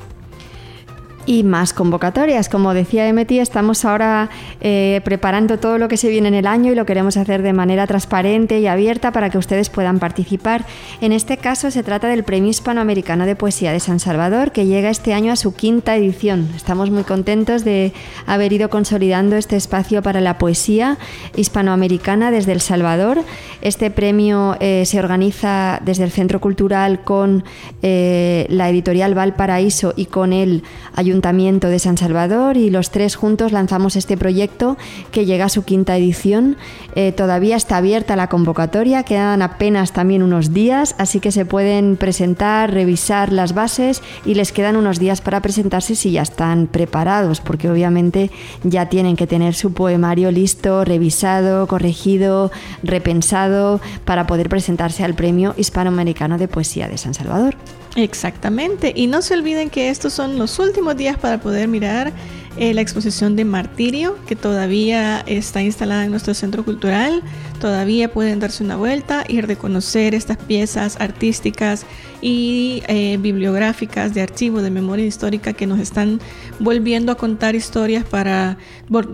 y 1.25 1.43
más 1.43 1.73
convocatorias. 1.73 2.49
Como 2.49 2.73
decía 2.73 3.07
Emeti, 3.07 3.39
estamos 3.39 3.85
ahora 3.85 4.29
eh, 4.61 5.01
preparando 5.03 5.57
todo 5.57 5.77
lo 5.77 5.87
que 5.87 5.97
se 5.97 6.09
viene 6.09 6.27
en 6.27 6.33
el 6.35 6.47
año 6.47 6.71
y 6.71 6.75
lo 6.75 6.85
queremos 6.85 7.17
hacer 7.17 7.41
de 7.41 7.53
manera 7.53 7.87
transparente 7.87 8.59
y 8.59 8.67
abierta 8.67 9.11
para 9.11 9.29
que 9.29 9.37
ustedes 9.37 9.69
puedan 9.69 9.99
participar. 9.99 10.65
En 11.01 11.11
este 11.11 11.37
caso 11.37 11.71
se 11.71 11.83
trata 11.83 12.07
del 12.07 12.23
Premio 12.23 12.49
Hispanoamericano 12.49 13.25
de 13.25 13.35
Poesía 13.35 13.71
de 13.71 13.79
San 13.79 13.99
Salvador, 13.99 14.51
que 14.51 14.65
llega 14.65 14.89
este 14.89 15.13
año 15.13 15.31
a 15.31 15.35
su 15.35 15.55
quinta 15.55 15.95
edición. 15.95 16.49
Estamos 16.55 16.91
muy 16.91 17.03
contentos 17.03 17.63
de 17.63 17.93
haber 18.25 18.53
ido 18.53 18.69
consolidando 18.69 19.35
este 19.35 19.55
espacio 19.55 20.01
para 20.01 20.21
la 20.21 20.37
poesía 20.37 20.97
hispanoamericana 21.35 22.31
desde 22.31 22.51
El 22.51 22.61
Salvador. 22.61 23.23
Este 23.61 23.89
premio 23.89 24.57
eh, 24.59 24.83
se 24.85 24.99
organiza 24.99 25.79
desde 25.83 26.03
el 26.03 26.11
Centro 26.11 26.39
Cultural 26.39 27.03
con 27.03 27.43
eh, 27.81 28.45
la 28.49 28.69
editorial 28.69 29.15
Valparaíso 29.15 29.93
y 29.95 30.05
con 30.05 30.31
el 30.31 30.63
Ayuntamiento 30.93 31.14
Ayuntamiento 31.15 31.69
de 31.69 31.79
San 31.79 31.97
Salvador 31.97 32.57
y 32.57 32.69
los 32.69 32.91
tres 32.91 33.15
juntos 33.15 33.53
lanzamos 33.53 33.95
este 33.95 34.17
proyecto 34.17 34.75
que 35.11 35.25
llega 35.25 35.45
a 35.45 35.49
su 35.49 35.63
quinta 35.63 35.95
edición. 35.95 36.57
Eh, 36.93 37.13
todavía 37.13 37.55
está 37.55 37.77
abierta 37.77 38.17
la 38.17 38.27
convocatoria, 38.27 39.03
quedan 39.03 39.41
apenas 39.41 39.93
también 39.93 40.23
unos 40.23 40.51
días, 40.51 40.93
así 40.97 41.21
que 41.21 41.31
se 41.31 41.45
pueden 41.45 41.95
presentar, 41.95 42.73
revisar 42.73 43.31
las 43.31 43.53
bases 43.53 44.01
y 44.25 44.33
les 44.33 44.51
quedan 44.51 44.75
unos 44.75 44.99
días 44.99 45.21
para 45.21 45.41
presentarse 45.41 45.95
si 45.95 46.11
ya 46.11 46.21
están 46.21 46.67
preparados, 46.67 47.39
porque 47.39 47.69
obviamente 47.69 48.29
ya 48.65 48.89
tienen 48.89 49.15
que 49.15 49.25
tener 49.25 49.55
su 49.55 49.71
poemario 49.71 50.31
listo, 50.31 50.83
revisado, 50.83 51.65
corregido, 51.67 52.51
repensado 52.83 53.79
para 54.03 54.27
poder 54.27 54.49
presentarse 54.49 55.05
al 55.05 55.13
Premio 55.13 55.53
Hispanoamericano 55.55 56.37
de 56.37 56.49
Poesía 56.49 56.89
de 56.89 56.97
San 56.97 57.13
Salvador. 57.13 57.55
Exactamente. 57.95 58.91
Y 58.93 59.07
no 59.07 59.21
se 59.21 59.33
olviden 59.33 59.69
que 59.69 59.89
estos 59.89 60.13
son 60.13 60.37
los 60.37 60.59
últimos 60.59 60.97
días 60.97 61.17
para 61.17 61.39
poder 61.39 61.69
mirar 61.69 62.11
eh, 62.57 62.73
la 62.73 62.81
exposición 62.81 63.37
de 63.37 63.45
Martirio, 63.45 64.17
que 64.27 64.35
todavía 64.35 65.23
está 65.27 65.61
instalada 65.61 66.03
en 66.03 66.11
nuestro 66.11 66.33
centro 66.33 66.65
cultural. 66.65 67.21
Todavía 67.59 68.11
pueden 68.11 68.39
darse 68.39 68.63
una 68.65 68.75
vuelta 68.75 69.23
y 69.27 69.39
reconocer 69.39 70.13
estas 70.13 70.37
piezas 70.37 70.97
artísticas 70.99 71.85
y 72.21 72.83
eh, 72.87 73.17
bibliográficas 73.19 74.13
de 74.13 74.21
archivo 74.21 74.61
de 74.61 74.71
memoria 74.71 75.05
histórica 75.05 75.53
que 75.53 75.65
nos 75.65 75.79
están 75.79 76.19
volviendo 76.59 77.13
a 77.13 77.15
contar 77.15 77.55
historias 77.55 78.03
para 78.03 78.57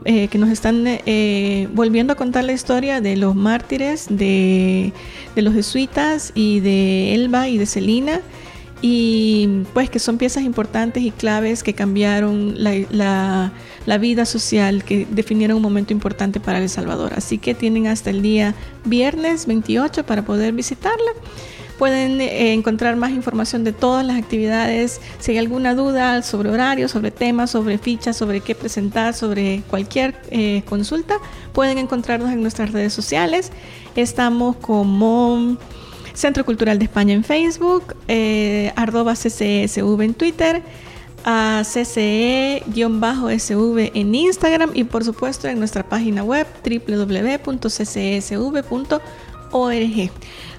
eh, 0.06 0.28
que 0.28 0.38
nos 0.40 0.50
están 0.50 0.86
volviendo 1.74 2.14
a 2.14 2.16
contar 2.16 2.46
la 2.46 2.54
historia 2.54 3.00
de 3.00 3.16
los 3.16 3.36
mártires 3.36 4.08
de, 4.10 4.92
de 5.36 5.42
los 5.42 5.54
jesuitas 5.54 6.32
y 6.34 6.62
de 6.62 7.14
Elba 7.14 7.48
y 7.48 7.60
de 7.60 7.66
Celina 7.68 8.22
y 8.82 9.64
pues 9.74 9.90
que 9.90 10.00
son 10.00 10.18
piezas 10.18 10.44
importantes 10.44 11.04
y 11.04 11.12
claves 11.12 11.62
que 11.62 11.74
cambiaron 11.74 12.56
la, 12.58 13.52
vida 14.00 14.26
social, 14.26 14.84
que 14.84 15.06
definieron 15.10 15.58
un 15.58 15.64
momento 15.64 15.94
importante 15.94 16.40
para 16.40 16.58
El 16.58 16.70
Salvador. 16.70 17.14
Así 17.16 17.38
que 17.38 17.54
tienen 17.54 17.88
hasta 17.88 18.10
el 18.10 18.24
día 18.24 18.56
viernes 18.84 19.46
28 19.46 20.04
para 20.06 20.26
poder 20.26 20.54
visitarla. 20.54 21.12
Pueden 21.78 22.22
eh, 22.22 22.54
encontrar 22.54 22.96
más 22.96 23.12
información 23.12 23.64
de 23.64 23.72
todas 23.72 24.06
las 24.06 24.18
actividades. 24.18 25.00
Si 25.20 25.32
hay 25.32 25.38
alguna 25.38 25.74
duda 25.74 26.22
sobre 26.22 26.50
horarios, 26.50 26.92
sobre 26.92 27.12
temas, 27.12 27.52
sobre 27.52 27.78
fichas, 27.78 28.18
sobre 28.18 28.42
qué 28.42 28.56
presentar, 28.56 29.14
sobre 29.14 29.64
cualquier 29.68 30.16
eh, 30.30 30.64
consulta, 30.66 31.18
pueden 31.54 31.78
encontrarnos 31.78 32.32
en 32.32 32.42
nuestras 32.42 32.72
redes 32.72 32.94
sociales. 32.94 33.52
Estamos 33.96 34.56
como 34.58 35.58
Centro 36.14 36.46
Cultural 36.46 36.80
de 36.80 36.86
España 36.86 37.14
en 37.14 37.24
Facebook, 37.24 37.96
eh, 38.08 38.72
arroba 38.76 39.14
CCSV 39.14 40.02
en 40.02 40.14
Twitter, 40.14 40.64
a 41.24 41.62
CCE-SV 41.64 42.72
en 43.94 44.16
Instagram 44.16 44.72
y 44.74 44.84
por 44.86 45.04
supuesto 45.04 45.48
en 45.48 45.60
nuestra 45.60 45.84
página 45.84 46.24
web 46.24 46.48
www.ccsv.org. 46.64 47.42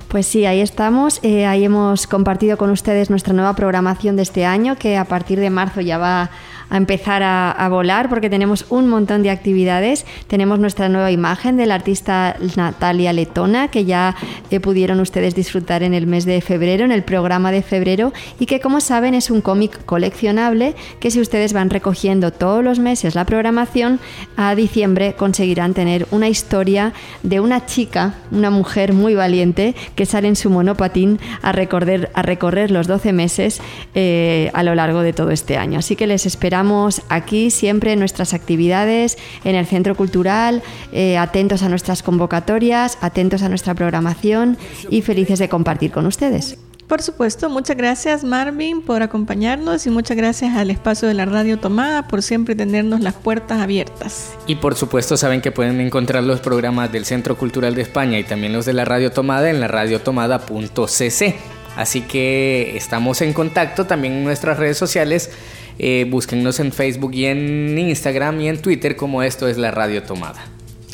Pues 0.09 0.27
sí, 0.27 0.45
ahí 0.45 0.61
estamos. 0.61 1.21
Eh, 1.23 1.47
ahí 1.47 1.65
hemos 1.65 2.07
compartido 2.07 2.59
con 2.59 2.69
ustedes 2.71 3.09
nuestra 3.09 3.33
nueva 3.33 3.57
programación 3.57 4.15
de 4.15 4.23
este 4.23 4.45
año, 4.45 4.77
que 4.77 4.99
a 4.99 5.07
partir 5.07 5.41
de 5.41 5.49
marzo 5.49 5.81
ya 5.81 5.97
va 5.97 6.25
a 6.25 6.31
empezar 6.77 7.23
a, 7.23 7.69
volar 7.69 8.09
porque 8.09 8.31
tenemos 8.31 8.67
un 8.71 8.89
montón 8.89 9.23
de 9.23 9.31
actividades. 9.31 10.05
Tenemos 10.27 10.59
nuestra 10.59 10.89
nueva 10.89 11.11
imagen 11.11 11.57
del 11.57 11.71
artista 11.71 12.37
Natalia 12.57 13.13
Letona, 13.13 13.69
que 13.69 13.85
ya 13.85 14.15
eh, 14.51 14.61
pudieron 14.61 15.01
ustedes 15.01 15.35
disfrutar 15.35 15.83
en 15.83 15.95
el 15.95 16.07
mes 16.07 16.25
de 16.25 16.41
febrero, 16.41 16.85
en 16.85 16.93
el 16.93 17.03
programa 17.03 17.53
de 17.53 17.63
febrero, 17.63 18.13
y 18.39 18.47
que 18.47 18.61
como 18.61 18.81
saben 18.81 19.15
es 19.15 19.31
un 19.31 19.41
cómic 19.41 19.85
coleccionable 19.85 20.75
que 21.01 21.11
si 21.11 21.21
ustedes 21.21 21.53
van 21.53 21.71
recogiendo 21.71 22.33
todos 22.33 22.65
los 22.65 22.79
meses 22.79 23.15
la 23.15 23.25
programación, 23.25 24.01
a 24.37 24.55
diciembre 24.55 25.15
conseguirán 25.15 25.75
tener 25.75 26.07
una 26.11 26.29
historia 26.29 26.93
de 27.23 27.41
una 27.41 27.67
chica, 27.67 28.15
una 28.31 28.51
mujer 28.51 28.93
muy 28.93 29.15
valiente, 29.15 29.75
que 29.95 30.07
sale 30.07 30.29
en 30.29 30.37
su 30.37 30.51
monopatín 30.51 31.21
a 31.43 31.53
recorrer, 31.53 32.11
a 32.15 32.23
recorrer 32.23 32.71
los 32.71 32.87
12 32.87 33.13
meses 33.13 33.61
eh, 33.95 34.51
a 34.55 34.63
lo 34.63 34.75
largo 34.75 35.03
de 35.03 35.13
todo 35.13 35.31
este 35.31 35.57
año. 35.57 35.79
Así 35.79 35.97
que 35.97 36.07
les 36.07 36.27
esperamos 36.27 36.62
aquí 37.09 37.51
siempre 37.51 37.93
en 37.93 37.99
nuestras 37.99 38.35
actividades, 38.35 39.19
en 39.45 39.57
el 39.57 39.67
Centro 39.67 39.95
Cultural, 39.95 40.63
eh, 40.93 41.19
atentos 41.19 41.63
a 41.63 41.69
nuestras 41.69 42.03
convocatorias, 42.03 42.99
atentos 43.01 43.43
a 43.43 43.49
nuestra 43.49 43.75
programación 43.75 44.59
y 44.91 45.03
felices 45.03 45.39
de 45.39 45.49
compartir 45.49 45.91
con 45.91 46.07
ustedes. 46.07 46.59
Por 46.93 47.01
supuesto, 47.01 47.49
muchas 47.49 47.79
gracias 47.79 48.23
Marvin 48.23 48.83
por 48.83 49.03
acompañarnos 49.03 49.87
y 49.87 49.91
muchas 49.91 50.15
gracias 50.15 50.55
al 50.57 50.71
espacio 50.71 51.09
de 51.09 51.15
la 51.15 51.25
Radio 51.25 51.59
Tomada 51.59 52.07
por 52.07 52.23
siempre 52.23 52.55
tenernos 52.55 53.01
las 53.01 53.15
puertas 53.15 53.63
abiertas. 53.63 54.35
Y 54.47 54.57
por 54.57 54.75
supuesto 54.75 55.17
saben 55.17 55.41
que 55.41 55.53
pueden 55.53 55.81
encontrar 55.81 56.23
los 56.23 56.41
programas 56.41 56.93
del 56.93 57.07
Centro 57.07 57.39
Cultural 57.39 57.75
de 57.75 57.81
España 57.81 58.19
y 58.19 58.25
también 58.25 58.53
los 58.53 58.67
de 58.67 58.75
la 58.75 58.85
Radio 58.85 59.11
Tomada 59.11 59.49
en 59.49 59.61
la 59.61 59.69
radiotomada.cc. 59.69 61.37
Así 61.77 62.03
que 62.03 62.77
estamos 62.77 63.23
en 63.23 63.33
contacto 63.33 63.87
también 63.87 64.13
en 64.13 64.25
nuestras 64.25 64.59
redes 64.59 64.77
sociales 64.77 65.31
eh, 65.79 66.07
búsquennos 66.09 66.61
en 66.61 66.73
Facebook 66.73 67.13
y 67.15 67.27
en 67.27 67.79
Instagram 67.79 68.41
y 68.41 68.49
en 68.49 68.61
Twitter 68.61 68.97
como 68.97 69.23
esto 69.23 69.49
es 69.49 69.59
la 69.59 69.71
Radio 69.71 70.03
Tomada. 70.03 70.45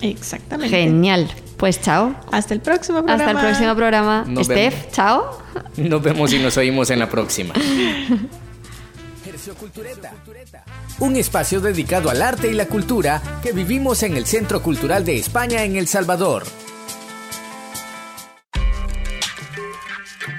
Exactamente. 0.00 0.76
Genial. 0.76 1.28
Pues 1.56 1.80
chao. 1.80 2.14
Hasta 2.30 2.54
el 2.54 2.60
próximo 2.60 2.98
programa. 2.98 3.24
Hasta 3.24 3.40
el 3.40 3.46
próximo 3.46 3.74
programa. 3.74 4.24
Steph, 4.44 4.92
chao. 4.92 5.42
Nos 5.76 6.02
vemos 6.02 6.32
y 6.32 6.38
nos 6.38 6.56
oímos 6.56 6.90
en 6.90 7.00
la 7.00 7.08
próxima. 7.08 7.54
Un 11.00 11.16
espacio 11.16 11.60
dedicado 11.60 12.10
al 12.10 12.22
arte 12.22 12.48
y 12.48 12.54
la 12.54 12.66
cultura 12.66 13.22
que 13.42 13.52
vivimos 13.52 14.02
en 14.02 14.16
el 14.16 14.26
Centro 14.26 14.62
Cultural 14.62 15.04
de 15.04 15.16
España 15.16 15.62
en 15.64 15.76
El 15.76 15.86
Salvador. 15.86 16.44